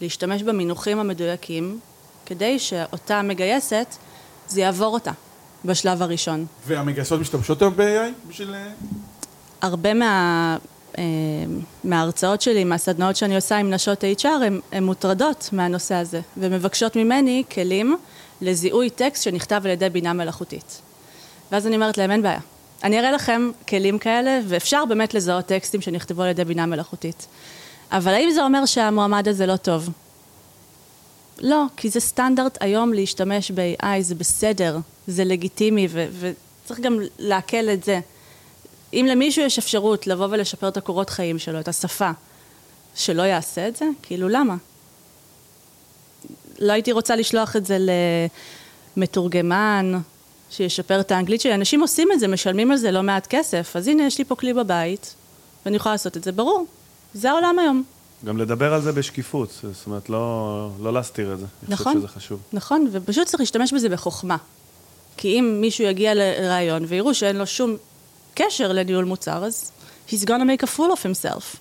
להשתמש 0.00 0.42
במינוחים 0.42 0.98
המדויקים, 0.98 1.80
כדי 2.26 2.58
שאותה 2.58 3.22
מגייסת, 3.22 3.86
זה 4.48 4.60
יעבור 4.60 4.94
אותה 4.94 5.10
בשלב 5.64 6.02
הראשון. 6.02 6.46
והמגייסות 6.66 7.20
משתמשות 7.20 7.62
היום 7.62 7.76
ב-AI 7.76 8.28
בשביל... 8.28 8.54
אה, 8.54 8.68
הרבה 9.60 9.94
מה, 9.94 10.56
אה, 10.98 11.04
מההרצאות 11.84 12.42
שלי, 12.42 12.64
מהסדנאות 12.64 13.16
שאני 13.16 13.36
עושה 13.36 13.56
עם 13.56 13.70
נשות 13.70 14.04
HR, 14.04 14.28
הן 14.72 14.84
מוטרדות 14.84 15.48
מהנושא 15.52 15.94
הזה, 15.94 16.20
ומבקשות 16.36 16.96
ממני 16.96 17.44
כלים 17.54 17.96
לזיהוי 18.40 18.90
טקסט 18.90 19.22
שנכתב 19.22 19.60
על 19.64 19.70
ידי 19.70 19.88
בינה 19.88 20.12
מלאכותית. 20.12 20.82
ואז 21.52 21.66
אני 21.66 21.76
אומרת 21.76 21.98
להם, 21.98 22.10
אין 22.10 22.22
בעיה. 22.22 22.40
אני 22.86 22.98
אראה 22.98 23.10
לכם 23.12 23.50
כלים 23.68 23.98
כאלה, 23.98 24.40
ואפשר 24.48 24.84
באמת 24.84 25.14
לזהות 25.14 25.46
טקסטים 25.46 25.80
שנכתבו 25.80 26.22
על 26.22 26.28
ידי 26.28 26.44
בינה 26.44 26.66
מלאכותית. 26.66 27.26
אבל 27.92 28.14
האם 28.14 28.30
זה 28.30 28.44
אומר 28.44 28.66
שהמועמד 28.66 29.28
הזה 29.28 29.46
לא 29.46 29.56
טוב? 29.56 29.88
לא, 31.38 31.64
כי 31.76 31.90
זה 31.90 32.00
סטנדרט 32.00 32.58
היום 32.60 32.92
להשתמש 32.92 33.50
ב-AI, 33.50 34.00
זה 34.00 34.14
בסדר, 34.14 34.78
זה 35.06 35.24
לגיטימי, 35.24 35.88
וצריך 35.90 36.80
גם 36.80 36.98
לעכל 37.18 37.68
את 37.72 37.84
זה. 37.84 38.00
אם 38.92 39.06
למישהו 39.10 39.44
יש 39.44 39.58
אפשרות 39.58 40.06
לבוא 40.06 40.26
ולשפר 40.30 40.68
את 40.68 40.76
הקורות 40.76 41.10
חיים 41.10 41.38
שלו, 41.38 41.60
את 41.60 41.68
השפה, 41.68 42.10
שלא 42.94 43.22
יעשה 43.22 43.68
את 43.68 43.76
זה, 43.76 43.84
כאילו 44.02 44.28
למה? 44.28 44.56
לא 46.58 46.72
הייתי 46.72 46.92
רוצה 46.92 47.16
לשלוח 47.16 47.56
את 47.56 47.66
זה 47.66 47.78
למתורגמן, 48.96 49.92
שישפר 50.50 51.00
את 51.00 51.12
האנגלית 51.12 51.40
שלי. 51.40 51.54
אנשים 51.54 51.80
עושים 51.80 52.08
את 52.12 52.20
זה, 52.20 52.28
משלמים 52.28 52.70
על 52.70 52.76
זה 52.76 52.90
לא 52.90 53.02
מעט 53.02 53.26
כסף. 53.26 53.76
אז 53.76 53.88
הנה, 53.88 54.06
יש 54.06 54.18
לי 54.18 54.24
פה 54.24 54.34
כלי 54.34 54.54
בבית, 54.54 55.14
ואני 55.64 55.76
יכולה 55.76 55.94
לעשות 55.94 56.16
את 56.16 56.24
זה, 56.24 56.32
ברור. 56.32 56.66
זה 57.14 57.30
העולם 57.30 57.58
היום. 57.58 57.82
גם 58.24 58.38
לדבר 58.38 58.74
על 58.74 58.82
זה 58.82 58.92
בשקיפות, 58.92 59.50
זאת 59.62 59.86
אומרת, 59.86 60.10
לא, 60.10 60.70
לא 60.80 60.92
להסתיר 60.92 61.32
את 61.32 61.38
זה. 61.38 61.44
אני 61.62 61.74
נכון. 61.74 61.92
חושב 61.92 62.06
שזה 62.06 62.08
חשוב. 62.08 62.40
נכון, 62.52 62.88
ופשוט 62.92 63.26
צריך 63.26 63.40
להשתמש 63.40 63.72
בזה 63.72 63.88
בחוכמה. 63.88 64.36
כי 65.16 65.28
אם 65.28 65.58
מישהו 65.60 65.84
יגיע 65.84 66.14
לראיון 66.14 66.84
ויראו 66.88 67.14
שאין 67.14 67.36
לו 67.36 67.46
שום 67.46 67.76
קשר 68.34 68.72
לניהול 68.72 69.04
מוצר, 69.04 69.44
אז 69.44 69.72
he's 70.08 70.24
gonna 70.24 70.28
make 70.28 70.62
a 70.62 70.78
fool 70.78 70.92
of 70.92 71.02
himself. 71.02 71.56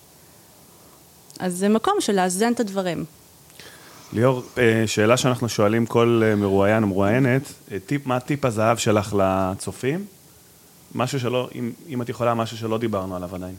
אז 1.40 1.58
זה 1.58 1.70
מקום 1.70 1.94
של 2.00 2.16
לאזן 2.16 2.54
את 2.54 2.60
הדברים. 2.60 3.06
ליאור, 4.16 4.44
אה, 4.58 4.84
שאלה 4.88 5.18
שאנחנו 5.18 5.50
שואלים 5.50 5.86
כל 5.86 6.22
אה, 6.26 6.36
מרואיין 6.36 6.84
או 6.84 6.88
מרואיינת, 6.88 7.42
אה, 7.72 7.78
טיפ, 7.86 8.08
מה 8.08 8.20
טיפ 8.20 8.46
הזהב 8.46 8.78
שלך 8.78 9.16
לצופים? 9.20 10.06
משהו 10.96 11.20
שלא, 11.20 11.50
אם, 11.56 11.72
אם 11.90 12.02
את 12.02 12.10
יכולה, 12.10 12.34
משהו 12.34 12.58
שלא 12.58 12.78
דיברנו 12.78 13.16
עליו 13.16 13.36
עדיין. 13.36 13.56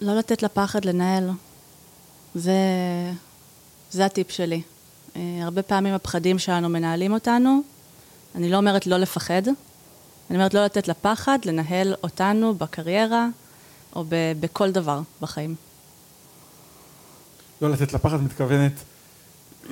לא 0.00 0.18
לתת 0.18 0.42
לפחד 0.42 0.84
לנהל. 0.84 1.30
זה, 2.34 2.52
זה 3.90 4.04
הטיפ 4.04 4.30
שלי. 4.30 4.62
הרבה 5.16 5.62
פעמים 5.62 5.94
הפחדים 5.94 6.38
שלנו 6.38 6.68
מנהלים 6.68 7.12
אותנו. 7.12 7.62
אני 8.34 8.50
לא 8.50 8.56
אומרת 8.56 8.86
לא 8.86 8.96
לפחד, 8.96 9.42
אני 10.30 10.38
אומרת 10.38 10.54
לא 10.54 10.64
לתת 10.64 10.88
לפחד 10.88 11.38
לנהל 11.44 11.94
אותנו 12.02 12.54
בקריירה 12.54 13.26
או 13.96 14.04
ב, 14.04 14.14
בכל 14.40 14.70
דבר 14.70 15.00
בחיים. 15.20 15.54
לא 17.62 17.70
לתת 17.70 17.92
לפחד 17.92 18.22
מתכוונת, 18.22 18.72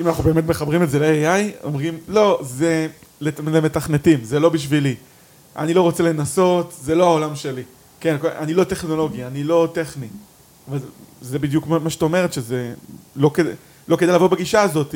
אם 0.00 0.08
אנחנו 0.08 0.24
באמת 0.24 0.44
מחברים 0.46 0.82
את 0.82 0.90
זה 0.90 0.98
ל-AI, 0.98 1.64
אומרים, 1.64 1.98
לא, 2.08 2.38
זה 2.42 2.86
למתכנתים, 3.20 4.24
זה 4.24 4.40
לא 4.40 4.48
בשבילי. 4.48 4.94
אני 5.56 5.74
לא 5.74 5.82
רוצה 5.82 6.02
לנסות, 6.02 6.74
זה 6.80 6.94
לא 6.94 7.04
העולם 7.04 7.36
שלי. 7.36 7.62
כן, 8.00 8.16
אני 8.38 8.54
לא 8.54 8.64
טכנולוגי, 8.64 9.24
אני 9.24 9.44
לא 9.44 9.68
טכני. 9.72 10.06
אבל 10.68 10.78
זה 11.20 11.38
בדיוק 11.38 11.66
מה 11.66 11.90
שאת 11.90 12.02
אומרת, 12.02 12.32
שזה 12.32 12.74
לא 13.16 13.30
כדי, 13.34 13.50
לא 13.88 13.96
כדי 13.96 14.12
לבוא 14.12 14.28
בגישה 14.28 14.62
הזאת, 14.62 14.94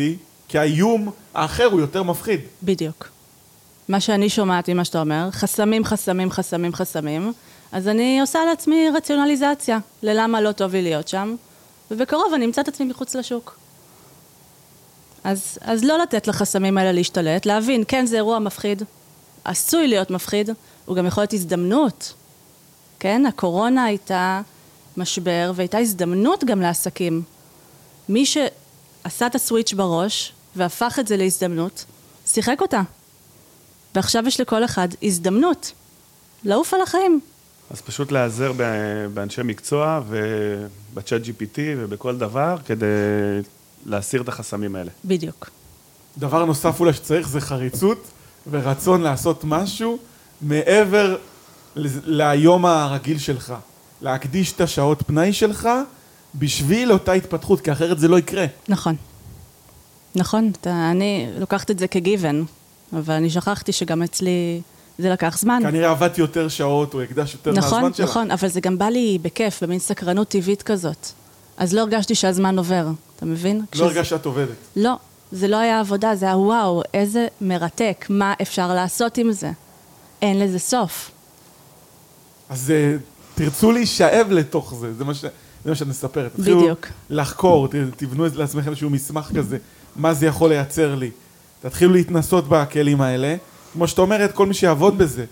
כי 0.49 0.59
האיום 0.59 1.11
האחר 1.35 1.65
הוא 1.65 1.81
יותר 1.81 2.03
מפחיד. 2.03 2.41
בדיוק. 2.63 3.09
מה 3.89 4.01
שאני 4.01 4.29
שומעת 4.29 4.69
ממה 4.69 4.85
שאתה 4.85 5.01
אומר, 5.01 5.29
חסמים, 5.31 5.85
חסמים, 5.85 6.31
חסמים, 6.31 6.75
חסמים, 6.75 7.33
אז 7.73 7.89
אני 7.89 8.21
עושה 8.21 8.39
לעצמי 8.51 8.87
רציונליזציה 8.97 9.79
ללמה 10.03 10.41
לא 10.41 10.53
טוב 10.53 10.73
לי 10.73 10.83
להיות 10.83 11.09
שם, 11.09 11.35
ובקרוב 11.91 12.35
אני 12.35 12.45
אמצא 12.45 12.61
את 12.61 12.69
עצמי 12.69 12.87
מחוץ 12.87 13.17
לשוק. 13.17 13.59
אז, 15.25 15.59
אז 15.61 15.85
לא 15.85 15.99
לתת 15.99 16.27
לחסמים 16.27 16.79
האלה 16.79 16.93
להשתלט, 16.93 17.47
להבין, 17.47 17.85
כן, 17.89 18.07
זה 18.07 18.17
אירוע 18.17 18.39
מפחיד, 18.39 18.83
עשוי 19.45 19.89
להיות 19.89 20.11
מפחיד, 20.11 20.51
הוא 20.85 20.97
גם 20.97 21.07
יכול 21.07 21.23
להיות 21.23 21.33
הזדמנות. 21.33 22.13
כן, 22.99 23.27
הקורונה 23.27 23.85
הייתה 23.85 24.41
משבר 24.97 25.53
והייתה 25.55 25.79
הזדמנות 25.79 26.45
גם 26.45 26.61
לעסקים. 26.61 27.23
מי 28.09 28.27
שעשה 28.27 29.27
את 29.27 29.35
הסוויץ' 29.35 29.73
בראש 29.73 30.33
והפך 30.57 30.99
את 31.01 31.07
זה 31.07 31.17
להזדמנות, 31.17 31.85
שיחק 32.27 32.61
אותה. 32.61 32.83
ועכשיו 33.95 34.27
יש 34.27 34.41
לכל 34.41 34.65
אחד 34.65 34.89
הזדמנות 35.03 35.73
לעוף 36.45 36.75
על 36.75 36.81
החיים. 36.81 37.21
אז 37.75 37.81
פשוט 37.81 38.13
להיעזר 38.13 38.53
באנשי 39.15 39.43
מקצוע 39.45 40.01
ובצ'אט 40.09 41.23
GPT 41.23 41.59
ובכל 41.77 42.19
דבר 42.19 42.57
כדי 42.67 42.87
להסיר 43.87 44.23
את 44.23 44.29
החסמים 44.29 44.77
האלה. 44.77 44.91
בדיוק. 45.05 45.51
דבר 46.19 46.45
נוסף 46.45 46.81
אולי 46.81 46.93
שצריך 46.93 47.29
זה 47.29 47.41
חריצות 47.41 48.05
ורצון 48.51 49.01
לעשות 49.01 49.45
משהו 49.45 49.99
מעבר 50.41 51.17
ליום 51.77 52.67
הרגיל 52.67 53.19
שלך. 53.19 53.55
להקדיש 54.03 54.53
את 54.53 54.61
השעות 54.61 55.03
פנאי 55.07 55.33
שלך 55.33 55.69
בשביל 56.35 56.93
אותה 56.93 57.13
התפתחות, 57.13 57.61
כי 57.61 57.73
אחרת 57.73 57.99
זה 57.99 58.09
לא 58.09 58.19
יקרה. 58.19 58.47
נכון. 58.69 58.97
נכון, 60.15 60.53
אתה, 60.61 60.91
אני 60.91 61.31
לוקחת 61.39 61.71
את 61.71 61.79
זה 61.79 61.89
כגיוון, 61.89 62.45
אבל 62.93 63.15
אני 63.15 63.31
שכחתי 63.31 63.73
שגם 63.73 64.03
אצלי 64.03 64.61
זה 64.99 65.11
לקח 65.11 65.39
זמן. 65.39 65.63
כנראה 65.63 65.91
עבדתי 65.91 66.21
יותר 66.21 66.49
שעות, 66.49 66.95
או 66.95 67.03
הקדש 67.03 67.35
יותר 67.35 67.53
נכון, 67.53 67.73
מהזמן 67.83 67.95
שלך. 67.95 68.11
נכון, 68.11 68.31
אבל 68.31 68.49
זה 68.49 68.61
גם 68.61 68.79
בא 68.79 68.85
לי 68.85 69.19
בכיף, 69.23 69.63
במין 69.63 69.79
סקרנות 69.79 70.29
טבעית 70.29 70.63
כזאת. 70.63 71.07
אז 71.57 71.73
לא 71.75 71.81
הרגשתי 71.81 72.15
שהזמן 72.15 72.59
עובר, 72.59 72.87
אתה 73.17 73.27
מבין? 73.27 73.57
לא 73.59 73.63
כשזה- 73.71 73.85
הרגשת 73.85 74.11
שאת 74.11 74.27
עובדת. 74.27 74.49
לא, 74.77 74.93
זה 75.33 75.49
לא 75.49 75.57
היה 75.57 75.81
עבודה, 75.81 76.17
זה 76.17 76.27
היה 76.27 76.37
וואו, 76.37 76.83
איזה 76.95 77.27
מרתק, 77.41 78.07
מה 78.09 78.35
אפשר 78.43 78.75
לעשות 78.75 79.19
עם 79.19 79.33
זה? 79.33 79.51
אין 80.23 80.39
לזה 80.41 80.59
סוף. 80.59 81.11
אז 82.49 82.71
אה, 82.71 82.97
תרצו 83.35 83.73
להישאב 83.73 84.27
לתוך 84.31 84.75
זה, 84.75 84.95
זה 84.95 85.05
מה, 85.05 85.15
ש... 85.15 85.21
זה 85.65 85.71
מה 85.71 85.75
שאת 85.75 85.87
מספרת. 85.89 86.39
בדיוק. 86.39 86.87
לחקור. 87.11 87.69
תבנו 87.97 88.27
לעצמכם 88.35 88.71
איזשהו 88.71 88.91
מסמך 88.91 89.31
כזה, 89.37 89.59
מה 89.97 90.15
זה 90.15 90.27
יכול 90.27 90.49
לייצר 90.51 90.95
לי. 90.95 91.11
תתחילו 91.63 91.93
להתנסות 91.93 92.45
בכלים 92.49 93.01
האלה. 93.01 93.37
כמו 93.75 93.89
שאת 93.89 93.99
אומרת, 93.99 94.33
כל 94.33 94.47
מי 94.47 94.55
שיעבוד 94.55 94.99
בזה, 94.99 95.25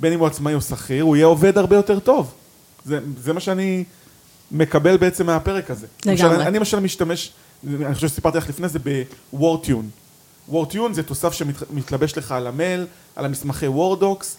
בין 0.00 0.12
אם 0.12 0.18
הוא 0.18 0.26
עצמאי 0.26 0.54
או 0.54 0.60
שכיר, 0.60 1.04
הוא 1.04 1.16
יהיה 1.16 1.26
עובד 1.26 1.58
הרבה 1.58 1.76
יותר 1.76 1.98
טוב. 1.98 2.34
זה, 2.84 2.98
זה 3.22 3.32
מה 3.32 3.40
שאני 3.40 3.84
מקבל 4.50 4.96
בעצם 4.96 5.26
מהפרק 5.26 5.70
הזה. 5.70 5.86
לגמרי. 6.06 6.46
אני 6.46 6.58
למשל 6.58 6.80
משתמש, 6.80 7.32
אני 7.66 7.94
חושב 7.94 8.08
שסיפרתי 8.08 8.38
לך 8.38 8.48
לפני 8.48 8.68
זה, 8.68 8.78
ב-Wordtune. 8.84 10.50
Wordtune 10.52 10.92
זה 10.92 11.02
תוסף 11.02 11.32
שמתלבש 11.32 12.18
לך 12.18 12.32
על 12.32 12.46
המייל, 12.46 12.86
על 13.16 13.24
המסמכי 13.24 13.66
וורדוקס, 13.66 14.36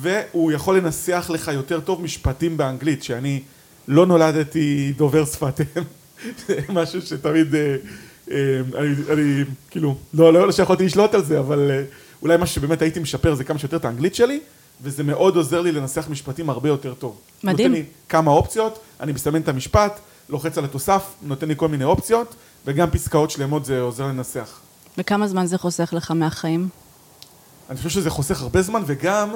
והוא 0.00 0.52
יכול 0.52 0.76
לנסח 0.76 1.30
לך 1.34 1.50
יותר 1.54 1.80
טוב 1.80 2.02
משפטים 2.02 2.56
באנגלית, 2.56 3.02
שאני 3.02 3.40
לא 3.88 4.06
נולדתי 4.06 4.92
דובר 4.96 5.24
שפת 5.24 5.60
אם, 5.60 5.82
זה 6.46 6.60
משהו 6.68 7.02
שתמיד, 7.02 7.54
אה, 7.54 7.76
אה, 8.30 8.60
אני, 8.78 8.94
אני 9.12 9.44
כאילו, 9.70 9.96
לא, 10.14 10.32
לא 10.32 10.52
שיכולתי 10.52 10.84
לשלוט 10.84 11.14
על 11.14 11.24
זה, 11.24 11.38
אבל 11.38 11.70
אה, 11.70 11.82
אולי 12.22 12.36
מה 12.36 12.46
שבאמת 12.46 12.82
הייתי 12.82 13.00
משפר 13.00 13.34
זה 13.34 13.44
כמה 13.44 13.58
שיותר 13.58 13.76
את 13.76 13.84
האנגלית 13.84 14.14
שלי, 14.14 14.40
וזה 14.82 15.02
מאוד 15.02 15.36
עוזר 15.36 15.60
לי 15.60 15.72
לנסח 15.72 16.06
משפטים 16.10 16.50
הרבה 16.50 16.68
יותר 16.68 16.94
טוב. 16.94 17.16
מדהים. 17.44 17.70
נותן 17.70 17.82
לי 17.82 17.86
כמה 18.08 18.30
אופציות, 18.30 18.78
אני 19.00 19.12
מסמן 19.12 19.40
את 19.40 19.48
המשפט, 19.48 20.00
לוחץ 20.28 20.58
על 20.58 20.64
התוסף, 20.64 21.02
נותן 21.22 21.48
לי 21.48 21.54
כל 21.56 21.68
מיני 21.68 21.84
אופציות, 21.84 22.34
וגם 22.66 22.90
פסקאות 22.90 23.30
שלמות 23.30 23.64
זה 23.64 23.80
עוזר 23.80 24.06
לנסח. 24.06 24.60
וכמה 24.98 25.28
זמן 25.28 25.46
זה 25.46 25.58
חוסך 25.58 25.92
לך 25.92 26.10
מהחיים? 26.10 26.68
אני 27.70 27.76
חושב 27.76 27.88
שזה 27.88 28.10
חוסך 28.10 28.42
הרבה 28.42 28.62
זמן, 28.62 28.82
וגם 28.86 29.30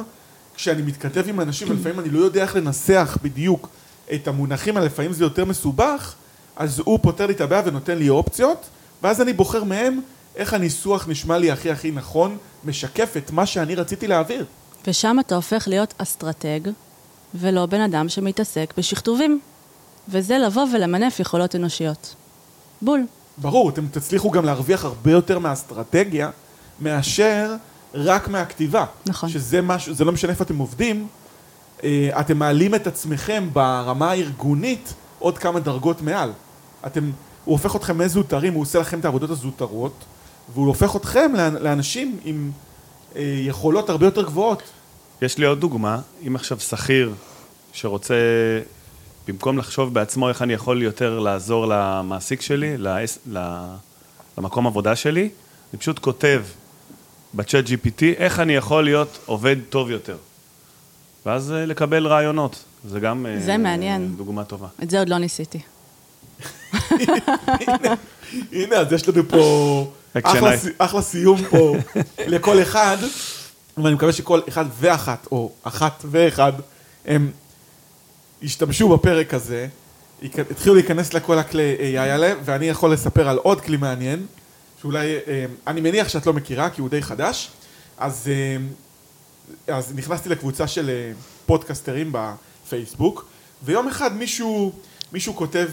כשאני 0.55 0.83
מתכתב 0.83 1.29
עם 1.29 1.41
אנשים, 1.41 1.71
ולפעמים 1.71 2.01
אני 2.01 2.11
לא 2.11 2.19
יודע 2.19 2.43
איך 2.43 2.57
לנסח 2.57 3.19
בדיוק 3.23 3.69
את 4.15 4.29
המונחים 4.29 4.77
האלה, 4.77 4.87
לפעמים 4.87 5.13
זה 5.13 5.25
יותר 5.25 5.45
מסובך, 5.45 6.15
אז 6.57 6.83
הוא 6.85 6.99
פותר 7.03 7.27
לי 7.27 7.33
את 7.33 7.41
הבעיה 7.41 7.63
ונותן 7.65 7.99
לי 7.99 8.09
אופציות, 8.09 8.67
ואז 9.03 9.21
אני 9.21 9.33
בוחר 9.33 9.65
מהם 9.65 10.01
איך 10.37 10.55
הניסוח 10.55 11.09
נשמע 11.09 11.39
לי 11.39 11.51
הכי 11.51 11.71
הכי 11.71 11.91
נכון, 11.91 12.37
משקף 12.65 13.17
את 13.17 13.31
מה 13.31 13.47
שאני 13.47 13.75
רציתי 13.75 14.07
להעביר. 14.07 14.45
ושם 14.87 15.17
אתה 15.21 15.35
הופך 15.35 15.69
להיות 15.69 15.95
אסטרטג, 15.99 16.61
ולא 17.35 17.67
בן 17.67 17.81
אדם 17.81 18.09
שמתעסק 18.09 18.75
בשכתובים. 18.77 19.41
וזה 20.09 20.39
לבוא 20.39 20.67
ולמנף 20.75 21.21
יכולות 21.21 21.57
אנושיות. 21.57 22.15
בול. 22.83 23.07
ברור, 23.39 23.71
אתם 23.71 23.87
תצליחו 23.87 24.31
גם 24.31 24.45
להרוויח 24.45 24.85
הרבה 24.85 25.11
יותר 25.11 25.39
מהאסטרטגיה, 25.39 26.31
מאשר 26.81 27.55
רק 27.95 28.29
מהכתיבה. 28.29 28.85
נכון. 29.07 29.29
שזה 29.29 29.63
משהו, 29.63 29.95
זה 29.95 30.05
לא 30.05 30.13
משנה 30.13 30.31
איפה 30.31 30.45
אתם 30.45 30.59
עובדים, 30.59 31.07
אה, 31.85 32.11
אתם 32.21 32.39
מעלים 32.39 32.75
את 32.75 32.87
עצמכם 32.87 33.49
ברמה 33.53 34.11
הארגונית 34.11 34.95
עוד 35.19 35.39
כמה 35.39 35.61
דרגות 35.61 36.03
מעל. 36.03 36.33
אתם, 36.87 37.11
הוא 37.45 37.53
הופך 37.53 37.77
אתכם 37.77 37.99
מזוטרים, 37.99 38.55
הוא 38.55 38.63
עושה 38.63 38.79
לכם 38.79 39.01
את 39.01 39.05
העבודות 39.05 39.31
הזוטרות, 39.31 40.05
והוא 40.55 40.67
הופך 40.67 40.97
אתכם 40.97 41.33
לאנ- 41.35 41.59
לאנשים 41.63 42.19
עם 42.25 42.51
אה, 43.17 43.23
יכולות 43.47 43.91
הרבה 43.91 44.07
יותר 44.07 44.23
גבוהות. 44.23 44.63
יש 45.23 45.39
לי 45.39 45.47
עוד 45.47 45.61
דוגמה, 45.61 46.01
אם 46.27 46.37
עכשיו 46.37 46.61
שכיר 46.61 47.13
שרוצה, 47.73 48.15
במקום 49.29 49.59
לחשוב 49.59 49.95
בעצמו 49.95 50.29
איך 50.29 50.43
אני 50.43 50.53
יכול 50.53 50.83
יותר 50.83 51.19
לעזור 51.19 51.67
למעסיק 51.69 52.41
שלי, 52.41 52.77
לעס, 52.79 53.19
למקום 54.39 54.67
עבודה 54.67 54.97
שלי, 54.97 55.29
אני 55.73 55.81
פשוט 55.81 55.99
כותב 55.99 56.43
בצ'אט 57.35 57.65
GPT 57.67 58.03
איך 58.17 58.41
אני 58.41 58.53
יכול 58.53 58.85
להיות 58.85 59.19
עובד 59.27 59.57
טוב 59.69 59.91
יותר. 59.91 60.17
ואז 61.27 61.53
אה, 61.53 61.67
לקבל 61.67 62.07
רעיונות. 62.07 62.65
זה 62.89 63.01
גם 63.01 63.27
אה, 63.27 63.41
זה 63.41 63.57
מעניין. 63.57 64.15
דוגמה 64.17 64.45
טובה. 64.45 64.69
את 64.83 64.91
זה 64.91 64.99
עוד 64.99 65.09
לא 65.09 65.19
ניסיתי. 65.19 65.61
הנה, 68.53 68.77
אז 68.77 68.93
יש 68.93 69.09
לנו 69.09 69.23
פה 69.29 69.91
אחלה, 70.79 71.03
סיום 71.03 71.45
פה 71.51 71.77
לכל 72.27 72.63
אחד, 72.63 72.97
ואני 73.79 73.95
מקווה 73.95 74.13
שכל 74.13 74.41
אחד 74.49 74.65
ואחת, 74.79 75.27
או 75.33 75.53
אחת 75.63 76.05
ואחד, 76.11 76.53
הם 77.07 77.31
ישתמשו 78.43 78.89
בפרק 78.89 79.35
הזה, 79.35 79.69
התחילו 80.23 80.75
להיכנס 80.75 81.15
לכל 81.15 81.39
הכלי 81.39 81.77
AI 81.79 81.99
האלה, 81.99 82.35
ואני 82.45 82.69
יכול 82.69 82.93
לספר 82.93 83.29
על 83.29 83.37
עוד 83.37 83.61
כלי 83.61 83.77
מעניין, 83.77 84.27
שאולי, 84.81 85.17
אה, 85.27 85.45
אני 85.67 85.81
מניח 85.81 86.09
שאת 86.09 86.27
לא 86.27 86.33
מכירה, 86.33 86.71
כי 86.71 86.81
הוא 86.81 86.89
די 86.89 87.03
חדש, 87.03 87.51
אז, 87.99 88.29
אה, 88.29 88.57
אז 89.75 89.93
נכנסתי 89.95 90.29
לקבוצה 90.29 90.67
של 90.69 90.91
אה, 90.91 91.13
פודקסטרים 91.47 92.13
בפייסבוק, 92.13 93.27
ויום 93.65 93.89
אחד 93.89 94.17
מישהו, 94.17 94.73
מישהו 95.13 95.37
כותב 95.37 95.69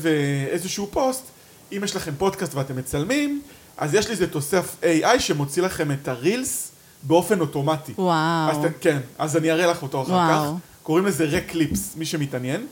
איזשהו 0.51 0.87
פוסט, 0.91 1.23
אם 1.71 1.81
יש 1.83 1.95
לכם 1.95 2.11
פודקאסט 2.17 2.53
ואתם 2.53 2.75
מצלמים, 2.75 3.41
אז 3.79 3.93
יש 3.93 4.05
לי 4.05 4.11
איזה 4.11 4.27
תוסף 4.27 4.75
AI 4.81 5.19
שמוציא 5.19 5.63
לכם 5.63 5.91
את 5.91 6.07
הרילס 6.07 6.71
באופן 7.03 7.39
אוטומטי. 7.41 7.93
וואו. 7.97 8.51
אז 8.51 8.57
ת- 8.57 8.81
כן, 8.81 8.99
אז 9.17 9.37
אני 9.37 9.51
אראה 9.51 9.67
לך 9.67 9.81
אותו 9.83 10.01
אחר 10.01 10.11
וואו. 10.11 10.27
כך. 10.55 10.59
קוראים 10.83 11.05
לזה 11.05 11.25
רקליפס, 11.25 11.95
מי 11.95 12.05
שמתעניין. 12.05 12.67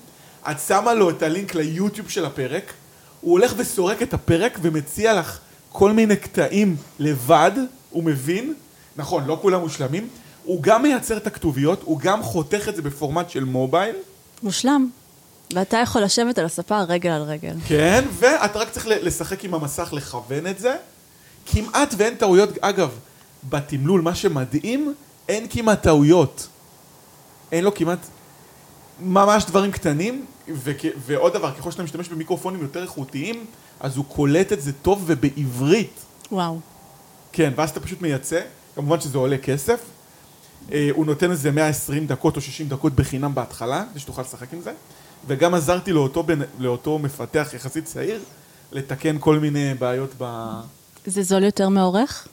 את 0.51 0.59
שמה 0.67 0.93
לו 0.93 1.09
את 1.09 1.21
הלינק 1.23 1.55
ליוטיוב 1.55 2.09
של 2.09 2.25
הפרק, 2.25 2.73
הוא 3.21 3.31
הולך 3.31 3.53
וסורק 3.57 4.01
את 4.01 4.13
הפרק 4.13 4.59
ומציע 4.61 5.13
לך 5.19 5.39
כל 5.71 5.91
מיני 5.91 6.15
קטעים 6.15 6.75
לבד, 6.99 7.51
הוא 7.89 8.03
מבין, 8.03 8.53
נכון, 8.95 9.25
לא 9.25 9.39
כולם 9.41 9.59
מושלמים, 9.59 10.07
הוא 10.43 10.63
גם 10.63 10.83
מייצר 10.83 11.17
את 11.17 11.27
הכתוביות, 11.27 11.81
הוא 11.83 11.99
גם 11.99 12.23
חותך 12.23 12.65
את 12.69 12.75
זה 12.75 12.81
בפורמט 12.81 13.29
של 13.29 13.43
מובייל, 13.43 13.95
מושלם. 14.43 14.89
ואתה 15.53 15.77
יכול 15.77 16.01
לשבת 16.01 16.37
על 16.37 16.45
הספה 16.45 16.81
רגל 16.81 17.09
על 17.09 17.21
רגל. 17.21 17.53
כן, 17.67 18.05
ואתה 18.13 18.59
רק 18.59 18.69
צריך 18.69 18.85
לשחק 18.89 19.43
עם 19.43 19.53
המסך, 19.53 19.89
לכוון 19.93 20.47
את 20.47 20.59
זה. 20.59 20.75
כמעט 21.51 21.93
ואין 21.97 22.15
טעויות, 22.15 22.49
אגב, 22.61 22.89
בתמלול, 23.49 24.01
מה 24.01 24.15
שמדהים, 24.15 24.93
אין 25.29 25.47
כמעט 25.49 25.81
טעויות. 25.81 26.47
אין 27.51 27.63
לו 27.63 27.73
כמעט, 27.73 27.99
ממש 28.99 29.45
דברים 29.45 29.71
קטנים, 29.71 30.25
וכ... 30.47 30.85
ועוד 30.97 31.33
דבר, 31.33 31.51
ככל 31.53 31.71
שאתה 31.71 31.83
משתמש 31.83 32.09
במיקרופונים 32.09 32.61
יותר 32.61 32.81
איכותיים, 32.81 33.45
אז 33.79 33.97
הוא 33.97 34.05
קולט 34.05 34.53
את 34.53 34.61
זה 34.61 34.73
טוב 34.73 35.03
ובעברית. 35.05 35.99
וואו. 36.31 36.59
כן, 37.31 37.53
ואז 37.55 37.69
אתה 37.69 37.79
פשוט 37.79 38.01
מייצא, 38.01 38.41
כמובן 38.75 38.99
שזה 38.99 39.17
עולה 39.17 39.37
כסף. 39.37 39.79
אה, 40.71 40.89
הוא 40.91 41.05
נותן 41.05 41.31
איזה 41.31 41.51
120 41.51 42.07
דקות 42.07 42.35
או 42.35 42.41
60 42.41 42.67
דקות 42.67 42.93
בחינם 42.93 43.35
בהתחלה, 43.35 43.83
כדי 43.91 43.99
שתוכל 43.99 44.21
לשחק 44.21 44.53
עם 44.53 44.61
זה. 44.61 44.71
וגם 45.27 45.53
עזרתי 45.53 45.93
לאותו, 45.93 46.23
בן, 46.23 46.39
לאותו 46.59 46.99
מפתח 46.99 47.49
יחסית 47.53 47.85
צעיר, 47.85 48.21
לתקן 48.71 49.17
כל 49.19 49.39
מיני 49.39 49.73
בעיות 49.73 50.13
ב... 50.17 50.51
זה 51.07 51.23
זול 51.23 51.43
יותר 51.43 51.69
מעורך? 51.69 52.27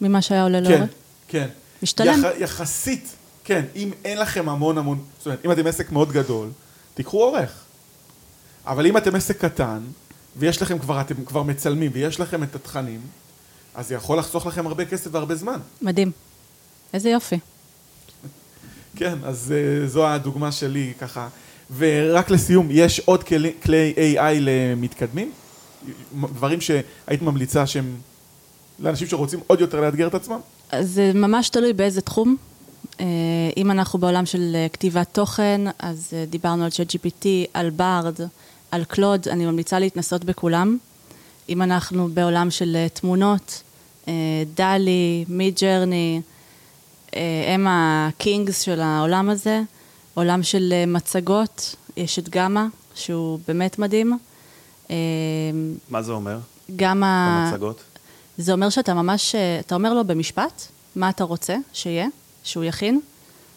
ממה 0.00 0.22
שהיה 0.22 0.42
עולה 0.42 0.58
כן, 0.64 0.70
לעורך? 0.70 0.90
כן. 1.28 1.48
משתלם. 1.82 2.20
יח, 2.20 2.26
יחסית, 2.38 3.16
כן, 3.44 3.64
אם 3.76 3.90
אין 4.04 4.18
לכם 4.18 4.48
המון 4.48 4.78
המון, 4.78 5.04
זאת 5.18 5.26
אומרת, 5.26 5.44
אם 5.44 5.52
אתם 5.52 5.66
עסק 5.66 5.92
מאוד 5.92 6.12
גדול, 6.12 6.48
תיקחו 6.94 7.22
עורך. 7.22 7.50
אבל 8.66 8.86
אם 8.86 8.96
אתם 8.96 9.14
עסק 9.14 9.44
קטן, 9.44 9.80
ויש 10.36 10.62
לכם 10.62 10.78
כבר, 10.78 11.00
אתם 11.00 11.24
כבר 11.24 11.42
מצלמים, 11.42 11.90
ויש 11.94 12.20
לכם 12.20 12.42
את 12.42 12.54
התכנים, 12.54 13.00
אז 13.74 13.88
זה 13.88 13.94
יכול 13.94 14.18
לחסוך 14.18 14.46
לכם 14.46 14.66
הרבה 14.66 14.84
כסף 14.84 15.10
והרבה 15.12 15.34
זמן. 15.34 15.58
מדהים. 15.82 16.10
איזה 16.94 17.10
יופי. 17.10 17.38
כן, 18.96 19.18
אז 19.24 19.54
uh, 19.54 19.88
זו 19.88 20.08
הדוגמה 20.08 20.52
שלי 20.52 20.92
ככה. 21.00 21.28
ורק 21.76 22.30
לסיום, 22.30 22.68
יש 22.70 23.00
עוד 23.00 23.24
כלי, 23.24 23.52
כלי 23.62 23.94
AI 23.96 24.38
למתקדמים? 24.40 25.32
דברים 26.14 26.60
שהיית 26.60 27.22
ממליצה 27.22 27.66
שהם 27.66 27.96
לאנשים 28.82 29.08
שרוצים 29.08 29.40
עוד 29.46 29.60
יותר 29.60 29.80
לאתגר 29.80 30.06
את 30.06 30.14
עצמם? 30.14 30.38
זה 30.80 31.12
ממש 31.14 31.48
תלוי 31.48 31.72
באיזה 31.72 32.00
תחום. 32.00 32.36
אה, 33.00 33.06
אם 33.56 33.70
אנחנו 33.70 33.98
בעולם 33.98 34.26
של 34.26 34.52
אה, 34.54 34.66
כתיבת 34.72 35.08
תוכן, 35.12 35.60
אז 35.78 36.10
אה, 36.12 36.24
דיברנו 36.30 36.64
על 36.64 36.70
ChatGPT, 36.70 37.26
על 37.54 37.70
ברד, 37.70 38.14
על 38.70 38.84
קלוד, 38.84 39.28
אני 39.28 39.46
ממליצה 39.46 39.78
להתנסות 39.78 40.24
בכולם. 40.24 40.78
אם 41.48 41.62
אנחנו 41.62 42.08
בעולם 42.14 42.50
של 42.50 42.76
תמונות, 42.92 43.62
דלי, 44.54 45.24
מיד 45.28 45.58
ג'רני, 45.60 46.20
הם 47.46 47.66
ה 47.68 47.83
kings 47.83 48.60
של 48.60 48.80
העולם 48.80 49.30
הזה. 49.30 49.62
עולם 50.14 50.42
של 50.42 50.72
מצגות, 50.86 51.76
יש 51.96 52.18
את 52.18 52.28
גמא, 52.28 52.64
שהוא 52.94 53.38
באמת 53.48 53.78
מדהים. 53.78 54.18
מה 55.90 56.02
זה 56.02 56.12
אומר? 56.12 56.38
ה... 57.04 57.44
במצגות? 57.50 57.82
זה 58.38 58.52
אומר 58.52 58.70
שאתה 58.70 58.94
ממש, 58.94 59.34
אה, 59.34 59.60
אתה 59.60 59.74
אומר 59.74 59.94
לו 59.94 60.04
במשפט 60.04 60.62
מה 60.96 61.10
אתה 61.10 61.24
רוצה 61.24 61.56
שיהיה, 61.72 62.06
שהוא 62.42 62.64
יכין, 62.64 63.00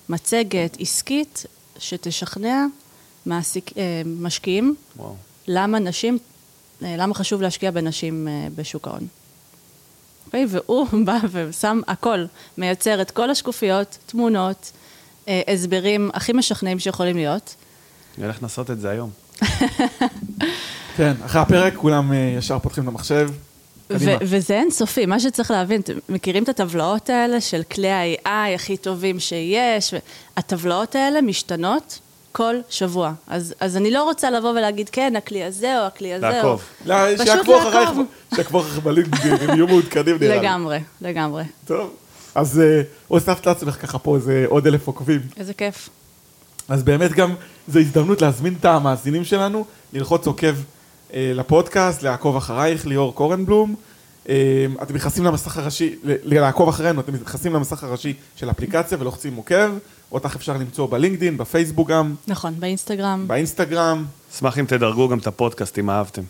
מצגת 0.09 0.77
עסקית 0.79 1.45
שתשכנע 1.79 2.65
מעסיק, 3.25 3.77
אה, 3.77 4.01
משקיעים 4.05 4.75
וואו. 4.97 5.15
למה 5.47 5.79
נשים, 5.79 6.17
אה, 6.83 6.95
למה 6.97 7.13
חשוב 7.13 7.41
להשקיע 7.41 7.71
בנשים 7.71 8.27
בשוק 8.55 8.87
ההון. 8.87 9.07
אוקיי? 10.25 10.45
והוא 10.49 10.87
בא 11.05 11.17
ושם 11.31 11.81
הכל, 11.87 12.25
מייצר 12.57 13.01
את 13.01 13.11
כל 13.11 13.29
השקופיות, 13.29 13.97
תמונות, 14.05 14.71
אה, 15.27 15.41
הסברים 15.47 16.09
הכי 16.13 16.33
משכנעים 16.33 16.79
שיכולים 16.79 17.15
להיות. 17.15 17.55
אני 18.17 18.25
הולך 18.25 18.41
לנסות 18.41 18.71
את 18.71 18.79
זה 18.79 18.89
היום. 18.89 19.09
כן, 20.97 21.13
אחרי 21.25 21.41
הפרק 21.41 21.75
כולם 21.75 22.11
אה, 22.11 22.35
ישר 22.37 22.59
פותחים 22.59 22.83
את 22.83 22.87
המחשב. 22.87 23.29
קדימה. 23.87 24.11
וזה 24.21 24.53
אינסופי, 24.53 25.05
מה 25.05 25.19
שצריך 25.19 25.51
להבין, 25.51 25.81
אתם 25.81 25.93
מכירים 26.09 26.43
את 26.43 26.49
הטבלאות 26.49 27.09
האלה 27.09 27.41
של 27.41 27.61
כלי 27.71 27.89
ה-AI 27.89 28.55
הכי 28.55 28.77
טובים 28.77 29.19
שיש? 29.19 29.93
הטבלאות 30.37 30.95
האלה 30.95 31.21
משתנות 31.21 31.99
כל 32.31 32.55
שבוע. 32.69 33.13
אז, 33.27 33.53
אז 33.59 33.77
אני 33.77 33.91
לא 33.91 34.03
רוצה 34.03 34.31
לבוא 34.31 34.49
ולהגיד, 34.49 34.89
כן, 34.89 35.15
הכלי 35.15 35.43
הזה 35.43 35.79
או 35.79 35.85
הכלי 35.85 36.13
הזה. 36.13 36.29
לעקוב. 36.29 36.61
או... 36.81 36.89
לא, 36.89 36.95
פשוט 37.15 37.27
שיעקבו 37.27 37.57
אחרייך, 37.57 37.89
לעקוב. 37.89 38.05
שיעקבו 38.35 38.59
אחריך 38.59 38.79
בלינקדאין, 38.79 39.33
הם 39.49 39.55
יהיו 39.55 39.67
מעודכנים 39.67 40.17
נראה 40.19 40.35
לי. 40.35 40.41
לגמרי, 40.41 40.79
לגמרי. 41.01 41.43
טוב, 41.65 41.89
אז 42.35 42.59
אה, 42.59 42.81
הוספת 43.07 43.45
לעצמך 43.45 43.73
ככה 43.81 43.99
פה 43.99 44.15
איזה 44.15 44.45
עוד 44.47 44.67
אלף 44.67 44.87
עוקבים. 44.87 45.21
איזה 45.37 45.53
כיף. 45.53 45.89
אז 46.67 46.83
באמת 46.83 47.11
גם 47.11 47.35
זו 47.67 47.79
הזדמנות 47.79 48.21
להזמין 48.21 48.55
את 48.59 48.65
המאזינים 48.65 49.23
שלנו, 49.23 49.65
ללחוץ 49.93 50.27
עוקב 50.27 50.55
לפודקאסט, 51.15 52.03
לעקוב 52.03 52.35
אחרייך, 52.35 52.87
ליאור 52.87 53.15
קורנבלום. 53.15 53.75
אה, 54.29 54.65
אתם 54.81 54.95
נכנסים 54.95 55.23
למסך 55.23 55.57
הראשי, 55.57 55.95
לעקוב 56.03 56.69
אחרינו, 56.69 57.01
אתם 57.01 57.13
נכנסים 57.15 57.53
למסך 57.53 57.83
הראשי 57.83 58.13
של 58.35 58.49
אפליקציה 58.49 58.97
ולוחצים 59.01 59.35
עוקב, 59.35 59.69
אותך 60.11 60.35
אפשר 60.35 60.53
למצוא 60.53 60.87
בלינקדין, 60.87 61.37
בפייסבוק 61.37 61.89
גם, 61.89 62.15
נכון, 62.27 62.53
באינסטגרם. 62.59 63.27
באינסטגרם. 63.27 64.05
אשמח 64.35 64.59
אם 64.59 64.65
תדרגו 64.65 65.09
גם 65.09 65.17
את 65.17 65.27
הפודקאסט 65.27 65.79
אם 65.79 65.89
אהבתם. 65.89 66.21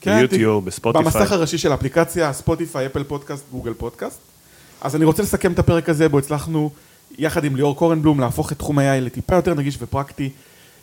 כן, 0.00 0.18
ביוטיוב, 0.18 0.64
בספוטיפיי. 0.64 1.04
במסך 1.04 1.32
הראשי 1.32 1.58
של 1.58 1.72
האפליקציה, 1.72 2.32
ספוטיפיי, 2.32 2.86
אפל 2.86 3.04
פודקאסט, 3.04 3.44
גוגל 3.50 3.74
פודקאסט. 3.74 4.18
אז 4.80 4.96
אני 4.96 5.04
רוצה 5.04 5.22
לסכם 5.22 5.52
את 5.52 5.58
הפרק 5.58 5.88
הזה, 5.88 6.08
בו 6.08 6.18
הצלחנו, 6.18 6.70
יחד 7.18 7.44
עם 7.44 7.56
ליאור 7.56 7.76
קורנבלום, 7.76 8.20
להפוך 8.20 8.52
את 8.52 8.58
תחום 8.58 8.78
ה-AI 8.78 9.00
לטיפה 9.00 9.34
יותר 9.34 9.54
נגיש 9.54 9.78
ופרקטי. 9.80 10.30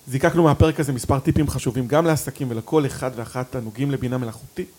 זיקקנו 0.07 0.43
מהפרק 0.43 0.79
הזה 0.79 0.93
מספר 0.93 1.19
טיפים 1.19 1.49
חשובים 1.49 1.87
גם 1.87 2.05
לעסקים 2.05 2.47
ולכל 2.51 2.85
אחד 2.85 3.11
ואחת 3.15 3.55
הנוגעים 3.55 3.91
לבינה 3.91 4.17
מלאכותית, 4.17 4.71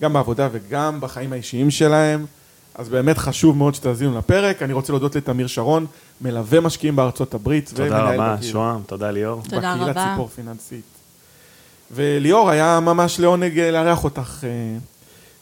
גם 0.00 0.12
בעבודה 0.12 0.48
וגם 0.52 1.00
בחיים 1.00 1.32
האישיים 1.32 1.70
שלהם. 1.70 2.26
אז 2.74 2.88
באמת 2.88 3.18
חשוב 3.18 3.56
מאוד 3.56 3.74
שתאזינו 3.74 4.18
לפרק. 4.18 4.62
אני 4.62 4.72
רוצה 4.72 4.92
להודות 4.92 5.16
לתמיר 5.16 5.46
שרון, 5.46 5.86
מלווה 6.20 6.60
משקיעים 6.60 6.96
בארצות 6.96 7.34
הברית. 7.34 7.68
תודה 7.68 7.82
ומנהל 7.82 8.14
רבה, 8.14 8.36
בכיר. 8.36 8.52
שוהם, 8.52 8.82
תודה 8.86 9.10
ליאור. 9.10 9.42
תודה 9.42 9.56
בקהילה 9.58 9.90
רבה. 9.90 10.10
ציפור 10.10 10.28
פיננסית. 10.28 10.84
וליאור, 11.92 12.50
היה 12.50 12.80
ממש 12.80 13.20
לעונג 13.20 13.58
אה, 13.58 13.70
לארח 13.70 14.04
אותך. 14.04 14.44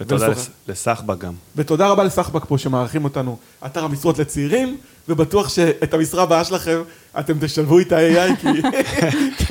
ותודה 0.01 0.29
לסחבק 0.69 1.19
גם. 1.19 1.33
ותודה 1.57 1.89
רבה 1.89 2.05
לסחבק 2.05 2.45
פה 2.45 2.59
שמארחים 2.59 3.05
אותנו, 3.05 3.37
אתר 3.67 3.85
המשרות 3.85 4.19
לצעירים, 4.19 4.77
ובטוח 5.09 5.49
שאת 5.49 5.95
המשרה 5.95 6.23
הבאה 6.23 6.45
שלכם 6.45 6.83
אתם 7.19 7.33
תשלבו 7.41 7.79
איתה 7.79 7.97
AI, 7.99 8.37
כי 8.41 8.49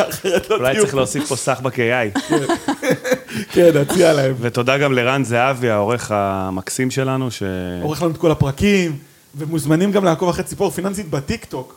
אחרת 0.09 0.49
לא 0.49 0.55
אולי 0.55 0.73
תהיו... 0.73 0.83
צריך 0.83 0.95
להוסיף 0.95 1.27
פה 1.27 1.35
סחבק 1.35 1.73
AI. 1.75 2.19
כן, 3.53 3.77
נציע 3.77 4.13
להם. 4.13 4.35
ותודה 4.39 4.77
גם 4.77 4.93
לרן 4.93 5.23
זהבי, 5.23 5.69
העורך 5.69 6.11
המקסים 6.11 6.91
שלנו, 6.91 7.31
ש... 7.31 7.43
עורך 7.81 8.01
לנו 8.01 8.11
את 8.11 8.17
כל 8.17 8.31
הפרקים, 8.31 8.97
ומוזמנים 9.35 9.91
גם 9.91 10.05
לעקוב 10.05 10.29
אחרי 10.29 10.43
ציפור 10.43 10.71
פיננסית 10.71 11.09
בטיקטוק, 11.09 11.75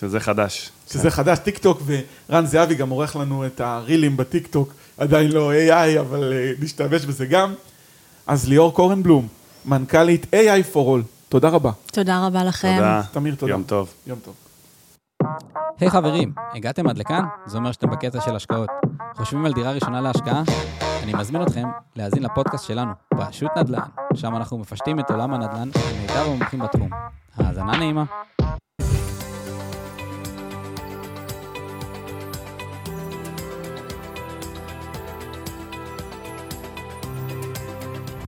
שזה 0.00 0.20
חדש. 0.20 0.70
שזה 0.92 1.10
חדש, 1.10 1.38
טיקטוק, 1.38 1.82
ורן 2.28 2.46
זהבי 2.46 2.74
גם 2.74 2.88
עורך 2.88 3.16
לנו 3.16 3.46
את 3.46 3.60
הרילים 3.60 4.16
בטיקטוק, 4.16 4.72
עדיין 4.98 5.32
לא 5.32 5.52
AI, 5.52 6.00
אבל 6.00 6.32
אה, 6.32 6.52
נשתמש 6.60 7.04
בזה 7.04 7.26
גם. 7.26 7.54
אז 8.26 8.48
ליאור 8.48 8.74
קורנבלום, 8.74 9.28
מנכ"לית 9.64 10.24
AI 10.34 10.74
for 10.74 10.76
All, 10.76 11.02
תודה 11.28 11.48
רבה. 11.48 11.70
תודה 11.92 12.26
רבה 12.26 12.44
לכם. 12.44 12.74
תודה. 12.76 13.02
תמיר, 13.12 13.34
תודה. 13.34 13.52
יום 13.52 13.62
טוב. 13.62 13.94
יום 14.06 14.18
טוב. 14.24 14.34
היי 15.80 15.90
חברים, 15.90 16.32
הגעתם 16.54 16.88
עד 16.88 16.98
לכאן? 16.98 17.24
זה 17.46 17.58
אומר 17.58 17.72
שאתם 17.72 17.90
בקטע 17.90 18.20
של 18.20 18.36
השקעות. 18.36 18.68
חושבים 19.16 19.46
על 19.46 19.52
דירה 19.52 19.72
ראשונה 19.72 20.00
להשקעה? 20.00 20.42
אני 21.02 21.12
מזמין 21.14 21.42
אתכם 21.42 21.68
להאזין 21.96 22.22
לפודקאסט 22.22 22.64
שלנו, 22.66 22.92
פשוט 23.16 23.50
נדל"ן, 23.56 23.80
שם 24.14 24.36
אנחנו 24.36 24.58
מפשטים 24.58 25.00
את 25.00 25.10
עולם 25.10 25.34
הנדל"ן 25.34 25.68
עם 25.92 26.00
מיטב 26.00 26.24
המומחים 26.26 26.60
בתחום. 26.60 26.90
האזנה 27.36 27.76
נעימה. 27.76 28.04